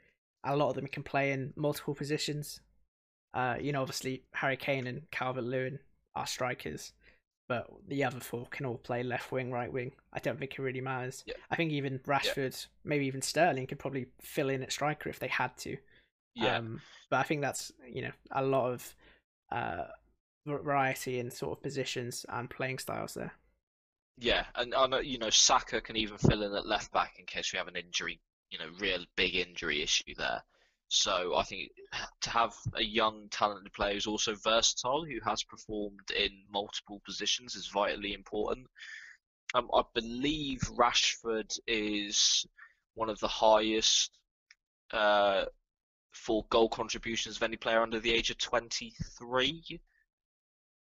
a 0.43 0.57
lot 0.57 0.71
of 0.71 0.77
them 0.77 0.87
can 0.87 1.03
play 1.03 1.33
in 1.33 1.53
multiple 1.55 1.95
positions. 1.95 2.61
Uh, 3.35 3.57
you 3.61 3.73
know, 3.73 3.83
obviously 3.83 4.23
Harry 4.33 4.57
Kane 4.57 4.87
and 4.87 5.03
Calvert 5.11 5.45
Lewin 5.45 5.81
are 6.15 6.27
strikers, 6.27 6.95
but 7.49 7.69
the 7.89 8.05
other 8.05 8.21
four 8.21 8.47
can 8.51 8.67
all 8.67 8.79
play 8.79 9.03
left 9.03 9.31
wing, 9.31 9.51
right 9.51 9.73
wing. 9.73 9.93
I 10.13 10.19
don't 10.19 10.39
think 10.39 10.53
it 10.53 10.63
really 10.63 10.81
matters. 10.81 11.25
Yeah. 11.27 11.35
I 11.51 11.57
think 11.57 11.73
even 11.73 11.99
Rashford, 12.01 12.67
yeah. 12.67 12.69
maybe 12.85 13.07
even 13.07 13.23
Sterling, 13.23 13.67
could 13.67 13.79
probably 13.79 14.07
fill 14.21 14.49
in 14.49 14.63
at 14.63 14.73
striker 14.73 15.11
if 15.11 15.19
they 15.19 15.29
had 15.29 15.57
to. 15.59 15.77
Yeah. 16.35 16.57
Um, 16.57 16.81
but 17.11 17.19
I 17.19 17.23
think 17.23 17.43
that's 17.43 17.73
you 17.89 18.03
know 18.03 18.13
a 18.33 18.43
lot 18.43 18.73
of 18.73 18.97
uh, 19.53 19.85
variety 20.47 21.19
in 21.19 21.31
sort 21.31 21.57
of 21.57 21.63
positions 21.63 22.25
and 22.29 22.51
playing 22.51 22.79
styles 22.79 23.15
there. 23.15 23.33
Yeah, 24.19 24.45
and 24.55 24.75
I 24.75 24.87
know 24.87 24.99
you 24.99 25.19
know 25.19 25.31
Saka 25.31 25.81
can 25.81 25.97
even 25.97 26.19
fill 26.19 26.43
in 26.43 26.55
at 26.55 26.67
left 26.67 26.93
back 26.93 27.17
in 27.19 27.27
case 27.27 27.53
we 27.53 27.59
have 27.59 27.69
an 27.69 27.77
injury, 27.77 28.21
you 28.51 28.59
know, 28.59 28.67
real 28.79 29.05
big 29.17 29.35
injury 29.35 29.83
issue 29.83 30.15
there. 30.17 30.43
So 30.89 31.35
I 31.37 31.43
think 31.43 31.71
to 32.23 32.31
have 32.31 32.55
a 32.75 32.83
young, 32.83 33.29
talented 33.31 33.73
player 33.73 33.95
who's 33.95 34.07
also 34.07 34.35
versatile, 34.35 35.05
who 35.05 35.19
has 35.25 35.43
performed 35.43 36.11
in 36.17 36.31
multiple 36.53 37.01
positions, 37.05 37.55
is 37.55 37.69
vitally 37.69 38.13
important. 38.13 38.67
Um, 39.55 39.69
I 39.75 39.83
believe 39.95 40.61
Rashford 40.77 41.59
is 41.67 42.47
one 42.95 43.09
of 43.09 43.19
the 43.21 43.29
highest 43.29 44.11
uh, 44.93 45.45
for 46.13 46.47
goal 46.51 46.69
contributions 46.69 47.37
of 47.37 47.43
any 47.43 47.57
player 47.57 47.83
under 47.83 48.01
the 48.01 48.13
age 48.13 48.31
of 48.31 48.39
23. 48.39 49.81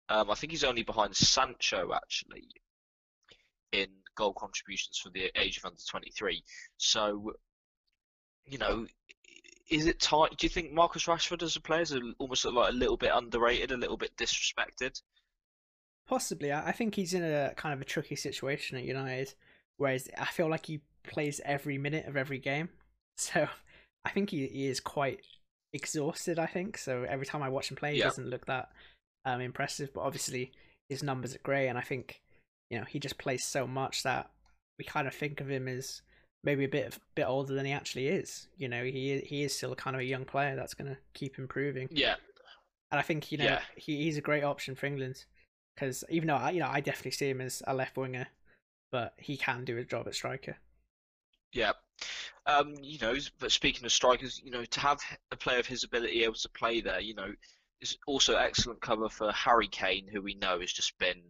Um, 0.10 0.32
I 0.32 0.36
think 0.36 0.52
he's 0.52 0.64
only 0.64 0.84
behind 0.84 1.16
Sancho 1.16 1.92
actually 1.94 2.48
in 3.72 3.88
goal 4.16 4.34
contributions 4.34 4.98
for 4.98 5.10
the 5.10 5.32
age 5.36 5.58
of 5.58 5.66
under 5.66 5.82
23. 5.90 6.44
So, 6.78 7.34
you 8.46 8.58
know, 8.58 8.88
is 9.70 9.86
it 9.86 10.00
tight? 10.00 10.38
Do 10.38 10.46
you 10.46 10.50
think 10.50 10.72
Marcus 10.72 11.06
Rashford 11.06 11.44
as 11.44 11.56
a 11.56 11.62
player 11.62 11.82
is 11.82 11.96
almost 12.20 12.46
like 12.46 12.70
a 12.70 12.76
little 12.76 12.98
bit 12.98 13.12
underrated, 13.14 13.72
a 13.72 13.78
little 13.78 13.98
bit 13.98 14.16
disrespected? 14.18 15.02
Possibly. 16.08 16.54
I 16.54 16.72
think 16.72 16.96
he's 16.96 17.14
in 17.14 17.24
a 17.24 17.54
kind 17.56 17.74
of 17.74 17.82
a 17.82 17.86
tricky 17.86 18.16
situation 18.16 18.78
at 18.78 18.86
United, 18.86 19.34
whereas 19.76 20.08
I 20.18 20.26
feel 20.26 20.50
like 20.50 20.68
he 20.68 20.82
plays 21.04 21.42
every 21.44 21.78
minute 21.78 22.06
of 22.06 22.18
every 22.18 22.40
game. 22.40 22.70
So 23.20 23.48
I 24.06 24.12
think 24.12 24.30
he, 24.30 24.46
he 24.46 24.68
is 24.68 24.80
quite 24.80 25.22
exhausted, 25.74 26.38
I 26.38 26.46
think. 26.46 26.78
So 26.78 27.04
every 27.10 27.26
time 27.26 27.42
I 27.42 27.50
watch 27.50 27.72
him 27.72 27.76
play, 27.76 27.94
he 27.94 27.98
yeah. 27.98 28.04
doesn't 28.04 28.30
look 28.30 28.46
that 28.46 28.70
um, 29.26 29.42
impressive. 29.42 29.92
But 29.92 30.02
obviously, 30.02 30.52
his 30.88 31.02
numbers 31.02 31.34
are 31.34 31.40
great, 31.42 31.68
and 31.68 31.80
I 31.80 31.82
think 31.82 32.22
you 32.70 32.78
know 32.78 32.86
he 32.86 33.00
just 33.00 33.18
plays 33.18 33.44
so 33.44 33.66
much 33.66 34.04
that 34.04 34.30
we 34.78 34.86
kind 34.86 35.08
of 35.08 35.16
think 35.16 35.42
of 35.42 35.50
him 35.50 35.68
as 35.68 36.04
maybe 36.48 36.64
a 36.64 36.70
bit 36.70 36.98
bit 37.14 37.26
older 37.28 37.54
than 37.54 37.66
he 37.66 37.74
actually 37.74 38.08
is. 38.08 38.48
You 38.58 38.70
know, 38.70 38.84
he 38.84 39.20
he 39.20 39.44
is 39.44 39.54
still 39.54 39.76
kind 39.76 39.96
of 39.96 40.00
a 40.00 40.06
young 40.06 40.24
player 40.24 40.56
that's 40.56 40.74
going 40.74 40.90
to 40.90 40.98
keep 41.14 41.38
improving. 41.38 41.90
Yeah, 41.92 42.16
and 42.90 43.00
I 43.00 43.04
think 43.04 43.32
you 43.32 43.38
know 43.38 43.44
yeah. 43.44 43.60
he, 43.76 44.04
he's 44.06 44.18
a 44.18 44.22
great 44.22 44.46
option 44.46 44.74
for 44.74 44.86
England 44.86 45.26
because 45.76 46.06
even 46.10 46.28
though 46.28 46.36
I, 46.36 46.52
you 46.52 46.62
know 46.62 46.70
I 46.72 46.80
definitely 46.80 47.12
see 47.12 47.30
him 47.30 47.42
as 47.42 47.62
a 47.68 47.76
left 47.76 47.98
winger, 47.98 48.28
but 48.92 49.14
he 49.18 49.36
can 49.36 49.66
do 49.66 49.78
a 49.78 49.84
job 49.84 50.08
at 50.08 50.16
striker. 50.16 50.58
Yeah. 51.54 51.74
Um, 52.46 52.76
you 52.82 52.98
know, 53.00 53.16
but 53.40 53.52
speaking 53.52 53.86
of 53.86 53.92
strikers, 53.92 54.42
you 54.44 54.52
know, 54.52 54.64
to 54.64 54.80
have 54.80 55.00
a 55.32 55.36
player 55.36 55.60
of 55.60 55.66
his 55.66 55.84
ability 55.84 56.24
able 56.24 56.36
to 56.36 56.50
play 56.50 56.80
there, 56.80 57.02
you 57.02 57.14
know, 57.14 57.34
is 57.82 57.98
also 58.08 58.38
excellent 58.38 58.80
cover 58.80 59.10
for 59.10 59.32
Harry 59.32 59.68
Kane, 59.68 60.08
who 60.08 60.22
we 60.22 60.36
know 60.36 60.60
has 60.62 60.72
just 60.72 60.98
been 60.98 61.22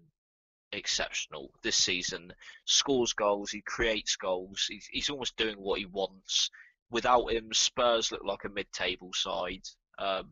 exceptional 0.71 1.51
this 1.63 1.75
season. 1.75 2.33
Scores 2.65 3.13
goals, 3.13 3.51
he 3.51 3.61
creates 3.61 4.15
goals. 4.15 4.65
He's, 4.69 4.87
he's 4.91 5.09
almost 5.09 5.37
doing 5.37 5.55
what 5.57 5.79
he 5.79 5.85
wants. 5.85 6.49
Without 6.89 7.31
him, 7.31 7.53
Spurs 7.53 8.11
look 8.11 8.23
like 8.23 8.45
a 8.45 8.49
mid-table 8.49 9.11
side, 9.13 9.63
um, 9.99 10.29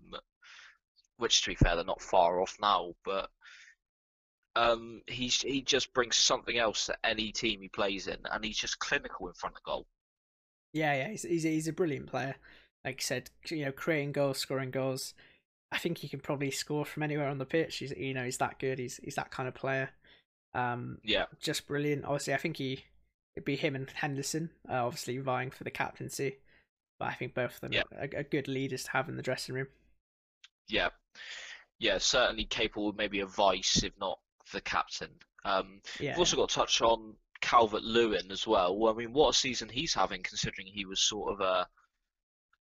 which, 1.18 1.44
to 1.44 1.52
be 1.52 1.56
fair, 1.56 1.76
they're 1.76 1.86
not 1.86 2.02
far 2.02 2.42
off 2.42 2.56
now. 2.62 2.94
But 3.04 3.30
um, 4.56 5.02
he's 5.08 5.42
he 5.42 5.62
just 5.62 5.94
brings 5.94 6.16
something 6.16 6.58
else 6.58 6.86
to 6.86 6.96
any 7.04 7.32
team 7.32 7.62
he 7.62 7.68
plays 7.68 8.08
in, 8.08 8.20
and 8.32 8.44
he's 8.44 8.58
just 8.58 8.80
clinical 8.80 9.28
in 9.28 9.34
front 9.34 9.58
of 9.58 9.64
goal. 9.64 9.86
Yeah, 10.72 10.94
yeah, 10.96 11.10
he's 11.10 11.24
he's, 11.24 11.44
he's 11.44 11.68
a 11.68 11.74
brilliant 11.74 12.08
player. 12.08 12.36
Like 12.86 13.00
I 13.00 13.04
said, 13.04 13.30
you 13.50 13.66
know, 13.66 13.72
creating 13.72 14.14
goals, 14.14 14.38
scoring 14.38 14.72
goals. 14.72 15.14
I 15.72 15.78
think 15.78 15.98
he 15.98 16.08
can 16.08 16.20
probably 16.20 16.52
score 16.52 16.86
from 16.86 17.04
anywhere 17.04 17.28
on 17.28 17.38
the 17.38 17.46
pitch. 17.46 17.78
He's 17.78 17.92
you 17.98 18.14
know 18.14 18.24
he's 18.24 18.38
that 18.38 18.60
good. 18.60 18.80
He's 18.80 18.98
he's 19.04 19.16
that 19.16 19.32
kind 19.32 19.48
of 19.48 19.56
player. 19.56 19.90
Um, 20.56 21.00
yeah, 21.04 21.26
just 21.40 21.68
brilliant. 21.68 22.06
Obviously, 22.06 22.34
I 22.34 22.38
think 22.38 22.58
he 22.58 22.86
it'd 23.36 23.46
be 23.46 23.56
him 23.56 23.76
and 23.76 23.90
Henderson, 23.90 24.50
uh, 24.70 24.86
obviously 24.86 25.18
vying 25.18 25.52
for 25.52 25.64
the 25.64 25.72
captaincy. 25.72 26.38
But 26.98 27.10
I 27.10 27.14
think 27.14 27.34
both 27.34 27.56
of 27.56 27.62
them 27.62 27.74
yeah. 27.74 27.84
are, 27.98 28.10
are 28.20 28.24
good 28.24 28.48
leaders 28.48 28.86
to 28.86 28.92
have 28.92 29.10
in 29.10 29.18
the 29.18 29.22
dressing 29.22 29.54
room. 29.54 29.68
Yeah, 30.68 30.90
yeah, 31.78 31.98
certainly 31.98 32.46
capable 32.46 32.90
of 32.90 32.96
maybe 32.96 33.20
a 33.20 33.26
vice, 33.26 33.84
if 33.84 33.92
not 34.00 34.20
the 34.54 34.62
captain. 34.62 35.12
Um, 35.44 35.82
yeah. 36.00 36.12
We've 36.12 36.20
also 36.20 36.38
got 36.38 36.50
to 36.50 36.56
touch 36.56 36.82
on 36.82 37.16
Calvert 37.42 37.84
Lewin 37.84 38.32
as 38.32 38.48
well. 38.48 38.78
well. 38.78 38.94
I 38.94 38.98
mean, 38.98 39.14
what 39.14 39.30
a 39.30 39.34
season 39.38 39.70
he's 39.70 39.94
having, 39.94 40.24
considering 40.24 40.68
he 40.68 40.86
was 40.86 41.02
sort 41.02 41.34
of 41.34 41.42
a 41.42 41.68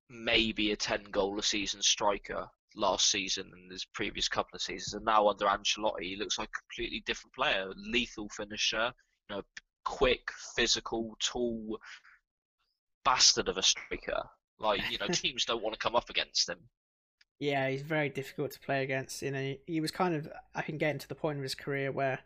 maybe 0.09 0.71
a 0.71 0.75
10 0.75 1.05
goal 1.11 1.39
a 1.39 1.43
season 1.43 1.81
striker 1.81 2.47
last 2.75 3.09
season 3.09 3.51
and 3.53 3.71
his 3.71 3.85
previous 3.85 4.27
couple 4.27 4.55
of 4.55 4.61
seasons, 4.61 4.93
and 4.93 5.05
now 5.05 5.27
under 5.27 5.45
Ancelotti, 5.45 6.03
he 6.03 6.15
looks 6.15 6.37
like 6.37 6.49
a 6.49 6.59
completely 6.61 7.03
different 7.05 7.33
player. 7.33 7.67
Lethal 7.75 8.29
finisher, 8.29 8.91
you 9.29 9.35
know, 9.35 9.41
quick, 9.85 10.29
physical, 10.55 11.15
tall 11.19 11.79
bastard 13.03 13.47
of 13.47 13.57
a 13.57 13.63
striker. 13.63 14.23
Like 14.59 14.81
you 14.91 14.97
know, 14.97 15.07
teams 15.11 15.45
don't 15.45 15.63
want 15.63 15.73
to 15.73 15.79
come 15.79 15.95
up 15.95 16.09
against 16.09 16.49
him. 16.49 16.59
Yeah, 17.39 17.69
he's 17.69 17.81
very 17.81 18.09
difficult 18.09 18.51
to 18.51 18.59
play 18.59 18.83
against. 18.83 19.21
You 19.21 19.31
know, 19.31 19.55
he 19.67 19.81
was 19.81 19.91
kind 19.91 20.15
of 20.15 20.29
I 20.55 20.61
think 20.61 20.79
getting 20.79 20.99
to 20.99 21.07
the 21.07 21.15
point 21.15 21.37
of 21.37 21.43
his 21.43 21.55
career 21.55 21.91
where 21.91 22.19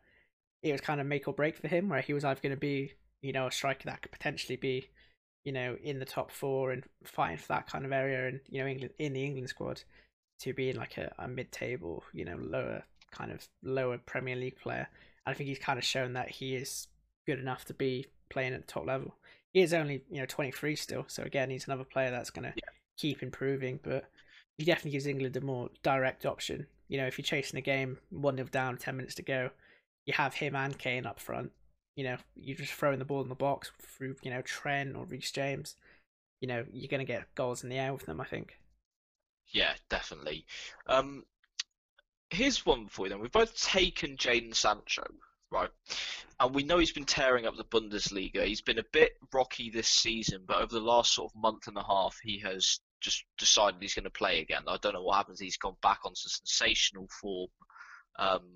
it 0.61 0.71
was 0.71 0.81
kind 0.81 1.01
of 1.01 1.07
make 1.07 1.27
or 1.27 1.33
break 1.33 1.57
for 1.57 1.67
him, 1.67 1.89
where 1.89 2.01
he 2.01 2.13
was 2.13 2.25
either 2.25 2.41
going 2.41 2.55
to 2.55 2.59
be 2.59 2.93
you 3.21 3.33
know 3.33 3.47
a 3.47 3.51
striker 3.51 3.85
that 3.85 4.01
could 4.01 4.11
potentially 4.11 4.57
be 4.57 4.89
you 5.43 5.51
know 5.51 5.75
in 5.81 5.99
the 5.99 6.05
top 6.05 6.31
four 6.31 6.71
and 6.71 6.83
fighting 7.03 7.37
for 7.37 7.47
that 7.47 7.67
kind 7.67 7.85
of 7.85 7.91
area, 7.91 8.27
and 8.27 8.41
you 8.49 8.61
know 8.61 8.67
England 8.67 8.93
in 8.99 9.13
the 9.13 9.23
England 9.23 9.49
squad 9.49 9.83
to 10.39 10.53
being 10.53 10.75
like 10.75 10.97
a, 10.97 11.13
a 11.19 11.27
mid-table, 11.27 12.03
you 12.13 12.25
know, 12.25 12.37
lower 12.39 12.83
kind 13.11 13.31
of 13.31 13.47
lower 13.63 13.97
Premier 13.97 14.35
League 14.35 14.59
player. 14.59 14.87
I 15.25 15.33
think 15.33 15.49
he's 15.49 15.59
kind 15.59 15.79
of 15.79 15.85
shown 15.85 16.13
that 16.13 16.29
he 16.29 16.55
is 16.55 16.87
good 17.25 17.39
enough 17.39 17.65
to 17.65 17.73
be 17.73 18.07
playing 18.29 18.53
at 18.53 18.65
the 18.65 18.71
top 18.71 18.85
level. 18.85 19.15
He 19.53 19.61
is 19.61 19.73
only 19.73 20.03
you 20.09 20.19
know 20.19 20.25
23 20.25 20.75
still, 20.75 21.05
so 21.07 21.23
again 21.23 21.49
he's 21.49 21.67
another 21.67 21.83
player 21.83 22.11
that's 22.11 22.29
going 22.29 22.43
to 22.43 22.53
yeah. 22.55 22.69
keep 22.97 23.23
improving. 23.23 23.79
But 23.83 24.05
he 24.57 24.65
definitely 24.65 24.91
gives 24.91 25.07
England 25.07 25.35
a 25.37 25.41
more 25.41 25.69
direct 25.83 26.25
option. 26.25 26.67
You 26.87 26.97
know, 26.97 27.07
if 27.07 27.17
you're 27.17 27.23
chasing 27.23 27.57
a 27.57 27.61
game 27.61 27.97
one 28.09 28.37
0 28.37 28.47
down, 28.51 28.77
ten 28.77 28.97
minutes 28.97 29.15
to 29.15 29.23
go, 29.23 29.49
you 30.05 30.13
have 30.13 30.35
him 30.35 30.55
and 30.55 30.77
Kane 30.77 31.05
up 31.05 31.19
front. 31.19 31.51
You 31.95 32.03
know, 32.03 32.17
you're 32.35 32.55
just 32.55 32.73
throwing 32.73 32.99
the 32.99 33.05
ball 33.05 33.21
in 33.21 33.29
the 33.29 33.35
box 33.35 33.71
through 33.81 34.15
you 34.21 34.31
know 34.31 34.41
Trent 34.41 34.95
or 34.95 35.05
Reece 35.05 35.31
James. 35.31 35.75
You 36.41 36.47
know, 36.47 36.65
you're 36.71 36.89
going 36.89 37.05
to 37.05 37.11
get 37.11 37.33
goals 37.33 37.63
in 37.63 37.69
the 37.69 37.79
air 37.79 37.93
with 37.93 38.05
them. 38.05 38.21
I 38.21 38.25
think. 38.25 38.57
Yeah, 39.51 39.73
definitely. 39.89 40.45
Um, 40.87 41.23
here's 42.29 42.65
one 42.65 42.87
for 42.87 43.05
you 43.05 43.09
then. 43.09 43.19
We've 43.19 43.31
both 43.31 43.59
taken 43.61 44.17
Jadon 44.17 44.55
Sancho, 44.55 45.05
right? 45.51 45.69
And 46.39 46.53
we 46.53 46.63
know 46.63 46.77
he's 46.77 46.91
been 46.91 47.05
tearing 47.05 47.45
up 47.45 47.55
the 47.55 47.63
Bundesliga. 47.63 48.45
He's 48.45 48.61
been 48.61 48.79
a 48.79 48.85
bit 48.91 49.13
rocky 49.33 49.69
this 49.69 49.87
season, 49.87 50.43
but 50.45 50.57
over 50.57 50.73
the 50.73 50.79
last 50.79 51.13
sort 51.13 51.31
of 51.31 51.41
month 51.41 51.67
and 51.67 51.77
a 51.77 51.83
half, 51.83 52.17
he 52.21 52.39
has 52.39 52.79
just 53.01 53.23
decided 53.37 53.81
he's 53.81 53.95
going 53.95 54.03
to 54.03 54.09
play 54.09 54.41
again. 54.41 54.63
I 54.67 54.77
don't 54.77 54.93
know 54.93 55.03
what 55.03 55.17
happens. 55.17 55.39
He's 55.39 55.57
gone 55.57 55.77
back 55.81 55.99
onto 56.03 56.15
sensational 56.15 57.07
form 57.21 57.49
um, 58.19 58.55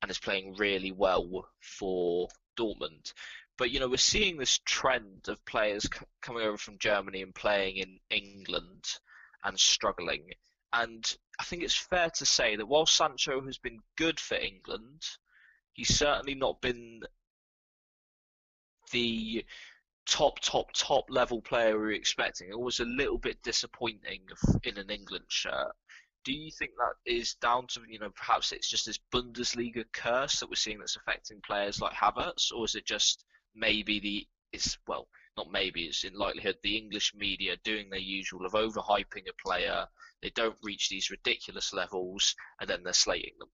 and 0.00 0.10
is 0.10 0.18
playing 0.18 0.56
really 0.56 0.92
well 0.92 1.48
for 1.60 2.28
Dortmund. 2.58 3.12
But 3.58 3.70
you 3.70 3.80
know, 3.80 3.88
we're 3.88 3.96
seeing 3.98 4.36
this 4.36 4.58
trend 4.64 5.28
of 5.28 5.44
players 5.44 5.84
c- 5.84 6.06
coming 6.22 6.42
over 6.42 6.56
from 6.56 6.78
Germany 6.78 7.22
and 7.22 7.34
playing 7.34 7.76
in 7.76 7.98
England 8.10 8.84
and 9.44 9.58
struggling. 9.58 10.30
And 10.72 11.04
I 11.38 11.44
think 11.44 11.62
it's 11.62 11.76
fair 11.76 12.10
to 12.16 12.26
say 12.26 12.56
that 12.56 12.66
while 12.66 12.86
Sancho 12.86 13.40
has 13.42 13.58
been 13.58 13.80
good 13.96 14.18
for 14.18 14.36
England, 14.36 15.02
he's 15.72 15.96
certainly 15.96 16.34
not 16.34 16.60
been 16.60 17.00
the 18.90 19.44
top, 20.06 20.40
top, 20.40 20.72
top 20.74 21.04
level 21.08 21.40
player 21.40 21.78
we 21.78 21.84
were 21.84 21.92
expecting. 21.92 22.48
It 22.48 22.58
was 22.58 22.80
a 22.80 22.84
little 22.84 23.18
bit 23.18 23.42
disappointing 23.42 24.20
in 24.64 24.78
an 24.78 24.90
England 24.90 25.24
shirt. 25.28 25.72
Do 26.24 26.32
you 26.32 26.50
think 26.58 26.72
that 26.76 27.12
is 27.12 27.34
down 27.34 27.66
to, 27.68 27.80
you 27.88 27.98
know, 27.98 28.10
perhaps 28.14 28.52
it's 28.52 28.70
just 28.70 28.86
this 28.86 29.00
Bundesliga 29.12 29.84
curse 29.92 30.40
that 30.40 30.48
we're 30.48 30.54
seeing 30.54 30.78
that's 30.78 30.96
affecting 30.96 31.40
players 31.44 31.80
like 31.80 31.92
Havertz, 31.92 32.52
or 32.54 32.64
is 32.64 32.76
it 32.76 32.86
just 32.86 33.24
maybe 33.54 34.00
the, 34.00 34.26
it's, 34.52 34.78
well, 34.86 35.08
not 35.36 35.50
maybe, 35.50 35.84
it's 35.84 36.04
in 36.04 36.14
likelihood 36.14 36.56
the 36.62 36.76
English 36.76 37.14
media 37.14 37.56
doing 37.64 37.90
their 37.90 37.98
usual 37.98 38.44
of 38.44 38.52
overhyping 38.52 39.28
a 39.28 39.42
player. 39.46 39.86
They 40.22 40.30
don't 40.30 40.56
reach 40.62 40.88
these 40.88 41.10
ridiculous 41.10 41.72
levels, 41.72 42.34
and 42.60 42.68
then 42.68 42.82
they're 42.82 42.92
slating 42.92 43.34
them. 43.38 43.48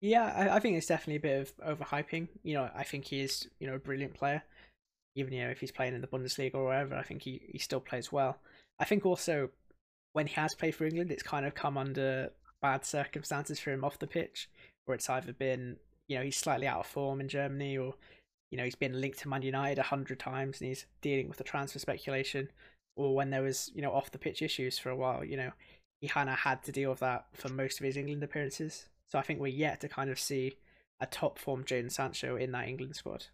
Yeah, 0.00 0.24
I, 0.24 0.56
I 0.56 0.60
think 0.60 0.76
it's 0.76 0.86
definitely 0.86 1.16
a 1.16 1.20
bit 1.20 1.54
of 1.60 1.78
overhyping. 1.78 2.28
You 2.42 2.54
know, 2.54 2.70
I 2.74 2.84
think 2.84 3.06
he 3.06 3.20
is, 3.20 3.48
you 3.58 3.66
know, 3.66 3.74
a 3.74 3.78
brilliant 3.78 4.14
player. 4.14 4.42
Even 5.14 5.32
you 5.32 5.44
know 5.44 5.50
if 5.50 5.60
he's 5.60 5.72
playing 5.72 5.94
in 5.94 6.02
the 6.02 6.06
Bundesliga 6.06 6.54
or 6.54 6.66
wherever, 6.66 6.94
I 6.94 7.02
think 7.02 7.22
he, 7.22 7.40
he 7.50 7.58
still 7.58 7.80
plays 7.80 8.12
well. 8.12 8.38
I 8.78 8.84
think 8.84 9.06
also 9.06 9.48
when 10.12 10.26
he 10.26 10.34
has 10.34 10.54
played 10.54 10.74
for 10.74 10.84
England, 10.84 11.10
it's 11.10 11.22
kind 11.22 11.46
of 11.46 11.54
come 11.54 11.78
under 11.78 12.30
bad 12.60 12.84
circumstances 12.84 13.58
for 13.58 13.70
him 13.70 13.84
off 13.84 13.98
the 13.98 14.06
pitch, 14.06 14.50
where 14.84 14.94
it's 14.94 15.08
either 15.08 15.32
been 15.32 15.76
you 16.08 16.18
know 16.18 16.24
he's 16.24 16.36
slightly 16.36 16.66
out 16.66 16.80
of 16.80 16.86
form 16.86 17.20
in 17.20 17.28
Germany 17.28 17.78
or 17.78 17.94
you 18.50 18.58
know 18.58 18.64
he's 18.64 18.74
been 18.74 19.00
linked 19.00 19.18
to 19.20 19.28
Man 19.28 19.42
United 19.42 19.78
a 19.78 19.84
hundred 19.84 20.18
times 20.18 20.60
and 20.60 20.68
he's 20.68 20.86
dealing 21.00 21.28
with 21.28 21.38
the 21.38 21.44
transfer 21.44 21.78
speculation, 21.78 22.50
or 22.96 23.14
when 23.14 23.30
there 23.30 23.42
was 23.42 23.70
you 23.74 23.82
know 23.82 23.92
off 23.92 24.10
the 24.10 24.18
pitch 24.18 24.42
issues 24.42 24.78
for 24.78 24.90
a 24.90 24.96
while. 24.96 25.24
You 25.24 25.36
know 25.36 25.52
he 26.00 26.08
kind 26.08 26.28
of 26.28 26.36
had 26.36 26.62
to 26.64 26.72
deal 26.72 26.90
with 26.90 27.00
that 27.00 27.26
for 27.32 27.48
most 27.48 27.80
of 27.80 27.86
his 27.86 27.96
England 27.96 28.22
appearances. 28.22 28.88
So 29.10 29.18
I 29.18 29.22
think 29.22 29.40
we're 29.40 29.46
yet 29.48 29.80
to 29.80 29.88
kind 29.88 30.10
of 30.10 30.18
see 30.18 30.56
a 31.00 31.06
top 31.06 31.38
form 31.38 31.64
Jadon 31.64 31.90
Sancho 31.90 32.36
in 32.36 32.52
that 32.52 32.68
England 32.68 32.96
squad, 32.96 33.26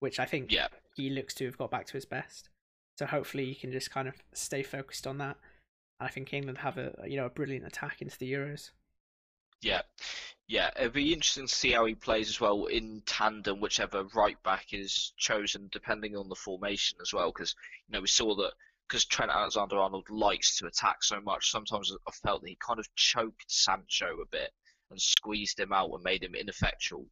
which 0.00 0.18
I 0.18 0.24
think 0.24 0.52
Yeah, 0.52 0.68
he 0.96 1.10
looks 1.10 1.34
to 1.34 1.44
have 1.44 1.58
got 1.58 1.70
back 1.70 1.86
to 1.86 1.92
his 1.94 2.04
best. 2.04 2.48
So 2.98 3.06
hopefully 3.06 3.46
he 3.46 3.54
can 3.54 3.70
just 3.70 3.90
kind 3.90 4.08
of 4.08 4.14
stay 4.32 4.62
focused 4.62 5.06
on 5.06 5.18
that. 5.18 5.36
And 6.00 6.08
I 6.08 6.10
think 6.10 6.32
England 6.32 6.58
have 6.58 6.78
a 6.78 6.94
you 7.06 7.16
know 7.16 7.26
a 7.26 7.30
brilliant 7.30 7.66
attack 7.66 8.02
into 8.02 8.18
the 8.18 8.32
Euros. 8.32 8.70
Yeah, 9.60 9.82
yeah. 10.46 10.70
It'd 10.76 10.92
be 10.92 11.12
interesting 11.12 11.46
to 11.46 11.54
see 11.54 11.72
how 11.72 11.84
he 11.84 11.94
plays 11.94 12.28
as 12.28 12.40
well 12.40 12.66
in 12.66 13.02
tandem, 13.06 13.60
whichever 13.60 14.04
right 14.14 14.40
back 14.42 14.66
is 14.72 15.12
chosen, 15.16 15.68
depending 15.72 16.16
on 16.16 16.28
the 16.28 16.34
formation 16.34 16.98
as 17.00 17.12
well. 17.12 17.32
Because 17.32 17.54
you 17.86 17.92
know 17.92 18.00
we 18.00 18.08
saw 18.08 18.34
that 18.36 18.52
because 18.88 19.04
Trent 19.04 19.30
Alexander-Arnold 19.30 20.08
likes 20.08 20.56
to 20.58 20.66
attack 20.66 21.04
so 21.04 21.20
much. 21.20 21.50
Sometimes 21.50 21.94
I 22.06 22.10
felt 22.10 22.42
that 22.42 22.48
he 22.48 22.58
kind 22.66 22.78
of 22.78 22.86
choked 22.96 23.44
Sancho 23.48 24.06
a 24.22 24.26
bit 24.30 24.50
and 24.90 25.00
squeezed 25.00 25.60
him 25.60 25.72
out 25.72 25.90
and 25.92 26.02
made 26.02 26.22
him 26.22 26.34
ineffectual 26.34 27.06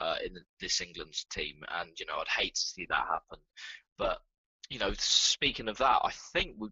uh, 0.00 0.16
in 0.24 0.36
this 0.60 0.80
England's 0.80 1.24
team. 1.32 1.62
And 1.68 1.90
you 1.98 2.06
know 2.06 2.16
I'd 2.20 2.28
hate 2.28 2.54
to 2.54 2.60
see 2.60 2.86
that 2.88 3.06
happen. 3.06 3.38
But 3.98 4.18
you 4.70 4.78
know, 4.78 4.92
speaking 4.96 5.68
of 5.68 5.78
that, 5.78 6.00
I 6.02 6.10
think 6.32 6.56
we 6.58 6.70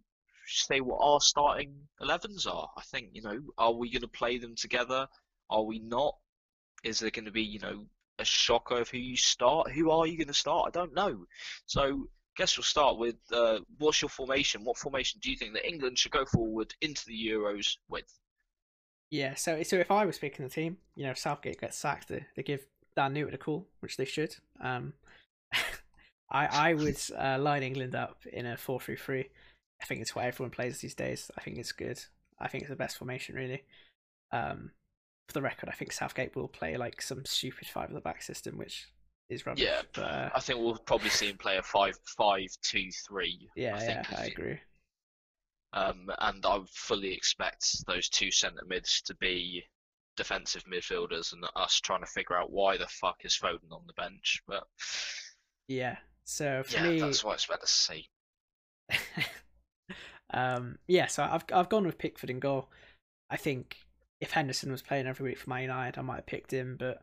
say 0.51 0.81
what 0.81 0.99
our 1.01 1.21
starting 1.21 1.75
11s 2.01 2.47
are. 2.47 2.69
I 2.77 2.83
think, 2.83 3.11
you 3.13 3.23
know, 3.23 3.41
are 3.59 3.73
we 3.73 3.91
going 3.91 4.03
to 4.03 4.09
play 4.09 4.39
them 4.39 4.55
together? 4.55 5.07
Are 5.49 5.63
we 5.63 5.79
not? 5.81 6.17
Is 6.85 7.01
there 7.01 7.11
going 7.11 7.25
to 7.27 7.31
be, 7.31 7.43
you 7.43 7.59
know, 7.59 7.87
a 8.19 8.25
shocker 8.25 8.81
of 8.81 8.89
who 8.89 8.99
you 8.99 9.17
start? 9.17 9.71
Who 9.73 9.91
are 9.91 10.07
you 10.07 10.17
going 10.17 10.29
to 10.29 10.35
start? 10.35 10.67
I 10.69 10.71
don't 10.71 10.95
know. 10.95 11.25
So, 11.67 11.83
I 11.83 12.43
guess 12.43 12.57
we'll 12.57 12.65
start 12.65 12.99
with 12.99 13.17
uh, 13.33 13.59
what's 13.79 14.01
your 14.01 14.09
formation? 14.09 14.65
What 14.65 14.79
formation 14.79 15.21
do 15.23 15.31
you 15.31 15.37
think 15.37 15.55
that 15.55 15.67
England 15.67 15.99
should 15.99 16.13
go 16.13 16.25
forward 16.25 16.75
into 16.81 17.05
the 17.07 17.29
Euros 17.29 17.77
with? 17.89 18.07
Yeah, 19.11 19.35
so 19.35 19.63
so 19.65 19.77
if 19.77 19.91
I 19.91 20.07
was 20.07 20.19
picking 20.19 20.45
the 20.45 20.51
team, 20.51 20.77
you 20.95 21.05
know, 21.05 21.15
Southgate 21.15 21.61
gets 21.61 21.77
sacked, 21.77 22.09
they, 22.09 22.25
they 22.37 22.45
give 22.45 22.65
Dan 22.95 23.13
Newton 23.13 23.35
a 23.35 23.39
call, 23.39 23.67
which 23.81 23.97
they 23.97 24.05
should. 24.05 24.37
Um, 24.61 24.93
I 26.31 26.47
I 26.71 26.75
would 26.75 26.99
uh, 27.19 27.39
line 27.39 27.65
England 27.65 27.97
up 27.97 28.25
in 28.33 28.47
a 28.47 28.57
four 28.57 28.81
three 28.81 28.97
three. 28.97 29.29
I 29.83 29.87
think 29.87 30.01
it's 30.01 30.15
what 30.15 30.25
everyone 30.27 30.51
plays 30.51 30.81
these 30.81 30.95
days. 30.95 31.31
I 31.37 31.41
think 31.41 31.59
it's 31.59 31.73
good. 31.73 32.01
I 32.39 32.49
think 32.49 32.63
it's 32.63 32.71
the 32.71 32.77
best 32.77 32.99
formation 32.99 33.35
really. 33.35 33.65
Um, 34.33 34.73
for 35.29 35.35
the 35.35 35.43
record, 35.43 35.69
I 35.69 35.73
think 35.73 35.93
Southgate 35.93 36.35
will 36.37 36.49
play 36.49 36.77
like 36.77 37.03
some 37.03 37.25
stupid 37.25 37.69
five 37.69 37.89
at 37.91 37.95
the 37.95 38.01
back 38.01 38.23
system, 38.23 38.59
which 38.59 38.89
is 39.29 39.47
rubbish. 39.47 39.65
Yeah, 39.65 39.83
but 39.95 40.03
uh, 40.03 40.31
I 40.35 40.41
think 40.41 40.59
we'll 40.59 40.77
probably 40.77 41.11
see 41.11 41.29
him 41.31 41.39
play 41.39 41.57
a 41.57 41.63
five 41.63 41.95
five 42.17 42.49
two 42.63 42.91
three. 43.09 43.51
yeah, 43.55 43.77
I 43.77 43.83
yeah, 43.85 44.03
think 44.03 44.13
I 44.19 44.25
agree. 44.27 44.61
Um, 45.73 46.11
and 46.19 46.45
I 46.45 46.61
fully 46.73 47.13
expect 47.15 47.87
those 47.87 48.09
two 48.09 48.31
centre 48.31 48.65
mids 48.67 49.03
to 49.03 49.15
be 49.17 49.65
defensive 50.17 50.65
midfielders 50.65 51.33
and 51.33 51.45
us 51.57 51.81
trying 51.81 52.01
to 52.01 52.07
figure 52.07 52.37
out 52.37 52.51
why 52.51 52.77
the 52.77 52.89
fuck 52.89 53.25
is 53.25 53.39
Foden 53.41 53.71
on 53.73 53.87
the 53.87 53.93
bench. 53.95 54.43
But 54.47 54.65
Yeah. 55.69 55.97
So 56.25 56.63
for 56.65 56.75
yeah, 56.77 56.83
me, 56.83 57.01
that's 57.01 57.25
what 57.25 57.33
I 57.33 57.35
expect 57.35 57.63
to 57.63 57.73
see. 57.73 58.09
um, 60.33 60.79
yeah, 60.87 61.07
so 61.07 61.23
I've 61.23 61.45
I've 61.53 61.69
gone 61.69 61.87
with 61.87 61.99
Pickford 61.99 62.31
in 62.31 62.41
goal. 62.41 62.69
I 63.31 63.37
think 63.37 63.79
if 64.21 64.33
Henderson 64.33 64.71
was 64.71 64.83
playing 64.83 65.07
every 65.07 65.31
week 65.31 65.39
for 65.39 65.51
Man 65.51 65.63
United, 65.63 65.99
I 65.99 66.03
might 66.03 66.17
have 66.17 66.27
picked 66.27 66.53
him, 66.53 66.77
but 66.79 67.03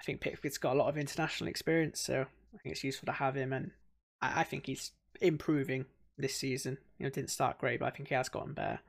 I 0.00 0.04
think 0.04 0.20
Pickford's 0.20 0.58
got 0.58 0.74
a 0.74 0.78
lot 0.78 0.88
of 0.88 0.96
international 0.96 1.48
experience, 1.48 2.00
so 2.00 2.22
I 2.22 2.58
think 2.58 2.72
it's 2.72 2.84
useful 2.84 3.06
to 3.06 3.12
have 3.12 3.36
him, 3.36 3.52
and 3.52 3.72
I, 4.20 4.40
I 4.40 4.44
think 4.44 4.66
he's 4.66 4.92
improving 5.20 5.86
this 6.18 6.34
season. 6.34 6.78
You 6.98 7.04
know, 7.04 7.10
didn't 7.10 7.30
start 7.30 7.58
great, 7.58 7.80
but 7.80 7.86
I 7.86 7.90
think 7.90 8.08
he 8.08 8.14
has 8.14 8.28
gotten 8.28 8.54
better. 8.54 8.80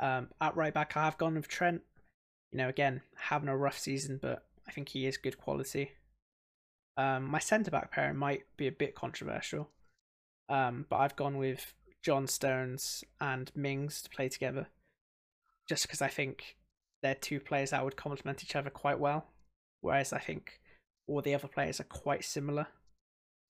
Um, 0.00 0.28
at 0.40 0.56
right 0.56 0.74
back, 0.74 0.96
I 0.96 1.04
have 1.04 1.18
gone 1.18 1.34
with 1.34 1.48
Trent. 1.48 1.82
You 2.50 2.58
know, 2.58 2.68
again, 2.68 3.02
having 3.16 3.48
a 3.48 3.56
rough 3.56 3.78
season, 3.78 4.18
but 4.20 4.44
I 4.66 4.72
think 4.72 4.90
he 4.90 5.06
is 5.06 5.16
good 5.16 5.38
quality. 5.38 5.92
Um, 6.96 7.24
my 7.24 7.38
centre 7.38 7.70
back 7.70 7.90
pairing 7.90 8.16
might 8.16 8.42
be 8.56 8.66
a 8.66 8.72
bit 8.72 8.94
controversial, 8.94 9.70
um, 10.48 10.84
but 10.90 10.96
I've 10.96 11.16
gone 11.16 11.38
with 11.38 11.72
John 12.02 12.26
Stones 12.26 13.04
and 13.20 13.50
Mings 13.54 14.02
to 14.02 14.10
play 14.10 14.28
together, 14.28 14.66
just 15.68 15.82
because 15.82 16.02
I 16.02 16.08
think 16.08 16.56
they're 17.02 17.14
two 17.14 17.40
players 17.40 17.70
that 17.70 17.84
would 17.84 17.96
complement 17.96 18.42
each 18.44 18.56
other 18.56 18.70
quite 18.70 18.98
well. 18.98 19.26
Whereas 19.80 20.12
I 20.12 20.18
think 20.18 20.60
all 21.06 21.20
the 21.22 21.34
other 21.34 21.48
players 21.48 21.80
are 21.80 21.84
quite 21.84 22.24
similar. 22.24 22.68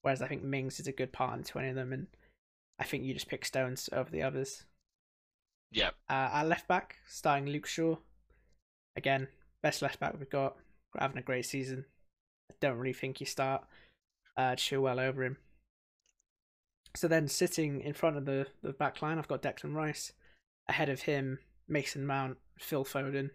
Whereas 0.03 0.23
I 0.23 0.29
think 0.29 0.43
Mings 0.43 0.81
is 0.81 0.87
a 0.87 0.93
good 0.93 1.13
partner 1.13 1.45
to 1.45 1.59
any 1.59 1.69
of 1.69 1.77
them, 1.77 1.93
and 1.93 2.07
I 2.79 2.85
think 2.85 3.05
you 3.05 3.15
just 3.15 3.29
pick 3.29 3.45
Stones 3.45 3.89
over 3.93 4.11
the 4.11 4.23
others. 4.23 4.65
Yeah, 5.71 5.91
Uh, 6.11 6.29
at 6.33 6.43
left 6.49 6.69
back, 6.69 6.97
starting 7.07 7.47
Luke 7.47 7.67
Shaw. 7.67 7.97
Again, 8.97 9.29
best 9.63 9.81
left 9.81 10.01
back 10.01 10.19
we've 10.19 10.29
got. 10.29 10.57
Having 10.99 11.19
a 11.19 11.23
great 11.23 11.47
season. 11.47 11.87
I 12.51 12.55
don't 12.61 12.77
really 12.77 12.93
think 12.93 13.21
you 13.21 13.27
start 13.27 13.65
uh, 14.37 14.53
Chilwell 14.57 15.01
over 15.01 15.25
him. 15.25 15.39
So 16.95 17.09
then 17.09 17.27
sitting 17.27 17.81
in 17.81 17.95
front 17.95 18.17
of 18.17 18.27
the, 18.27 18.47
the 18.63 18.73
back 18.73 19.01
line, 19.01 19.19
I've 19.19 19.29
got 19.29 19.43
Declan 19.43 19.75
Rice. 19.75 20.13
Ahead 20.69 20.89
of 20.89 21.03
him, 21.03 21.39
Mason 21.69 22.07
Mount, 22.07 22.39
Phil 22.59 22.85
Foden. 22.85 23.31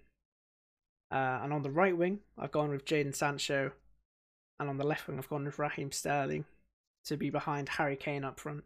Uh, 1.12 1.39
and 1.43 1.53
on 1.53 1.64
the 1.64 1.72
right 1.72 1.97
wing, 1.97 2.20
I've 2.38 2.51
gone 2.51 2.70
with 2.70 2.86
Jadon 2.86 3.16
Sancho. 3.16 3.72
And 4.60 4.70
on 4.70 4.78
the 4.78 4.86
left 4.86 5.08
wing, 5.08 5.18
I've 5.18 5.30
gone 5.30 5.45
with 5.45 5.60
Raheem 5.60 5.91
Sterling 5.91 6.45
to 7.05 7.18
be 7.18 7.30
behind 7.30 7.70
Harry 7.70 7.95
Kane 7.95 8.24
up 8.24 8.39
front. 8.39 8.64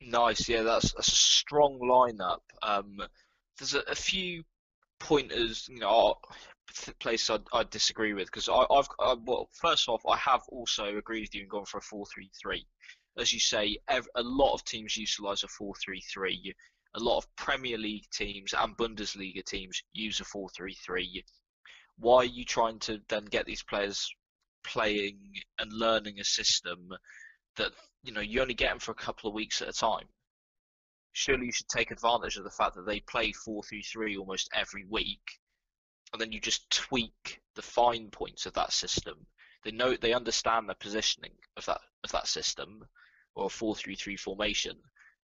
nice. 0.00 0.48
Yeah, 0.48 0.62
that's, 0.62 0.92
that's 0.92 1.08
a 1.08 1.16
strong 1.16 1.78
lineup. 1.80 2.40
Um, 2.62 2.98
there's 3.58 3.74
a, 3.74 3.80
a 3.90 3.94
few 3.94 4.44
pointers, 4.98 5.68
you 5.70 5.78
know, 5.78 6.16
th- 6.74 6.98
places 6.98 7.30
I'd, 7.30 7.42
I'd 7.52 7.70
disagree 7.70 8.14
with 8.14 8.26
because 8.26 8.48
I've 8.48 8.88
I, 9.00 9.14
well, 9.24 9.48
first 9.52 9.88
off, 9.88 10.02
I 10.06 10.16
have 10.16 10.42
also 10.48 10.96
agreed 10.96 11.22
with 11.22 11.34
you 11.34 11.42
and 11.42 11.50
gone 11.50 11.64
for 11.64 11.78
a 11.78 11.82
four-three-three. 11.82 12.66
As 13.18 13.32
you 13.32 13.40
say, 13.40 13.78
ev- 13.88 14.08
a 14.16 14.22
lot 14.22 14.54
of 14.54 14.64
teams 14.64 14.96
utilise 14.96 15.44
a 15.44 15.48
four-three-three. 15.48 16.54
A 16.94 17.00
lot 17.00 17.18
of 17.18 17.36
Premier 17.36 17.78
League 17.78 18.08
teams 18.10 18.54
and 18.54 18.76
Bundesliga 18.76 19.44
teams 19.44 19.82
use 19.92 20.20
a 20.20 20.24
four-three-three. 20.24 21.24
Why 21.98 22.16
are 22.18 22.24
you 22.24 22.44
trying 22.44 22.80
to 22.80 23.00
then 23.08 23.24
get 23.26 23.46
these 23.46 23.62
players 23.62 24.12
playing 24.64 25.18
and 25.58 25.72
learning 25.72 26.18
a 26.18 26.24
system 26.24 26.88
that 27.56 27.72
you 28.02 28.12
know 28.12 28.20
you 28.20 28.40
only 28.40 28.54
get 28.54 28.70
them 28.70 28.78
for 28.78 28.92
a 28.92 28.96
couple 28.96 29.28
of 29.28 29.34
weeks 29.34 29.62
at 29.62 29.68
a 29.68 29.72
time? 29.72 30.06
Surely 31.12 31.46
you 31.46 31.52
should 31.52 31.68
take 31.68 31.92
advantage 31.92 32.36
of 32.36 32.42
the 32.42 32.50
fact 32.50 32.74
that 32.74 32.86
they 32.86 32.98
play 33.00 33.30
four-three-three 33.30 34.16
almost 34.16 34.50
every 34.52 34.84
week 34.84 35.38
and 36.14 36.20
then 36.20 36.30
you 36.30 36.40
just 36.40 36.70
tweak 36.70 37.40
the 37.56 37.62
fine 37.62 38.08
points 38.08 38.46
of 38.46 38.52
that 38.52 38.72
system. 38.72 39.26
They 39.64 39.72
know 39.72 39.96
they 39.96 40.14
understand 40.14 40.68
the 40.68 40.74
positioning 40.76 41.32
of 41.56 41.66
that 41.66 41.80
of 42.04 42.12
that 42.12 42.28
system 42.28 42.84
or 43.34 43.46
a 43.46 43.48
four 43.48 43.74
three 43.74 43.96
three 43.96 44.16
formation. 44.16 44.76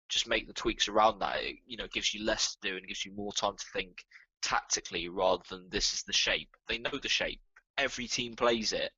Just 0.10 0.28
make 0.28 0.46
the 0.46 0.54
tweaks 0.54 0.88
around 0.88 1.20
that. 1.20 1.42
It, 1.42 1.56
you 1.66 1.78
know, 1.78 1.88
gives 1.92 2.14
you 2.14 2.24
less 2.24 2.56
to 2.56 2.70
do 2.70 2.78
and 2.78 2.88
gives 2.88 3.04
you 3.04 3.12
more 3.16 3.34
time 3.34 3.56
to 3.58 3.66
think 3.74 4.06
tactically 4.44 5.10
rather 5.10 5.42
than 5.50 5.68
this 5.72 5.92
is 5.94 6.04
the 6.04 6.14
shape. 6.14 6.50
They 6.68 6.78
know 6.78 7.00
the 7.02 7.10
shape. 7.10 7.42
Every 7.80 8.08
team 8.08 8.36
plays 8.36 8.72
it. 8.72 8.92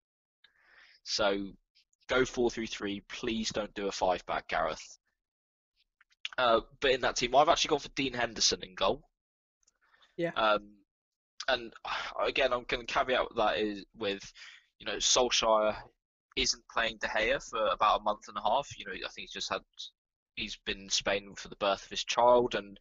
So 1.06 1.54
go 2.10 2.26
four 2.26 2.52
three 2.52 2.68
three. 2.68 3.02
Please 3.08 3.50
don't 3.50 3.74
do 3.76 3.88
a 3.88 3.94
five 3.94 4.26
back, 4.26 4.50
Gareth. 4.50 4.98
Uh, 6.38 6.60
but 6.82 6.92
in 6.92 7.02
that 7.02 7.16
team, 7.16 7.34
I've 7.34 7.48
actually 7.48 7.70
gone 7.70 7.80
for 7.80 7.90
Dean 7.90 8.14
Henderson 8.14 8.62
in 8.62 8.76
goal. 8.76 9.04
Yeah. 10.18 10.32
Um, 10.36 10.77
and 11.48 11.74
again, 12.26 12.54
I'm 12.54 12.66
going 12.68 12.86
to 12.86 12.94
caveat 12.94 13.28
that 13.36 13.58
is 13.58 13.86
with, 13.98 14.32
you 14.80 14.86
know, 14.86 14.98
Solskjaer 14.98 15.76
isn't 16.36 16.64
playing 16.72 16.98
De 17.02 17.08
Gea 17.08 17.44
for 17.50 17.68
about 17.68 18.02
a 18.02 18.04
month 18.04 18.28
and 18.28 18.38
a 18.38 18.42
half. 18.42 18.70
You 18.78 18.86
know, 18.86 18.92
I 18.94 19.10
think 19.10 19.30
he's 19.30 19.32
just 19.32 19.52
had, 19.52 19.62
he's 20.36 20.58
been 20.66 20.82
in 20.82 20.90
Spain 20.90 21.34
for 21.36 21.48
the 21.48 21.56
birth 21.56 21.84
of 21.84 21.90
his 21.90 22.04
child, 22.04 22.56
and 22.56 22.80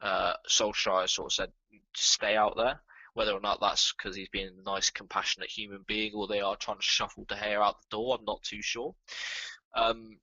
uh, 0.00 0.34
Solskjaer 0.48 1.08
sort 1.08 1.26
of 1.26 1.32
said, 1.32 1.52
stay 1.94 2.36
out 2.36 2.56
there. 2.56 2.80
Whether 3.14 3.32
or 3.32 3.40
not 3.40 3.60
that's 3.60 3.92
because 3.92 4.16
he's 4.16 4.28
being 4.30 4.48
a 4.48 4.68
nice, 4.68 4.90
compassionate 4.90 5.48
human 5.48 5.84
being, 5.86 6.14
or 6.14 6.26
they 6.26 6.40
are 6.40 6.56
trying 6.56 6.78
to 6.78 6.82
shuffle 6.82 7.24
De 7.28 7.36
Gea 7.36 7.62
out 7.62 7.76
the 7.80 7.96
door, 7.96 8.16
I'm 8.18 8.24
not 8.24 8.42
too 8.42 8.60
sure. 8.60 8.94
Um, 9.76 10.18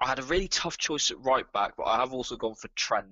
I 0.00 0.08
had 0.08 0.18
a 0.18 0.24
really 0.24 0.48
tough 0.48 0.78
choice 0.78 1.10
at 1.10 1.20
right 1.20 1.50
back, 1.52 1.76
but 1.76 1.84
I 1.84 1.96
have 1.98 2.12
also 2.12 2.36
gone 2.36 2.54
for 2.54 2.68
Trent 2.74 3.08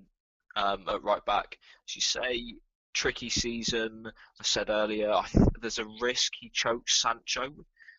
um, 0.57 0.89
at 0.89 1.03
right 1.03 1.25
back. 1.25 1.59
As 1.89 1.95
you 1.95 2.01
say, 2.01 2.55
tricky 2.97 3.29
season. 3.29 4.07
I 4.07 4.43
said 4.43 4.71
earlier, 4.71 5.13
I 5.13 5.27
th- 5.29 5.45
there's 5.61 5.79
a 5.79 5.87
risk 6.01 6.33
he 6.41 6.51
chokes 6.53 7.03
Sancho, 7.03 7.51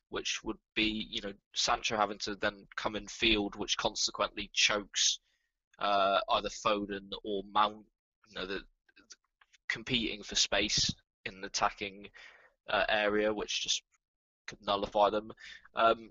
which 0.10 0.44
would 0.44 0.58
be, 0.76 1.08
you 1.12 1.22
know, 1.22 1.34
Sancho 1.54 1.96
having 1.96 2.18
to 2.20 2.36
then 2.36 2.66
come 2.76 2.96
in 2.96 3.08
field, 3.08 3.56
which 3.56 3.78
consequently 3.78 4.50
chokes 4.54 5.20
uh, 5.78 6.20
either 6.32 6.50
Foden 6.50 7.12
or 7.24 7.44
Mount. 7.54 7.86
You 8.30 8.36
know, 8.36 8.48
the, 8.48 8.56
the 8.56 9.04
competing 9.70 10.24
for 10.24 10.34
space 10.34 10.92
in 11.26 11.42
the 11.42 11.48
attacking 11.48 12.08
uh, 12.68 12.86
area, 12.90 13.32
which 13.32 13.62
just 13.62 13.84
could 14.48 14.60
nullify 14.66 15.12
them. 15.12 15.32
Um, 15.76 16.10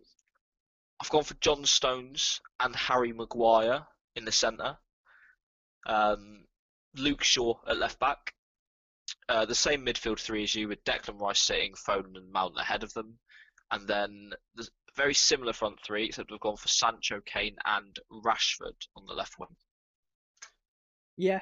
I've 1.01 1.11
gone 1.11 1.25
for 1.25 1.35
John 1.41 1.65
Stones 1.65 2.41
and 2.61 2.75
Harry 2.77 3.13
Maguire 3.13 3.85
in 4.15 4.25
the 4.25 4.33
centre. 4.33 4.79
Um, 5.87 6.45
Luke 6.95 7.25
Shaw 7.25 7.55
at 7.69 7.79
left 7.79 7.99
back. 7.99 8.33
Uh, 9.29 9.45
the 9.45 9.55
same 9.55 9.85
midfield 9.85 10.21
three 10.21 10.45
as 10.45 10.55
you, 10.55 10.69
with 10.69 10.85
Declan 10.85 11.21
Rice 11.21 11.41
sitting, 11.41 11.75
Foden 11.75 12.17
and 12.17 12.33
Mount 12.33 12.55
ahead 12.59 12.83
of 12.83 12.93
them, 12.95 13.19
and 13.71 13.87
then 13.89 14.31
the 14.55 14.69
very 14.97 15.15
similar 15.15 15.53
front 15.53 15.77
three, 15.85 16.07
except 16.07 16.31
we've 16.31 16.41
gone 16.41 16.57
for 16.57 16.69
Sancho, 16.69 17.21
Kane, 17.25 17.57
and 17.65 17.97
Rashford 18.25 18.87
on 18.97 19.05
the 19.07 19.15
left 19.15 19.39
wing. 19.39 19.49
Yeah, 21.17 21.41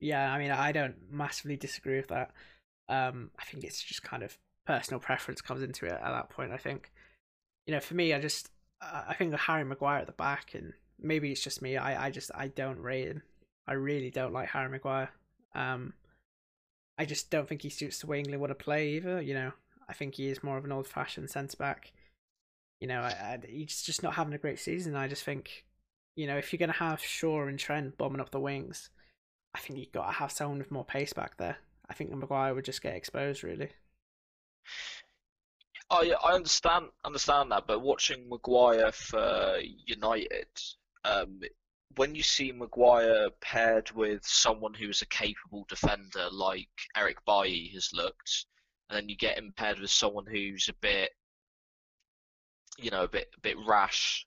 yeah. 0.00 0.32
I 0.32 0.38
mean, 0.38 0.50
I 0.50 0.72
don't 0.72 0.96
massively 1.10 1.56
disagree 1.56 1.96
with 1.96 2.08
that. 2.08 2.30
Um, 2.88 3.30
I 3.38 3.44
think 3.44 3.64
it's 3.64 3.82
just 3.82 4.02
kind 4.02 4.22
of 4.22 4.38
personal 4.66 5.00
preference 5.00 5.40
comes 5.40 5.62
into 5.62 5.86
it 5.86 5.92
at 5.92 6.02
that 6.02 6.30
point. 6.30 6.52
I 6.52 6.56
think, 6.56 6.92
you 7.66 7.74
know, 7.74 7.80
for 7.80 7.94
me, 7.94 8.12
I 8.12 8.20
just 8.20 8.50
I 8.80 9.14
think 9.14 9.34
Harry 9.34 9.64
Maguire 9.64 10.00
at 10.00 10.06
the 10.06 10.12
back, 10.12 10.54
and 10.54 10.72
maybe 10.98 11.30
it's 11.30 11.42
just 11.42 11.62
me. 11.62 11.76
I 11.76 12.06
I 12.06 12.10
just 12.10 12.30
I 12.34 12.48
don't 12.48 12.80
rate 12.80 13.08
him. 13.08 13.22
I 13.66 13.74
really 13.74 14.10
don't 14.10 14.32
like 14.32 14.48
Harry 14.48 14.68
Maguire. 14.68 15.10
Um, 15.54 15.94
I 16.98 17.04
just 17.04 17.30
don't 17.30 17.48
think 17.48 17.62
he 17.62 17.70
suits 17.70 18.00
the 18.00 18.06
way 18.06 18.18
England 18.18 18.40
want 18.40 18.50
to 18.50 18.64
play 18.64 18.90
either. 18.90 19.20
You 19.20 19.34
know, 19.34 19.52
I 19.88 19.92
think 19.92 20.14
he 20.14 20.28
is 20.28 20.42
more 20.42 20.58
of 20.58 20.64
an 20.64 20.72
old-fashioned 20.72 21.30
centre 21.30 21.56
back. 21.56 21.92
You 22.80 22.88
know, 22.88 23.00
I, 23.00 23.10
I, 23.10 23.38
he's 23.48 23.82
just 23.82 24.02
not 24.02 24.14
having 24.14 24.34
a 24.34 24.38
great 24.38 24.58
season. 24.58 24.96
I 24.96 25.08
just 25.08 25.24
think, 25.24 25.64
you 26.16 26.26
know, 26.26 26.36
if 26.36 26.52
you're 26.52 26.58
going 26.58 26.72
to 26.72 26.78
have 26.78 27.00
Shaw 27.00 27.46
and 27.46 27.58
Trent 27.58 27.96
bombing 27.96 28.20
up 28.20 28.30
the 28.30 28.40
wings, 28.40 28.90
I 29.54 29.58
think 29.58 29.78
you've 29.78 29.92
got 29.92 30.06
to 30.06 30.12
have 30.12 30.32
someone 30.32 30.58
with 30.58 30.70
more 30.70 30.84
pace 30.84 31.12
back 31.12 31.36
there. 31.36 31.58
I 31.88 31.94
think 31.94 32.10
Maguire 32.10 32.54
would 32.54 32.64
just 32.64 32.82
get 32.82 32.94
exposed, 32.94 33.42
really. 33.42 33.70
I 35.90 36.14
I 36.24 36.32
understand 36.32 36.86
understand 37.04 37.52
that, 37.52 37.66
but 37.66 37.82
watching 37.82 38.28
Maguire 38.28 38.92
for 38.92 39.58
United, 39.86 40.48
um, 41.04 41.40
when 41.96 42.14
you 42.14 42.22
see 42.22 42.52
Maguire 42.52 43.30
paired 43.40 43.90
with 43.92 44.24
someone 44.24 44.74
who's 44.74 45.02
a 45.02 45.06
capable 45.06 45.64
defender 45.68 46.28
like 46.30 46.68
Eric 46.96 47.24
Bailly 47.26 47.70
has 47.74 47.92
looked, 47.92 48.46
and 48.88 48.96
then 48.96 49.08
you 49.08 49.16
get 49.16 49.38
him 49.38 49.52
paired 49.56 49.80
with 49.80 49.90
someone 49.90 50.26
who's 50.26 50.68
a 50.68 50.74
bit, 50.74 51.10
you 52.78 52.90
know, 52.90 53.04
a 53.04 53.08
bit 53.08 53.28
a 53.36 53.40
bit 53.40 53.56
rash 53.66 54.26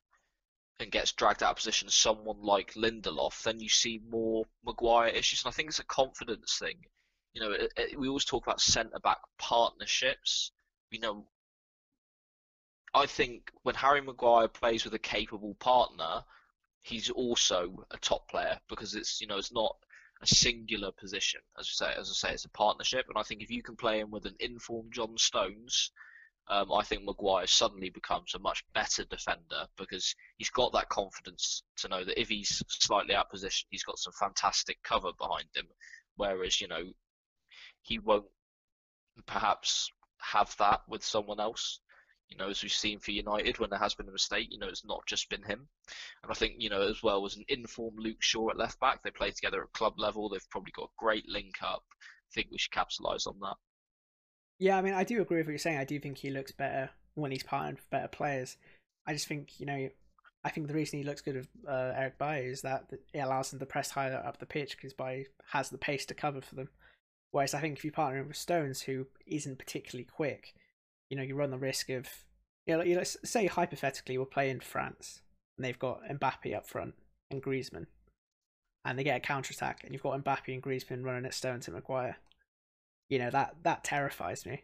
and 0.80 0.91
gets 0.91 1.13
dragged 1.13 1.41
out 1.41 1.51
of 1.51 1.55
position, 1.57 1.89
someone 1.89 2.41
like 2.41 2.74
Lindelof, 2.74 3.43
then 3.43 3.59
you 3.59 3.70
see 3.70 4.01
more 4.09 4.45
Maguire 4.66 5.07
issues. 5.07 5.43
And 5.43 5.49
I 5.49 5.53
think 5.55 5.70
it's 5.70 5.80
a 5.80 5.86
confidence 5.86 6.57
thing. 6.59 6.76
You 7.34 7.41
know, 7.41 7.51
it, 7.51 7.74
it, 7.78 7.99
we 7.99 8.07
always 8.07 8.26
talk 8.26 8.45
about 8.45 8.61
centre 8.61 8.99
back 8.99 9.20
partnerships. 9.38 10.51
You 10.91 10.99
know, 10.99 11.26
I 12.93 13.05
think 13.05 13.51
when 13.63 13.76
Harry 13.76 14.01
Maguire 14.01 14.47
plays 14.47 14.84
with 14.84 14.93
a 14.93 14.99
capable 14.99 15.55
partner, 15.55 16.24
he's 16.86 17.09
also 17.09 17.83
a 17.91 17.97
top 17.97 18.29
player 18.29 18.59
because 18.69 18.93
it's 18.93 19.19
you 19.19 19.27
know 19.27 19.38
it's 19.38 19.53
not 19.53 19.75
a 20.21 20.27
singular 20.27 20.91
position 20.91 21.41
as 21.59 21.67
I 21.81 21.86
say 21.86 21.99
as 21.99 22.09
I 22.09 22.13
say 22.13 22.33
it's 22.33 22.45
a 22.45 22.49
partnership 22.49 23.05
and 23.09 23.17
I 23.17 23.23
think 23.23 23.41
if 23.41 23.49
you 23.49 23.63
can 23.63 23.75
play 23.75 23.99
him 23.99 24.11
with 24.11 24.25
an 24.25 24.36
informed 24.39 24.93
John 24.93 25.17
Stones 25.17 25.91
um, 26.47 26.71
I 26.71 26.83
think 26.83 27.03
Maguire 27.03 27.47
suddenly 27.47 27.89
becomes 27.89 28.36
a 28.36 28.39
much 28.39 28.63
better 28.73 29.03
defender 29.05 29.65
because 29.77 30.15
he's 30.38 30.51
got 30.51 30.73
that 30.73 30.89
confidence 30.89 31.63
to 31.77 31.88
know 31.88 32.03
that 32.03 32.21
if 32.21 32.29
he's 32.29 32.61
slightly 32.67 33.15
out 33.15 33.31
position, 33.31 33.67
he's 33.71 33.83
got 33.83 33.97
some 33.97 34.13
fantastic 34.13 34.77
cover 34.83 35.09
behind 35.17 35.47
him. 35.55 35.65
Whereas, 36.17 36.61
you 36.61 36.67
know, 36.67 36.83
he 37.81 37.97
won't 37.97 38.25
perhaps 39.25 39.89
have 40.19 40.55
that 40.59 40.81
with 40.88 41.03
someone 41.03 41.39
else. 41.39 41.79
You 42.30 42.38
know, 42.38 42.49
as 42.49 42.63
we've 42.63 42.71
seen 42.71 42.99
for 42.99 43.11
United 43.11 43.59
when 43.59 43.69
there 43.69 43.80
has 43.80 43.93
been 43.93 44.09
a 44.09 44.11
mistake, 44.11 44.47
you 44.51 44.57
know, 44.57 44.67
it's 44.67 44.86
not 44.86 45.05
just 45.05 45.30
been 45.30 45.43
him. 45.43 45.67
And 46.23 46.32
I 46.32 46.34
think, 46.34 46.55
you 46.57 46.69
know, 46.69 46.82
as 46.82 47.03
well 47.03 47.26
as 47.26 47.36
an 47.36 47.45
informed 47.47 47.99
Luke 47.99 48.21
Shaw 48.21 48.49
at 48.49 48.57
left 48.57 48.80
back, 48.80 49.03
they 49.03 49.11
play 49.11 49.32
together 49.32 49.61
at 49.63 49.73
club 49.73 49.99
level. 49.99 50.28
They've 50.28 50.49
probably 50.49 50.73
got 50.76 50.89
a 50.89 50.97
great 50.97 51.30
link 51.30 51.55
up. 51.61 51.84
I 52.01 52.32
think 52.34 52.47
we 52.51 52.57
should 52.57 52.71
capitalise 52.71 53.28
on 53.28 53.39
that. 53.41 53.55
Yeah, 54.57 54.78
I 54.78 54.82
mean, 54.82 54.93
I 54.93 55.03
do 55.03 55.21
agree 55.21 55.38
with 55.38 55.47
what 55.47 55.51
you're 55.51 55.59
saying. 55.59 55.78
I 55.78 55.86
do 55.86 55.99
think 55.99 56.17
he 56.17 56.30
looks 56.30 56.51
better 56.51 56.89
when 57.13 57.32
he's 57.32 57.43
partnered 57.43 57.76
with 57.76 57.89
better 57.89 58.07
players. 58.07 58.57
I 59.05 59.13
just 59.13 59.28
think, 59.28 59.59
you 59.59 59.65
know, 59.65 59.89
I 60.43 60.49
think 60.49 60.67
the 60.67 60.73
reason 60.73 60.99
he 60.99 61.05
looks 61.05 61.21
good 61.21 61.36
with 61.36 61.47
uh, 61.67 61.91
Eric 61.95 62.17
Bailly 62.17 62.45
is 62.45 62.61
that 62.61 62.86
it 62.91 63.19
allows 63.19 63.51
him 63.51 63.59
to 63.59 63.65
press 63.65 63.91
higher 63.91 64.21
up 64.26 64.39
the 64.39 64.45
pitch 64.45 64.78
because 64.78 64.93
Bailly 64.93 65.28
has 65.51 65.69
the 65.69 65.78
pace 65.78 66.05
to 66.05 66.13
cover 66.13 66.41
for 66.41 66.55
them. 66.55 66.69
Whereas 67.32 67.53
I 67.53 67.61
think 67.61 67.78
if 67.78 67.84
you 67.84 67.91
partner 67.91 68.21
him 68.21 68.28
with 68.28 68.38
Stones, 68.38 68.82
who 68.82 69.07
isn't 69.26 69.59
particularly 69.59 70.05
quick, 70.05 70.53
you 71.10 71.18
know, 71.18 71.24
you 71.24 71.36
run 71.36 71.51
the 71.51 71.58
risk 71.58 71.89
of, 71.89 72.08
you 72.66 72.78
know, 72.78 72.84
you 72.84 72.95
know 72.95 73.03
say 73.03 73.47
hypothetically 73.47 74.18
we're 74.18 74.26
playing 74.26 74.60
France 74.60 75.22
and 75.58 75.66
they've 75.66 75.80
got 75.80 76.01
Mbappe 76.10 76.56
up 76.56 76.68
front 76.68 76.95
and 77.32 77.41
Griezmann, 77.41 77.88
and 78.84 78.97
they 78.97 79.03
get 79.03 79.18
a 79.18 79.20
counter 79.22 79.51
attack, 79.53 79.82
and 79.84 79.93
you've 79.93 80.03
got 80.03 80.24
Mbappe 80.24 80.53
and 80.53 80.64
Griezmann 80.64 81.03
running 81.03 81.26
at 81.26 81.34
Stones 81.34 81.68
and 81.68 81.76
Maguire 81.76 82.18
you 83.10 83.20
know 83.20 83.30
that 83.30 83.56
that 83.64 83.84
terrifies 83.84 84.45
me. 84.45 84.64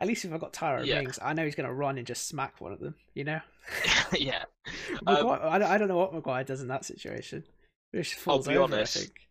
At 0.00 0.08
least 0.08 0.24
if 0.24 0.32
I've 0.32 0.40
got 0.40 0.52
Tyrone 0.52 0.84
yeah. 0.84 1.00
Mings, 1.00 1.18
I 1.22 1.32
know 1.32 1.44
he's 1.44 1.54
going 1.54 1.68
to 1.68 1.72
run 1.72 1.96
and 1.96 2.06
just 2.06 2.28
smack 2.28 2.60
one 2.60 2.72
of 2.72 2.80
them. 2.80 2.94
You 3.14 3.24
know. 3.24 3.40
yeah. 4.12 4.44
Maguire, 5.02 5.40
um, 5.42 5.62
I, 5.62 5.74
I 5.74 5.78
don't 5.78 5.88
know 5.88 5.96
what 5.96 6.12
Maguire 6.12 6.44
does 6.44 6.60
in 6.60 6.68
that 6.68 6.84
situation. 6.84 7.44
It 7.92 8.02
just 8.02 8.16
falls 8.16 8.46
I'll 8.46 8.52
be 8.52 8.58
over, 8.58 8.74
honest. 8.74 8.96
I 8.96 9.00
think. 9.00 9.25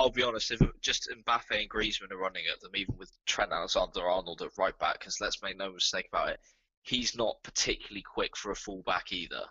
I'll 0.00 0.10
be 0.10 0.22
honest. 0.22 0.50
If 0.50 0.62
just 0.80 1.10
Mbappe 1.10 1.60
and 1.60 1.68
Griezmann 1.68 2.10
are 2.10 2.16
running 2.16 2.44
at 2.50 2.58
them, 2.60 2.72
even 2.74 2.96
with 2.96 3.12
Trent 3.26 3.52
Alexander-Arnold 3.52 4.40
at 4.40 4.48
right 4.56 4.76
back, 4.78 4.98
because 4.98 5.20
let's 5.20 5.42
make 5.42 5.58
no 5.58 5.72
mistake 5.72 6.06
about 6.10 6.30
it, 6.30 6.40
he's 6.82 7.14
not 7.14 7.42
particularly 7.42 8.02
quick 8.02 8.34
for 8.34 8.50
a 8.50 8.56
fullback 8.56 9.12
either. 9.12 9.42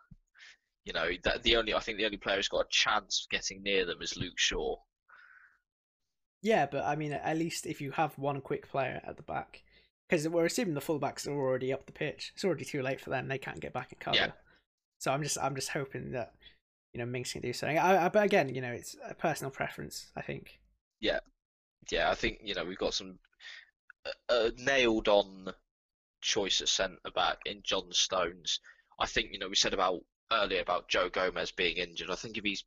You 0.85 0.93
know, 0.93 1.11
that 1.23 1.43
the 1.43 1.55
only 1.55 1.75
I 1.75 1.79
think 1.79 1.99
the 1.99 2.05
only 2.05 2.17
player 2.17 2.37
who's 2.37 2.47
got 2.47 2.65
a 2.65 2.69
chance 2.71 3.23
of 3.23 3.29
getting 3.29 3.61
near 3.61 3.85
them 3.85 4.01
is 4.01 4.17
Luke 4.17 4.39
Shaw. 4.39 4.77
Yeah, 6.41 6.65
but 6.65 6.83
I 6.83 6.95
mean, 6.95 7.13
at 7.13 7.37
least 7.37 7.67
if 7.67 7.79
you 7.79 7.91
have 7.91 8.17
one 8.17 8.41
quick 8.41 8.67
player 8.67 9.01
at 9.05 9.17
the 9.17 9.23
back, 9.23 9.61
because 10.09 10.27
we're 10.27 10.45
assuming 10.45 10.73
the 10.73 10.81
fullbacks 10.81 11.27
are 11.27 11.31
already 11.31 11.71
up 11.71 11.85
the 11.85 11.91
pitch. 11.91 12.31
It's 12.33 12.43
already 12.43 12.65
too 12.65 12.81
late 12.81 12.99
for 12.99 13.11
them; 13.11 13.27
they 13.27 13.37
can't 13.37 13.59
get 13.59 13.73
back 13.73 13.91
and 13.91 13.99
cover. 13.99 14.17
Yeah. 14.17 14.31
So 14.97 15.11
I'm 15.11 15.21
just, 15.21 15.37
I'm 15.37 15.55
just 15.55 15.69
hoping 15.69 16.11
that 16.13 16.33
you 16.93 16.99
know 16.99 17.05
Mings 17.05 17.33
can 17.33 17.41
do 17.41 17.53
something. 17.53 17.77
I, 17.77 18.05
I, 18.05 18.09
but 18.09 18.23
again, 18.23 18.53
you 18.53 18.61
know, 18.61 18.71
it's 18.71 18.95
a 19.07 19.13
personal 19.13 19.51
preference. 19.51 20.07
I 20.15 20.21
think. 20.21 20.59
Yeah, 20.99 21.19
yeah. 21.91 22.09
I 22.09 22.15
think 22.15 22.39
you 22.43 22.55
know 22.55 22.65
we've 22.65 22.77
got 22.77 22.93
some 22.93 23.19
uh, 24.05 24.33
uh 24.33 24.49
nailed 24.57 25.07
on 25.07 25.53
choice 26.21 26.61
of 26.61 26.69
centre 26.69 26.97
back 27.15 27.37
in 27.45 27.61
John 27.63 27.91
Stones. 27.91 28.59
I 28.99 29.05
think 29.05 29.29
you 29.31 29.39
know 29.39 29.49
we 29.49 29.55
said 29.55 29.73
about 29.73 30.01
earlier 30.31 30.61
about 30.61 30.89
Joe 30.89 31.09
Gomez 31.09 31.51
being 31.51 31.77
injured. 31.77 32.09
I 32.09 32.15
think 32.15 32.37
if 32.37 32.43
he's 32.43 32.63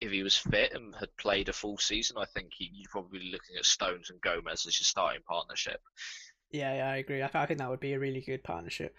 if 0.00 0.10
he 0.10 0.22
was 0.22 0.36
fit 0.36 0.72
and 0.74 0.94
had 0.96 1.16
played 1.16 1.48
a 1.48 1.52
full 1.52 1.78
season, 1.78 2.16
I 2.18 2.24
think 2.34 2.50
he, 2.52 2.70
you're 2.72 2.90
probably 2.90 3.20
be 3.20 3.30
looking 3.30 3.56
at 3.56 3.64
Stones 3.64 4.10
and 4.10 4.20
Gomez 4.20 4.66
as 4.66 4.78
your 4.78 4.84
starting 4.84 5.22
partnership. 5.28 5.80
Yeah, 6.50 6.74
yeah, 6.74 6.90
I 6.90 6.96
agree. 6.96 7.22
I, 7.22 7.28
th- 7.28 7.36
I 7.36 7.46
think 7.46 7.60
that 7.60 7.70
would 7.70 7.80
be 7.80 7.92
a 7.92 8.00
really 8.00 8.20
good 8.20 8.42
partnership. 8.42 8.96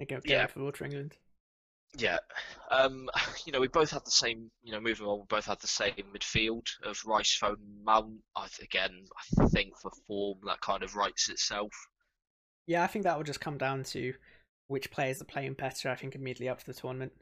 Again, 0.00 0.20
yeah. 0.24 0.46
for 0.46 0.84
England. 0.84 1.16
Yeah, 1.96 2.18
um, 2.70 3.08
you 3.46 3.52
know, 3.52 3.60
we 3.60 3.68
both 3.68 3.90
had 3.90 4.04
the 4.04 4.10
same. 4.10 4.50
You 4.62 4.72
know, 4.72 4.80
moving 4.80 5.06
on, 5.06 5.20
we 5.20 5.24
both 5.28 5.46
had 5.46 5.60
the 5.60 5.66
same 5.66 5.94
midfield 6.14 6.66
of 6.84 7.00
Rice, 7.06 7.38
Foden, 7.40 7.84
Mount. 7.84 8.18
I 8.36 8.48
again, 8.62 9.06
I 9.38 9.46
think 9.46 9.76
for 9.80 9.90
form 10.06 10.38
that 10.46 10.60
kind 10.60 10.82
of 10.82 10.96
writes 10.96 11.28
itself. 11.28 11.72
Yeah, 12.66 12.82
I 12.82 12.86
think 12.86 13.04
that 13.04 13.16
will 13.16 13.24
just 13.24 13.40
come 13.40 13.58
down 13.58 13.84
to 13.84 14.14
which 14.66 14.90
players 14.90 15.20
are 15.20 15.26
playing 15.26 15.54
better. 15.54 15.90
I 15.90 15.96
think 15.96 16.14
immediately 16.14 16.48
after 16.48 16.72
the 16.72 16.78
tournament. 16.78 17.12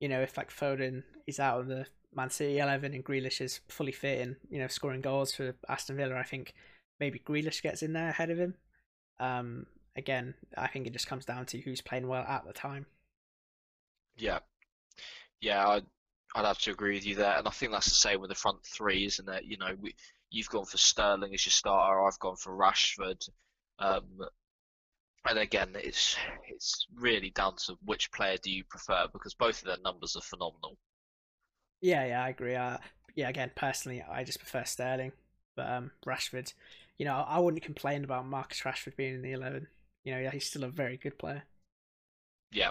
You 0.00 0.08
know, 0.08 0.20
if 0.20 0.36
like 0.36 0.50
Foden 0.50 1.02
is 1.26 1.40
out 1.40 1.60
of 1.60 1.66
the 1.66 1.86
Man 2.14 2.30
City 2.30 2.58
11 2.58 2.94
and 2.94 3.04
Grealish 3.04 3.40
is 3.40 3.60
fully 3.68 3.92
fit 3.92 4.20
and, 4.20 4.36
you 4.48 4.58
know, 4.58 4.68
scoring 4.68 5.00
goals 5.00 5.34
for 5.34 5.54
Aston 5.68 5.96
Villa, 5.96 6.16
I 6.16 6.22
think 6.22 6.54
maybe 7.00 7.18
Grealish 7.18 7.62
gets 7.62 7.82
in 7.82 7.92
there 7.92 8.10
ahead 8.10 8.30
of 8.30 8.38
him. 8.38 8.54
Um, 9.18 9.66
again, 9.96 10.34
I 10.56 10.68
think 10.68 10.86
it 10.86 10.92
just 10.92 11.06
comes 11.06 11.24
down 11.24 11.46
to 11.46 11.60
who's 11.60 11.80
playing 11.80 12.06
well 12.06 12.22
at 12.22 12.46
the 12.46 12.52
time. 12.52 12.86
Yeah. 14.18 14.40
Yeah, 15.40 15.66
I'd, 15.68 15.86
I'd 16.34 16.44
have 16.44 16.58
to 16.60 16.70
agree 16.72 16.94
with 16.94 17.06
you 17.06 17.14
there. 17.16 17.36
And 17.38 17.46
I 17.48 17.50
think 17.50 17.72
that's 17.72 17.88
the 17.88 17.94
same 17.94 18.20
with 18.20 18.30
the 18.30 18.34
front 18.36 18.64
three, 18.66 19.06
isn't 19.06 19.28
it? 19.28 19.44
You 19.44 19.56
know, 19.58 19.74
we, 19.80 19.94
you've 20.30 20.48
gone 20.48 20.66
for 20.66 20.78
Sterling 20.78 21.34
as 21.34 21.46
your 21.46 21.52
starter, 21.52 22.04
I've 22.06 22.18
gone 22.18 22.36
for 22.36 22.56
Rashford. 22.56 23.28
Um, 23.78 24.04
and 25.28 25.38
again, 25.38 25.70
it's 25.76 26.16
it's 26.48 26.86
really 26.96 27.30
down 27.30 27.54
to 27.66 27.78
which 27.84 28.10
player 28.10 28.36
do 28.42 28.50
you 28.50 28.64
prefer 28.64 29.06
because 29.12 29.34
both 29.34 29.60
of 29.60 29.66
their 29.66 29.78
numbers 29.78 30.16
are 30.16 30.22
phenomenal. 30.22 30.76
Yeah, 31.80 32.04
yeah, 32.06 32.24
I 32.24 32.28
agree. 32.30 32.54
Uh, 32.54 32.78
yeah, 33.14 33.28
again, 33.28 33.50
personally, 33.54 34.02
I 34.02 34.24
just 34.24 34.38
prefer 34.38 34.64
Sterling, 34.64 35.12
but 35.56 35.68
um, 35.70 35.90
Rashford, 36.06 36.52
you 36.98 37.04
know, 37.04 37.14
I 37.16 37.38
wouldn't 37.38 37.62
complain 37.62 38.04
about 38.04 38.26
Marcus 38.26 38.60
Rashford 38.60 38.96
being 38.96 39.14
in 39.14 39.22
the 39.22 39.32
eleven. 39.32 39.68
You 40.04 40.14
know, 40.14 40.30
he's 40.30 40.46
still 40.46 40.64
a 40.64 40.68
very 40.68 40.96
good 40.96 41.18
player. 41.18 41.44
Yeah, 42.50 42.70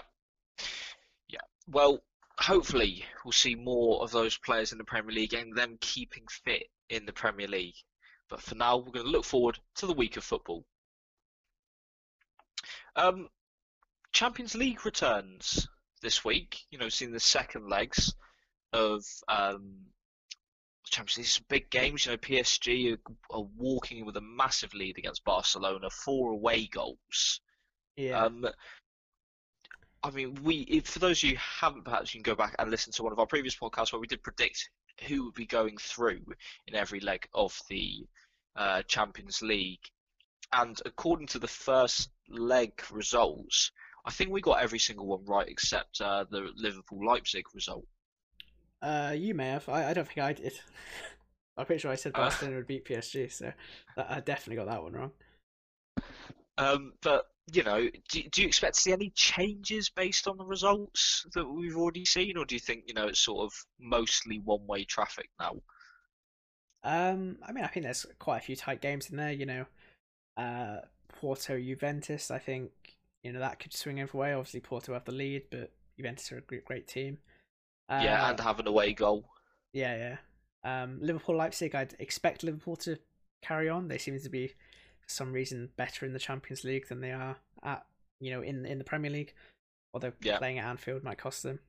Well, 1.70 2.02
hopefully, 2.38 3.04
we'll 3.24 3.32
see 3.32 3.54
more 3.54 4.02
of 4.02 4.10
those 4.10 4.38
players 4.38 4.72
in 4.72 4.78
the 4.78 4.84
Premier 4.84 5.14
League 5.14 5.34
and 5.34 5.54
them 5.54 5.76
keeping 5.80 6.26
fit 6.44 6.64
in 6.88 7.04
the 7.04 7.12
Premier 7.12 7.48
League. 7.48 7.76
But 8.28 8.40
for 8.40 8.54
now, 8.54 8.76
we're 8.76 8.92
going 8.92 9.06
to 9.06 9.12
look 9.12 9.24
forward 9.24 9.58
to 9.76 9.86
the 9.86 9.92
week 9.92 10.16
of 10.16 10.24
football. 10.24 10.64
Um, 12.96 13.28
Champions 14.12 14.54
League 14.54 14.84
returns 14.84 15.68
this 16.02 16.24
week. 16.24 16.64
You 16.70 16.78
know, 16.78 16.88
seeing 16.88 17.12
the 17.12 17.20
second 17.20 17.68
legs 17.68 18.14
of 18.72 19.04
um, 19.28 19.76
Champions 20.84 21.18
League, 21.18 21.26
some 21.26 21.44
big 21.48 21.70
games. 21.70 22.06
You 22.06 22.12
know, 22.12 22.18
PSG 22.18 22.94
are, 22.94 23.36
are 23.36 23.46
walking 23.56 24.04
with 24.04 24.16
a 24.16 24.22
massive 24.22 24.74
lead 24.74 24.98
against 24.98 25.24
Barcelona, 25.24 25.90
four 25.90 26.32
away 26.32 26.66
goals. 26.66 27.40
Yeah. 27.96 28.24
Um, 28.24 28.46
I 30.02 30.10
mean, 30.10 30.38
we 30.44 30.56
if, 30.60 30.86
for 30.86 30.98
those 31.00 31.22
of 31.22 31.30
you 31.30 31.36
who 31.36 31.42
haven't, 31.66 31.84
perhaps 31.84 32.14
you 32.14 32.22
can 32.22 32.30
go 32.30 32.36
back 32.36 32.54
and 32.58 32.70
listen 32.70 32.92
to 32.94 33.02
one 33.02 33.12
of 33.12 33.18
our 33.18 33.26
previous 33.26 33.56
podcasts 33.56 33.92
where 33.92 34.00
we 34.00 34.06
did 34.06 34.22
predict 34.22 34.70
who 35.06 35.24
would 35.26 35.34
be 35.34 35.46
going 35.46 35.76
through 35.78 36.20
in 36.66 36.74
every 36.74 37.00
leg 37.00 37.26
of 37.34 37.58
the 37.68 38.06
uh, 38.56 38.82
Champions 38.82 39.42
League. 39.42 39.80
And 40.52 40.80
according 40.86 41.26
to 41.28 41.38
the 41.38 41.48
first 41.48 42.10
leg 42.28 42.72
results, 42.90 43.70
I 44.06 44.10
think 44.10 44.30
we 44.30 44.40
got 44.40 44.62
every 44.62 44.78
single 44.78 45.06
one 45.06 45.24
right 45.24 45.48
except 45.48 46.00
uh, 46.00 46.24
the 46.30 46.50
Liverpool 46.56 47.04
Leipzig 47.04 47.44
result. 47.54 47.84
Uh, 48.80 49.14
you 49.16 49.34
may 49.34 49.48
have. 49.48 49.68
I, 49.68 49.90
I 49.90 49.94
don't 49.94 50.06
think 50.06 50.18
I 50.18 50.32
did. 50.32 50.52
I'm 51.56 51.66
pretty 51.66 51.80
sure 51.80 51.90
I 51.90 51.96
said 51.96 52.12
Uh. 52.14 52.18
Barcelona 52.20 52.56
would 52.56 52.66
beat 52.68 52.84
PSG, 52.84 53.30
so 53.32 53.52
I 53.96 54.20
definitely 54.20 54.56
got 54.56 54.66
that 54.66 54.82
one 54.82 54.92
wrong. 54.92 55.10
Um, 56.56 56.92
but 57.02 57.26
you 57.52 57.62
know, 57.62 57.88
do, 58.10 58.22
do 58.30 58.42
you 58.42 58.48
expect 58.48 58.74
to 58.74 58.80
see 58.80 58.92
any 58.92 59.10
changes 59.10 59.88
based 59.90 60.28
on 60.28 60.36
the 60.36 60.44
results 60.44 61.26
that 61.34 61.48
we've 61.48 61.76
already 61.76 62.04
seen, 62.04 62.36
or 62.36 62.44
do 62.44 62.54
you 62.54 62.60
think 62.60 62.84
you 62.86 62.94
know 62.94 63.06
it's 63.08 63.20
sort 63.20 63.44
of 63.44 63.52
mostly 63.80 64.38
one-way 64.38 64.84
traffic 64.84 65.28
now? 65.40 65.56
Um, 66.84 67.38
I 67.46 67.52
mean, 67.52 67.64
I 67.64 67.68
think 67.68 67.84
there's 67.84 68.06
quite 68.18 68.38
a 68.38 68.44
few 68.44 68.56
tight 68.56 68.80
games 68.80 69.10
in 69.10 69.16
there. 69.16 69.32
You 69.32 69.46
know, 69.46 69.66
uh, 70.36 70.78
Porto 71.08 71.58
Juventus. 71.58 72.30
I 72.30 72.38
think 72.38 72.70
you 73.22 73.32
know 73.32 73.40
that 73.40 73.58
could 73.58 73.72
swing 73.74 73.98
either 73.98 74.16
way. 74.16 74.32
Obviously, 74.32 74.60
Porto 74.60 74.92
have 74.92 75.04
the 75.04 75.12
lead, 75.12 75.44
but 75.50 75.72
Juventus 75.96 76.30
are 76.32 76.38
a 76.38 76.42
great, 76.42 76.64
great 76.64 76.86
team. 76.86 77.18
Uh, 77.88 78.00
yeah, 78.04 78.30
and 78.30 78.40
have 78.40 78.60
an 78.60 78.66
away 78.66 78.92
goal. 78.92 79.24
yeah, 79.72 79.96
yeah. 79.96 80.82
Um, 80.82 80.98
Liverpool 81.00 81.36
Leipzig. 81.36 81.74
I'd 81.74 81.94
expect 81.98 82.42
Liverpool 82.42 82.76
to 82.76 82.98
carry 83.42 83.68
on. 83.68 83.88
They 83.88 83.98
seem 83.98 84.18
to 84.18 84.28
be, 84.28 84.52
some 85.08 85.32
reason, 85.32 85.70
better 85.76 86.06
in 86.06 86.12
the 86.12 86.18
Champions 86.18 86.64
League 86.64 86.88
than 86.88 87.00
they 87.00 87.12
are 87.12 87.36
at 87.62 87.84
you 88.20 88.30
know 88.30 88.42
in 88.42 88.64
in 88.66 88.78
the 88.78 88.84
Premier 88.84 89.10
League. 89.10 89.34
Although 89.94 90.12
Yeah. 90.20 90.38
playing 90.38 90.58
at 90.58 90.66
Anfield 90.66 91.02
might 91.02 91.18
cost 91.18 91.42
them. 91.42 91.60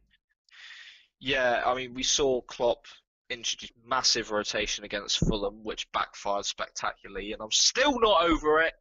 Yeah, 1.20 1.64
I 1.66 1.74
mean, 1.76 1.94
we 1.94 2.04
saw 2.04 2.42
Klopp 2.42 2.86
introduce 3.30 3.72
massive 3.86 4.32
rotation 4.32 4.84
against 4.86 5.20
Fulham, 5.20 5.64
which 5.64 5.92
backfired 5.92 6.46
spectacularly, 6.46 7.34
and 7.34 7.42
I'm 7.42 7.52
still 7.52 8.00
not 8.00 8.24
over 8.24 8.62
it. 8.62 8.74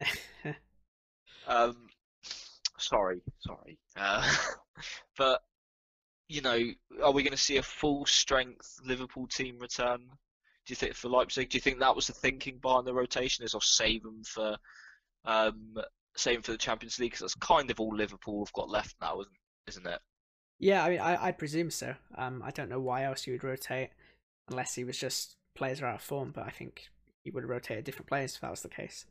Um, 1.46 1.88
sorry, 2.78 3.22
sorry. 3.40 3.78
Uh, 3.96 4.30
but 5.18 5.42
you 6.28 6.42
know, 6.42 6.58
are 7.02 7.12
we 7.12 7.22
going 7.24 7.32
to 7.32 7.36
see 7.36 7.56
a 7.56 7.62
full 7.62 8.06
strength 8.06 8.76
Liverpool 8.84 9.26
team 9.26 9.58
return? 9.58 10.10
Do 10.70 10.72
you 10.74 10.76
think 10.76 10.94
for 10.94 11.08
Leipzig? 11.08 11.50
Do 11.50 11.56
you 11.56 11.60
think 11.60 11.80
that 11.80 11.96
was 11.96 12.06
the 12.06 12.12
thinking 12.12 12.58
behind 12.58 12.86
the 12.86 12.94
rotation? 12.94 13.44
Is 13.44 13.56
I'll 13.56 13.60
save 13.60 14.04
them 14.04 14.22
for 14.22 14.56
um, 15.24 15.74
save 16.14 16.36
'em 16.36 16.42
for 16.42 16.52
the 16.52 16.58
Champions 16.58 16.96
League 17.00 17.10
because 17.10 17.22
that's 17.22 17.34
kind 17.34 17.68
of 17.72 17.80
all 17.80 17.92
Liverpool 17.92 18.44
have 18.44 18.52
got 18.52 18.68
left 18.68 18.94
now, 19.00 19.20
isn't 19.20 19.36
isn't 19.66 19.86
it? 19.88 20.00
Yeah, 20.60 20.84
I 20.84 20.90
mean, 20.90 21.00
I, 21.00 21.24
I'd 21.24 21.38
presume 21.38 21.72
so. 21.72 21.96
Um, 22.16 22.40
I 22.44 22.52
don't 22.52 22.68
know 22.68 22.78
why 22.78 23.02
else 23.02 23.26
you 23.26 23.32
would 23.32 23.42
rotate, 23.42 23.90
unless 24.48 24.76
he 24.76 24.84
was 24.84 24.96
just 24.96 25.34
players 25.56 25.82
are 25.82 25.86
out 25.86 25.96
of 25.96 26.02
form. 26.02 26.30
But 26.32 26.46
I 26.46 26.50
think 26.50 26.88
he 27.24 27.32
would 27.32 27.42
have 27.42 27.50
rotated 27.50 27.82
different 27.84 28.06
players 28.06 28.36
if 28.36 28.42
that 28.42 28.50
was 28.52 28.62
the 28.62 28.68
case. 28.68 29.06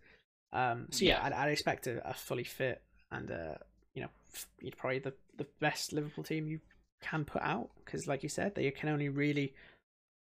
Um, 0.53 0.88
so 0.91 1.03
yeah, 1.03 1.20
Yeah. 1.20 1.26
I'd, 1.26 1.34
I'd 1.34 1.51
expect 1.51 1.88
a, 1.88 2.10
a 2.10 2.14
fully 2.14 2.45
fit 2.45 2.82
and 3.12 3.30
uh, 3.32 3.55
you 3.93 4.03
know, 4.03 4.10
probably 4.78 4.99
the 4.99 5.14
the 5.36 5.47
best 5.60 5.91
Liverpool 5.91 6.24
team 6.24 6.47
you 6.47 6.62
can 7.01 7.26
put 7.26 7.41
out 7.41 7.72
because, 7.84 8.07
like 8.07 8.24
you 8.24 8.30
said, 8.30 8.55
they 8.55 8.72
can 8.72 8.88
only 8.88 9.10
really 9.10 9.53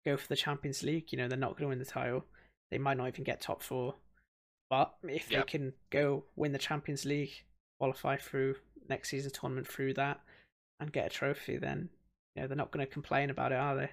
go 0.05 0.17
for 0.17 0.29
the 0.29 0.37
Champions 0.37 0.83
League. 0.83 1.13
You 1.13 1.19
know, 1.19 1.29
they're 1.29 1.39
not 1.39 1.53
going 1.53 1.63
to 1.63 1.69
win 1.69 1.79
the 1.79 1.85
title. 1.85 2.25
They 2.71 2.79
might 2.79 2.97
not 2.97 3.09
even 3.09 3.25
get 3.25 3.41
top 3.41 3.63
four. 3.63 3.95
But 4.71 4.95
if 5.03 5.29
they 5.29 5.43
can 5.43 5.75
go 5.91 6.25
win 6.35 6.53
the 6.53 6.59
Champions 6.59 7.05
League, 7.05 7.33
qualify 7.79 8.17
through 8.17 8.57
next 8.89 9.11
season's 9.11 9.35
tournament 9.35 9.69
through 9.69 9.95
that, 9.95 10.21
and 10.81 10.93
get 10.93 11.07
a 11.07 11.11
trophy, 11.11 11.59
then 11.59 11.91
you 12.35 12.43
know 12.43 12.49
they're 12.49 12.57
not 12.57 12.71
going 12.71 12.85
to 12.85 12.91
complain 12.91 13.29
about 13.29 13.53
it, 13.53 13.59
are 13.59 13.77
they? 13.77 13.91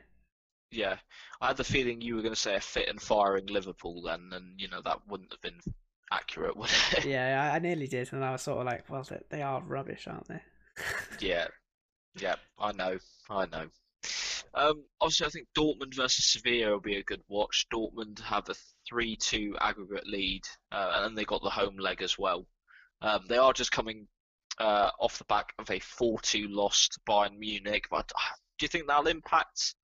Yeah, 0.71 0.97
I 1.41 1.47
had 1.47 1.57
the 1.57 1.63
feeling 1.63 1.99
you 1.99 2.15
were 2.15 2.21
going 2.21 2.33
to 2.33 2.39
say 2.39 2.55
a 2.55 2.61
fit 2.61 2.87
and 2.87 3.01
firing 3.01 3.47
Liverpool 3.47 4.03
then, 4.03 4.29
and 4.31 4.59
you 4.59 4.69
know 4.69 4.81
that 4.83 5.01
wouldn't 5.07 5.33
have 5.33 5.41
been 5.41 5.59
accurate, 6.11 6.55
would 6.55 6.69
it? 6.93 7.05
yeah, 7.05 7.51
I, 7.53 7.59
nearly 7.59 7.87
did, 7.87 8.13
and 8.13 8.23
I 8.23 8.31
was 8.31 8.43
sort 8.43 8.59
of 8.59 8.65
like, 8.65 8.89
well, 8.89 9.05
they 9.29 9.41
are 9.41 9.61
rubbish, 9.61 10.07
aren't 10.07 10.27
they? 10.27 10.41
Yeah, 11.19 11.47
yeah, 12.17 12.35
I 12.57 12.71
know, 12.71 12.97
I 13.29 13.45
know. 13.47 13.67
Um, 14.53 14.83
obviously, 14.99 15.27
I 15.27 15.29
think 15.29 15.47
Dortmund 15.57 15.95
versus 15.95 16.25
Sevilla 16.25 16.71
will 16.71 16.79
be 16.79 16.97
a 16.97 17.03
good 17.03 17.21
watch. 17.27 17.67
Dortmund 17.73 18.19
have 18.21 18.49
a 18.49 18.55
3-2 18.91 19.53
aggregate 19.61 20.07
lead, 20.07 20.43
uh, 20.71 20.93
and 20.95 21.05
then 21.05 21.15
they 21.15 21.25
got 21.25 21.43
the 21.43 21.49
home 21.49 21.77
leg 21.77 22.01
as 22.01 22.17
well. 22.17 22.45
Um, 23.01 23.21
they 23.27 23.37
are 23.37 23.53
just 23.53 23.71
coming 23.71 24.07
uh, 24.59 24.89
off 24.99 25.17
the 25.17 25.25
back 25.25 25.53
of 25.59 25.69
a 25.69 25.79
4-2 25.79 26.47
loss 26.49 26.89
to 26.89 26.99
Bayern 27.07 27.37
Munich, 27.37 27.85
but 27.89 28.11
uh, 28.15 28.35
do 28.57 28.65
you 28.65 28.67
think 28.67 28.87
that'll 28.87 29.07
impact 29.07 29.75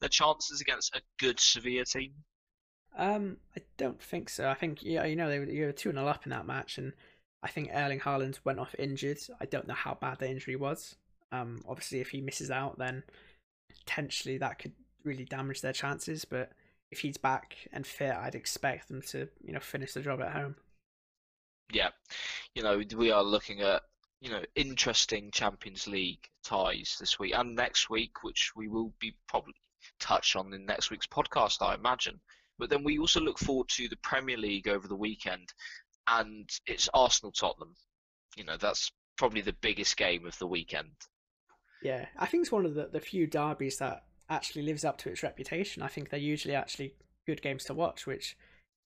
their 0.00 0.08
chances 0.08 0.60
against 0.60 0.94
a 0.94 1.02
good 1.18 1.38
Sevilla 1.40 1.84
team? 1.84 2.12
Um, 2.96 3.38
I 3.56 3.62
don't 3.76 4.00
think 4.00 4.28
so. 4.28 4.48
I 4.48 4.54
think 4.54 4.82
yeah, 4.82 5.04
you 5.04 5.16
know 5.16 5.28
they 5.28 5.40
were, 5.40 5.46
you 5.46 5.66
were 5.66 5.72
two 5.72 5.90
0 5.90 6.06
up 6.06 6.24
in 6.24 6.30
that 6.30 6.46
match, 6.46 6.78
and 6.78 6.92
I 7.42 7.48
think 7.48 7.70
Erling 7.72 8.00
Haaland 8.00 8.38
went 8.44 8.60
off 8.60 8.74
injured. 8.78 9.18
I 9.40 9.46
don't 9.46 9.66
know 9.66 9.74
how 9.74 9.98
bad 10.00 10.20
the 10.20 10.30
injury 10.30 10.56
was. 10.56 10.94
Um, 11.32 11.62
obviously, 11.68 12.00
if 12.00 12.10
he 12.10 12.20
misses 12.20 12.50
out, 12.50 12.78
then 12.78 13.02
potentially 13.78 14.38
that 14.38 14.58
could 14.58 14.72
really 15.04 15.24
damage 15.24 15.60
their 15.60 15.72
chances. 15.72 16.24
But 16.24 16.52
if 16.90 17.00
he's 17.00 17.16
back 17.16 17.56
and 17.72 17.86
fit, 17.86 18.14
I'd 18.14 18.34
expect 18.34 18.88
them 18.88 19.02
to 19.08 19.28
you 19.42 19.52
know 19.52 19.60
finish 19.60 19.92
the 19.92 20.00
job 20.00 20.20
at 20.20 20.32
home. 20.32 20.56
Yeah, 21.72 21.90
you 22.54 22.62
know, 22.62 22.82
we 22.96 23.10
are 23.10 23.22
looking 23.22 23.62
at, 23.62 23.82
you 24.20 24.30
know, 24.30 24.42
interesting 24.54 25.30
Champions 25.30 25.86
League 25.86 26.28
ties 26.44 26.96
this 27.00 27.18
week 27.18 27.32
and 27.34 27.56
next 27.56 27.88
week, 27.88 28.22
which 28.22 28.52
we 28.54 28.68
will 28.68 28.92
be 29.00 29.16
probably 29.28 29.54
touch 29.98 30.36
on 30.36 30.52
in 30.52 30.66
next 30.66 30.90
week's 30.90 31.06
podcast, 31.06 31.62
I 31.62 31.74
imagine. 31.74 32.20
But 32.58 32.70
then 32.70 32.84
we 32.84 32.98
also 32.98 33.20
look 33.20 33.38
forward 33.38 33.68
to 33.70 33.88
the 33.88 33.96
Premier 33.96 34.36
League 34.36 34.68
over 34.68 34.86
the 34.86 34.96
weekend, 34.96 35.52
and 36.06 36.48
it's 36.66 36.88
Arsenal 36.94 37.32
Tottenham. 37.32 37.74
You 38.36 38.44
know, 38.44 38.56
that's 38.56 38.92
probably 39.16 39.40
the 39.40 39.56
biggest 39.60 39.96
game 39.96 40.26
of 40.26 40.38
the 40.38 40.46
weekend. 40.46 40.92
Yeah, 41.84 42.06
I 42.18 42.26
think 42.26 42.42
it's 42.42 42.52
one 42.52 42.64
of 42.64 42.74
the, 42.74 42.88
the 42.90 42.98
few 42.98 43.26
derbies 43.26 43.76
that 43.76 44.04
actually 44.30 44.62
lives 44.62 44.84
up 44.84 44.96
to 44.98 45.10
its 45.10 45.22
reputation. 45.22 45.82
I 45.82 45.88
think 45.88 46.08
they're 46.08 46.18
usually 46.18 46.54
actually 46.54 46.94
good 47.26 47.42
games 47.42 47.64
to 47.64 47.74
watch, 47.74 48.06
which 48.06 48.36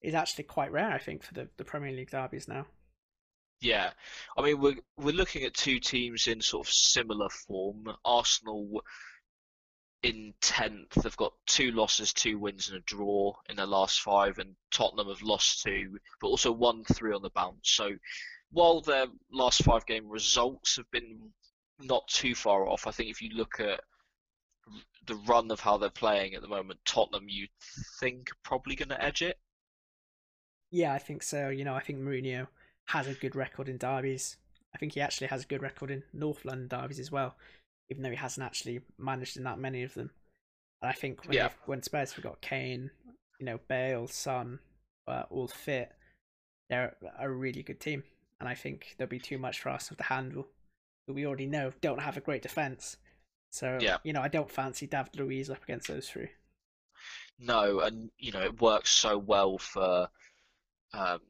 is 0.03 0.15
actually 0.15 0.45
quite 0.45 0.73
rare, 0.73 0.91
I 0.91 0.99
think, 0.99 1.23
for 1.23 1.33
the, 1.33 1.49
the 1.59 1.65
Premier 1.65 1.93
League 1.93 2.11
derbies 2.11 2.49
now. 2.49 2.67
Yeah, 3.61 3.91
I 4.37 4.43
mean 4.43 4.61
we're 4.61 4.77
we're 4.97 5.15
looking 5.15 5.43
at 5.43 5.55
two 5.55 5.81
teams 5.81 6.29
in 6.29 6.41
sort 6.41 6.67
of 6.67 6.73
similar 6.73 7.29
form. 7.29 7.89
Arsenal 8.05 8.83
in 10.05 10.33
tenth, 10.41 10.95
they've 10.95 11.17
got 11.17 11.33
two 11.47 11.73
losses, 11.73 12.13
two 12.13 12.39
wins, 12.39 12.69
and 12.69 12.79
a 12.79 12.81
draw 12.81 13.35
in 13.49 13.57
their 13.57 13.67
last 13.67 14.01
five, 14.01 14.39
and 14.39 14.55
Tottenham 14.73 15.09
have 15.09 15.23
lost 15.23 15.63
two, 15.63 15.99
but 16.21 16.29
also 16.29 16.53
won 16.53 16.85
three 16.85 17.13
on 17.13 17.23
the 17.23 17.31
bounce. 17.31 17.71
So 17.71 17.91
while 18.51 18.81
their 18.81 19.07
last 19.33 19.65
five 19.65 19.87
game 19.87 20.09
results 20.09 20.77
have 20.77 20.91
been 20.91 21.33
not 21.81 22.07
too 22.09 22.35
far 22.35 22.67
off, 22.69 22.87
I 22.87 22.91
think 22.91 23.11
if 23.11 23.23
you 23.23 23.31
look 23.31 23.61
at 23.61 23.81
the 25.07 25.15
run 25.27 25.51
of 25.51 25.61
how 25.61 25.79
they're 25.79 25.91
playing 25.91 26.35
at 26.35 26.43
the 26.43 26.49
moment, 26.49 26.81
Tottenham 26.85 27.29
you 27.29 27.47
think 28.01 28.29
probably 28.43 28.75
going 28.77 28.91
to 28.91 29.03
edge 29.03 29.23
it. 29.23 29.39
Yeah, 30.71 30.93
I 30.93 30.99
think 30.99 31.23
so. 31.23 31.49
You 31.49 31.65
know, 31.65 31.75
I 31.75 31.81
think 31.81 31.99
Mourinho 32.01 32.47
has 32.87 33.07
a 33.07 33.15
good 33.15 33.35
record 33.35 33.69
in 33.69 33.79
derbies. 33.79 34.37
I 34.75 34.79
think 34.79 34.93
he 34.93 35.01
actually 35.01 35.29
has 35.29 35.45
a 35.45 35.47
good 35.47 35.63
record 35.63 35.91
in 35.91 36.03
North 36.13 36.45
London 36.45 36.69
derbies 36.69 37.01
as 37.01 37.11
well, 37.11 37.37
even 37.89 38.03
though 38.03 38.11
he 38.11 38.17
hasn't 38.17 38.45
actually 38.45 38.81
managed 38.99 39.37
in 39.37 39.45
that 39.45 39.59
many 39.59 39.83
of 39.83 39.95
them. 39.95 40.11
And 40.83 40.91
I 40.91 40.93
think 40.93 41.25
when, 41.25 41.33
Yeah. 41.35 41.51
when 41.65 41.83
Spurs 41.83 42.13
have 42.13 42.25
got 42.25 42.41
Kane, 42.43 42.91
you 43.41 43.47
know, 43.47 43.59
Bale, 43.69 44.09
Son, 44.09 44.59
uh, 45.07 45.25
all 45.31 45.49
fit, 45.49 45.93
they're 46.69 46.97
a 47.19 47.31
really 47.31 47.63
good 47.63 47.81
team. 47.81 48.05
And 48.41 48.49
I 48.49 48.55
think 48.55 48.95
there'll 48.99 49.09
be 49.09 49.19
too 49.19 49.39
much 49.39 49.61
for 49.61 49.71
Arsenal 49.71 49.97
to 49.97 50.05
handle. 50.05 50.49
But 51.09 51.15
we 51.15 51.27
already 51.27 51.47
know 51.47 51.73
don't 51.81 52.03
have 52.03 52.19
a 52.19 52.21
great 52.21 52.43
defence. 52.43 52.99
So, 53.51 53.79
Yeah. 53.81 53.97
you 54.05 54.13
know, 54.13 54.21
I 54.21 54.29
don't 54.29 54.51
fancy 54.51 54.87
David 54.87 55.17
Luiz 55.17 55.49
up 55.49 55.65
against 55.65 55.89
those 55.89 56.11
three. 56.11 56.29
No, 57.39 57.81
and 57.81 58.11
you 58.19 58.31
know 58.31 58.43
it 58.43 58.61
works 58.61 58.91
so 58.91 59.17
well 59.17 59.57
for 59.57 60.11
um, 60.93 61.21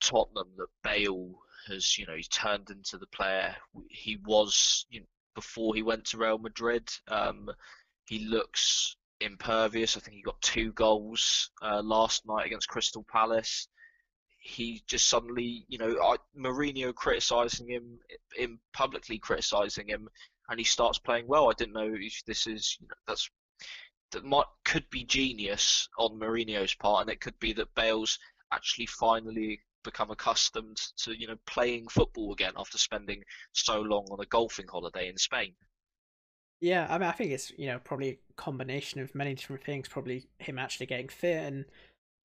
Tottenham 0.00 0.52
that 0.58 0.68
Bale 0.82 1.40
has, 1.68 1.96
you 1.96 2.04
know, 2.04 2.16
he's 2.16 2.28
turned 2.28 2.68
into 2.70 2.98
the 2.98 3.06
player 3.06 3.56
he 3.88 4.16
was 4.16 4.84
you 4.90 5.00
know, 5.00 5.06
before 5.34 5.74
he 5.74 5.82
went 5.82 6.04
to 6.06 6.18
Real 6.18 6.38
Madrid. 6.38 6.90
Um, 7.08 7.50
he 8.06 8.26
looks 8.26 8.96
impervious. 9.20 9.96
I 9.96 10.00
think 10.00 10.16
he 10.16 10.22
got 10.22 10.40
two 10.42 10.72
goals 10.72 11.50
uh, 11.62 11.80
last 11.82 12.26
night 12.26 12.44
against 12.46 12.68
Crystal 12.68 13.04
Palace. 13.10 13.68
He 14.48 14.82
just 14.86 15.08
suddenly, 15.08 15.66
you 15.68 15.78
know, 15.78 15.96
I, 16.02 16.16
Mourinho 16.36 16.94
criticizing 16.94 17.68
him, 17.68 17.98
in 18.38 18.58
publicly 18.72 19.18
criticizing 19.18 19.88
him, 19.88 20.08
and 20.48 20.58
he 20.58 20.64
starts 20.64 20.98
playing 20.98 21.26
well. 21.28 21.50
I 21.50 21.52
didn't 21.52 21.74
know 21.74 21.94
if 21.94 22.24
this 22.24 22.46
is, 22.46 22.78
you 22.80 22.88
know, 22.88 22.94
that's 23.06 23.28
that 24.12 24.24
might 24.24 24.46
could 24.64 24.88
be 24.90 25.04
genius 25.04 25.88
on 25.98 26.18
Mourinho's 26.18 26.74
part, 26.74 27.02
and 27.02 27.10
it 27.10 27.20
could 27.20 27.38
be 27.38 27.52
that 27.52 27.74
Bale's 27.74 28.18
actually 28.52 28.86
finally 28.86 29.60
become 29.84 30.10
accustomed 30.10 30.76
to 30.96 31.18
you 31.18 31.26
know 31.26 31.36
playing 31.46 31.88
football 31.88 32.32
again 32.32 32.52
after 32.56 32.78
spending 32.78 33.22
so 33.52 33.80
long 33.80 34.06
on 34.10 34.20
a 34.20 34.26
golfing 34.26 34.66
holiday 34.66 35.08
in 35.08 35.16
Spain. 35.16 35.54
Yeah, 36.60 36.86
I 36.90 36.98
mean, 36.98 37.08
I 37.08 37.12
think 37.12 37.30
it's 37.30 37.52
you 37.56 37.66
know 37.66 37.78
probably 37.84 38.08
a 38.30 38.32
combination 38.36 39.00
of 39.00 39.14
many 39.14 39.34
different 39.34 39.62
things. 39.62 39.88
Probably 39.88 40.26
him 40.38 40.58
actually 40.58 40.86
getting 40.86 41.08
fit, 41.08 41.44
and 41.44 41.64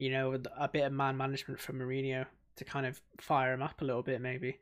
you 0.03 0.11
know 0.11 0.37
a 0.57 0.67
bit 0.67 0.83
of 0.83 0.91
man 0.91 1.15
management 1.15 1.61
from 1.61 1.79
Mourinho 1.79 2.25
to 2.57 2.65
kind 2.65 2.85
of 2.85 3.01
fire 3.21 3.53
him 3.53 3.61
up 3.61 3.81
a 3.81 3.85
little 3.85 4.03
bit, 4.03 4.19
maybe. 4.19 4.59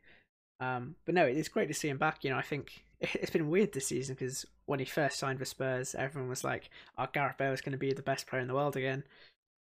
Um, 0.60 0.94
but 1.04 1.16
no, 1.16 1.26
it's 1.26 1.48
great 1.48 1.66
to 1.66 1.74
see 1.74 1.88
him 1.88 1.98
back. 1.98 2.22
You 2.22 2.30
know, 2.30 2.36
I 2.36 2.42
think 2.42 2.84
it's 3.00 3.32
been 3.32 3.50
weird 3.50 3.72
this 3.72 3.88
season 3.88 4.14
because 4.14 4.46
when 4.66 4.78
he 4.78 4.84
first 4.84 5.18
signed 5.18 5.40
for 5.40 5.44
Spurs, 5.44 5.96
everyone 5.96 6.30
was 6.30 6.44
like, 6.44 6.70
"Oh, 6.96 7.06
Gareth 7.12 7.38
Bale 7.38 7.52
is 7.52 7.60
going 7.60 7.72
to 7.72 7.78
be 7.78 7.92
the 7.92 8.02
best 8.02 8.28
player 8.28 8.40
in 8.40 8.46
the 8.46 8.54
world 8.54 8.76
again," 8.76 9.02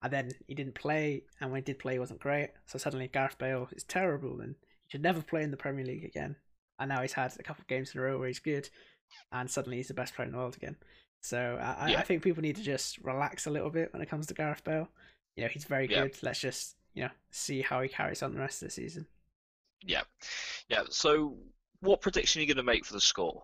and 0.04 0.12
then 0.12 0.32
he 0.46 0.56
didn't 0.56 0.76
play, 0.76 1.24
and 1.40 1.52
when 1.52 1.62
he 1.62 1.66
did 1.66 1.80
play, 1.80 1.94
he 1.94 2.00
wasn't 2.00 2.20
great. 2.20 2.50
So 2.66 2.78
suddenly 2.78 3.08
Gareth 3.08 3.38
Bale 3.38 3.70
is 3.72 3.86
terrible, 3.86 4.42
and 4.42 4.56
he 4.82 4.90
should 4.90 5.04
never 5.04 5.22
play 5.22 5.42
in 5.44 5.52
the 5.52 5.58
Premier 5.58 5.86
League 5.86 6.04
again. 6.04 6.36
And 6.80 6.90
now 6.90 7.02
he's 7.02 7.14
had 7.14 7.34
a 7.40 7.44
couple 7.44 7.62
of 7.62 7.68
games 7.68 7.94
in 7.94 8.02
a 8.02 8.04
row 8.04 8.20
where 8.20 8.28
he's 8.28 8.40
good, 8.40 8.70
and 9.32 9.50
suddenly 9.50 9.78
he's 9.78 9.88
the 9.88 9.94
best 9.94 10.16
player 10.16 10.26
in 10.26 10.34
the 10.34 10.38
world 10.38 10.58
again. 10.58 10.76
So 11.22 11.58
I, 11.62 11.92
yeah. 11.92 12.00
I 12.00 12.02
think 12.02 12.24
people 12.24 12.42
need 12.42 12.56
to 12.58 12.64
just 12.64 12.98
relax 12.98 13.46
a 13.46 13.52
little 13.52 13.70
bit 13.70 13.94
when 13.94 14.02
it 14.02 14.10
comes 14.10 14.28
to 14.28 14.34
Gareth 14.34 14.64
Bale. 14.64 14.90
You 15.36 15.44
know, 15.44 15.50
he's 15.50 15.66
very 15.66 15.88
yeah. 15.90 16.04
good. 16.04 16.18
Let's 16.22 16.40
just 16.40 16.76
you 16.94 17.04
know 17.04 17.12
see 17.32 17.62
how 17.62 17.82
he 17.82 17.90
carries 17.90 18.22
on 18.22 18.34
the 18.34 18.40
rest 18.40 18.62
of 18.62 18.68
the 18.68 18.74
season. 18.74 19.08
Yeah, 19.86 20.02
yeah. 20.70 20.84
So, 20.90 21.38
what 21.80 22.02
prediction 22.02 22.40
are 22.40 22.42
you 22.42 22.48
going 22.48 22.58
to 22.58 22.64
make 22.64 22.86
for 22.86 22.94
the 22.94 23.02
score? 23.02 23.42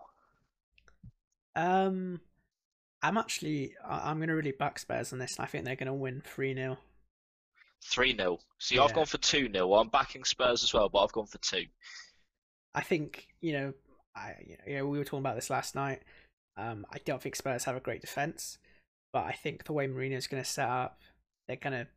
Um, 1.55 2.21
I'm 3.01 3.17
actually 3.17 3.73
I'm 3.87 4.17
going 4.17 4.29
to 4.29 4.35
really 4.35 4.51
back 4.51 4.79
Spurs 4.79 5.13
on 5.13 5.19
this, 5.19 5.37
and 5.37 5.43
I 5.43 5.47
think 5.47 5.65
they're 5.65 5.75
going 5.75 5.87
to 5.87 5.93
win 5.93 6.21
three 6.25 6.53
0 6.53 6.77
Three 7.83 8.15
0 8.15 8.39
See, 8.59 8.75
yeah. 8.75 8.83
I've 8.83 8.93
gone 8.93 9.05
for 9.05 9.17
two 9.17 9.49
0 9.51 9.73
I'm 9.73 9.89
backing 9.89 10.23
Spurs 10.23 10.63
as 10.63 10.73
well, 10.73 10.89
but 10.89 11.03
I've 11.03 11.11
gone 11.11 11.27
for 11.27 11.37
two. 11.39 11.65
I 12.73 12.81
think 12.81 13.27
you 13.41 13.53
know, 13.53 13.73
I 14.15 14.33
you 14.65 14.77
know, 14.77 14.87
we 14.87 14.97
were 14.97 15.03
talking 15.03 15.19
about 15.19 15.35
this 15.35 15.49
last 15.49 15.75
night. 15.75 16.01
Um, 16.57 16.85
I 16.91 16.97
don't 17.05 17.21
think 17.21 17.35
Spurs 17.35 17.65
have 17.65 17.75
a 17.75 17.81
great 17.81 18.01
defense, 18.01 18.57
but 19.13 19.25
I 19.25 19.31
think 19.31 19.65
the 19.65 19.73
way 19.73 19.87
Mourinho 19.87 20.17
is 20.17 20.27
going 20.27 20.43
to 20.43 20.49
set 20.49 20.67
up, 20.67 20.99
they're 21.47 21.57
going 21.57 21.73
to 21.73 21.87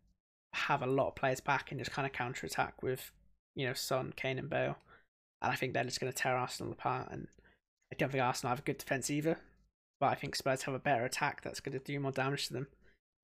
have 0.52 0.82
a 0.82 0.86
lot 0.86 1.08
of 1.08 1.14
players 1.14 1.40
back 1.40 1.70
and 1.70 1.80
just 1.80 1.92
kind 1.92 2.06
of 2.06 2.12
counter 2.12 2.46
attack 2.46 2.82
with, 2.82 3.12
you 3.54 3.66
know, 3.66 3.74
Son, 3.74 4.12
Kane, 4.16 4.38
and 4.38 4.50
Bale. 4.50 4.76
And 5.42 5.52
I 5.52 5.56
think 5.56 5.72
they're 5.72 5.84
just 5.84 6.00
going 6.00 6.12
to 6.12 6.16
tear 6.16 6.36
Arsenal 6.36 6.72
apart. 6.72 7.08
And 7.10 7.28
I 7.92 7.96
don't 7.96 8.10
think 8.10 8.22
Arsenal 8.22 8.50
have 8.50 8.60
a 8.60 8.62
good 8.62 8.78
defense 8.78 9.10
either. 9.10 9.38
But 10.00 10.06
I 10.06 10.14
think 10.14 10.34
Spurs 10.34 10.62
have 10.62 10.74
a 10.74 10.78
better 10.78 11.04
attack 11.04 11.42
that's 11.42 11.60
going 11.60 11.78
to 11.78 11.84
do 11.84 12.00
more 12.00 12.12
damage 12.12 12.46
to 12.48 12.54
them. 12.54 12.68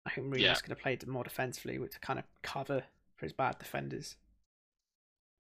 I 0.07 0.11
think 0.11 0.27
Mourinho's 0.27 0.41
yeah. 0.43 0.55
going 0.55 0.77
to 0.77 0.77
play 0.77 0.99
more 1.07 1.25
defensively 1.25 1.79
to 1.79 2.01
kind 2.01 2.19
of 2.19 2.25
cover 2.43 2.85
for 3.17 3.27
his 3.27 3.33
bad 3.33 3.59
defenders. 3.59 4.17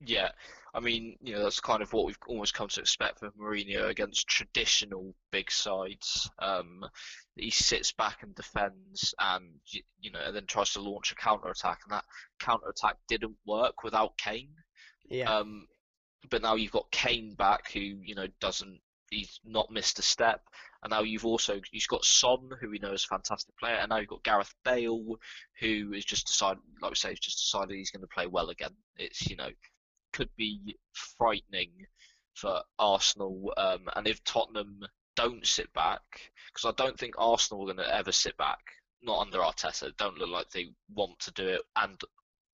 Yeah, 0.04 0.30
I 0.74 0.80
mean, 0.80 1.16
you 1.22 1.34
know, 1.34 1.42
that's 1.42 1.60
kind 1.60 1.82
of 1.82 1.92
what 1.94 2.04
we've 2.04 2.18
almost 2.26 2.52
come 2.52 2.68
to 2.68 2.80
expect 2.80 3.20
from 3.20 3.30
Mourinho 3.40 3.88
against 3.88 4.28
traditional 4.28 5.14
big 5.32 5.50
sides. 5.50 6.30
Um, 6.38 6.84
he 7.34 7.50
sits 7.50 7.92
back 7.92 8.22
and 8.22 8.34
defends, 8.34 9.14
and 9.18 9.44
you 10.00 10.10
know, 10.10 10.20
and 10.24 10.36
then 10.36 10.44
tries 10.46 10.74
to 10.74 10.82
launch 10.82 11.12
a 11.12 11.14
counter 11.14 11.48
attack, 11.48 11.80
and 11.84 11.92
that 11.92 12.04
counter 12.38 12.68
attack 12.68 12.96
didn't 13.08 13.36
work 13.46 13.84
without 13.84 14.18
Kane. 14.18 14.52
Yeah. 15.08 15.34
Um, 15.34 15.66
but 16.28 16.42
now 16.42 16.56
you've 16.56 16.72
got 16.72 16.90
Kane 16.90 17.34
back, 17.34 17.72
who 17.72 17.80
you 17.80 18.14
know 18.14 18.26
doesn't, 18.38 18.80
he's 19.10 19.40
not 19.46 19.70
missed 19.70 19.98
a 19.98 20.02
step, 20.02 20.42
and 20.82 20.90
now 20.90 21.00
you've 21.00 21.24
also 21.24 21.58
you've 21.72 21.88
got 21.88 22.04
Son, 22.04 22.50
who 22.60 22.68
we 22.68 22.80
know 22.80 22.92
is 22.92 23.04
a 23.04 23.08
fantastic 23.08 23.56
player, 23.56 23.76
and 23.76 23.88
now 23.88 23.96
you've 23.96 24.08
got 24.08 24.24
Gareth 24.24 24.54
Bale, 24.62 25.16
who 25.58 25.92
has 25.94 26.04
just 26.04 26.26
decided, 26.26 26.62
like 26.82 26.90
we 26.90 26.96
say, 26.96 27.10
he's 27.10 27.20
just 27.20 27.38
decided 27.38 27.76
he's 27.76 27.90
going 27.90 28.02
to 28.02 28.14
play 28.14 28.26
well 28.26 28.50
again. 28.50 28.74
It's 28.98 29.26
you 29.26 29.36
know 29.36 29.48
could 30.16 30.30
be 30.36 30.76
frightening 31.18 31.70
for 32.34 32.62
Arsenal. 32.78 33.52
Um, 33.56 33.88
and 33.94 34.08
if 34.08 34.24
Tottenham 34.24 34.80
don't 35.14 35.46
sit 35.46 35.72
back, 35.74 36.00
because 36.48 36.64
I 36.68 36.82
don't 36.82 36.98
think 36.98 37.14
Arsenal 37.18 37.62
are 37.62 37.74
going 37.74 37.86
to 37.86 37.94
ever 37.94 38.12
sit 38.12 38.36
back, 38.38 38.60
not 39.02 39.20
under 39.20 39.38
Arteta. 39.38 39.80
They 39.80 39.90
don't 39.98 40.16
look 40.18 40.30
like 40.30 40.50
they 40.50 40.70
want 40.94 41.18
to 41.20 41.32
do 41.32 41.46
it, 41.46 41.62
and 41.76 42.00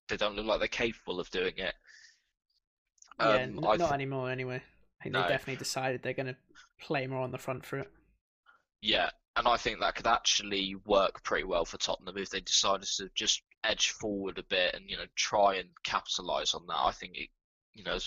they 0.09 0.17
don't 0.17 0.35
look 0.35 0.45
like 0.45 0.59
they're 0.59 0.67
capable 0.67 1.21
of 1.21 1.29
doing 1.31 1.53
it. 1.57 1.73
Um, 3.19 3.35
yeah, 3.35 3.45
not 3.45 3.77
th- 3.77 3.91
anymore 3.91 4.29
anyway. 4.29 4.61
I 4.99 5.03
think 5.03 5.13
no. 5.13 5.21
they 5.21 5.29
definitely 5.29 5.57
decided 5.57 6.01
they're 6.01 6.13
going 6.13 6.27
to 6.27 6.37
play 6.81 7.07
more 7.07 7.21
on 7.21 7.31
the 7.31 7.37
front 7.37 7.65
foot. 7.65 7.89
Yeah, 8.81 9.09
and 9.37 9.47
I 9.47 9.55
think 9.55 9.79
that 9.79 9.95
could 9.95 10.07
actually 10.07 10.75
work 10.85 11.23
pretty 11.23 11.45
well 11.45 11.63
for 11.63 11.77
Tottenham 11.77 12.17
if 12.17 12.29
they 12.29 12.41
decided 12.41 12.87
to 12.97 13.09
just 13.15 13.41
edge 13.63 13.91
forward 13.91 14.37
a 14.37 14.43
bit 14.43 14.75
and 14.75 14.89
you 14.89 14.97
know 14.97 15.05
try 15.15 15.55
and 15.55 15.69
capitalise 15.83 16.53
on 16.53 16.67
that. 16.67 16.77
I 16.77 16.91
think 16.91 17.15
it 17.15 17.29
you 17.73 17.83
know, 17.83 17.97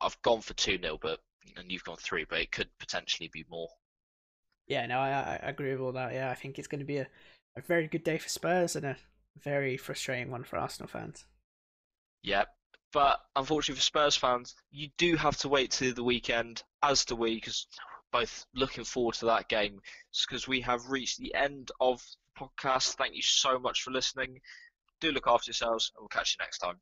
I've 0.00 0.20
gone 0.22 0.40
for 0.40 0.54
2 0.54 0.78
0, 0.80 0.98
but 1.00 1.20
and 1.56 1.70
you've 1.70 1.84
gone 1.84 1.96
3, 1.96 2.24
but 2.28 2.40
it 2.40 2.52
could 2.52 2.68
potentially 2.78 3.30
be 3.32 3.44
more. 3.48 3.68
Yeah, 4.66 4.86
no, 4.86 4.98
I, 4.98 5.38
I 5.42 5.48
agree 5.48 5.72
with 5.72 5.80
all 5.80 5.92
that. 5.92 6.12
Yeah, 6.12 6.30
I 6.30 6.34
think 6.34 6.58
it's 6.58 6.68
going 6.68 6.80
to 6.80 6.84
be 6.84 6.98
a, 6.98 7.06
a 7.56 7.60
very 7.62 7.86
good 7.86 8.04
day 8.04 8.18
for 8.18 8.28
Spurs 8.28 8.76
and 8.76 8.84
a 8.84 8.96
very 9.42 9.76
frustrating 9.76 10.30
one 10.30 10.44
for 10.44 10.58
Arsenal 10.58 10.88
fans. 10.88 11.24
Yep. 12.22 12.48
But 12.92 13.20
unfortunately 13.36 13.78
for 13.78 13.84
Spurs 13.84 14.16
fans, 14.16 14.54
you 14.70 14.88
do 14.96 15.16
have 15.16 15.36
to 15.38 15.48
wait 15.48 15.70
to 15.72 15.92
the 15.92 16.02
weekend, 16.04 16.62
as 16.82 17.04
do 17.04 17.14
we, 17.14 17.34
because 17.34 17.66
both 18.12 18.46
looking 18.54 18.84
forward 18.84 19.14
to 19.16 19.26
that 19.26 19.48
game. 19.48 19.80
Because 20.28 20.48
we 20.48 20.60
have 20.62 20.88
reached 20.88 21.18
the 21.18 21.34
end 21.34 21.70
of 21.80 22.02
the 22.02 22.46
podcast. 22.46 22.94
Thank 22.94 23.14
you 23.14 23.22
so 23.22 23.58
much 23.58 23.82
for 23.82 23.90
listening. 23.90 24.40
Do 25.00 25.12
look 25.12 25.26
after 25.26 25.50
yourselves, 25.50 25.92
and 25.94 26.02
we'll 26.02 26.08
catch 26.08 26.36
you 26.38 26.44
next 26.44 26.58
time. 26.58 26.80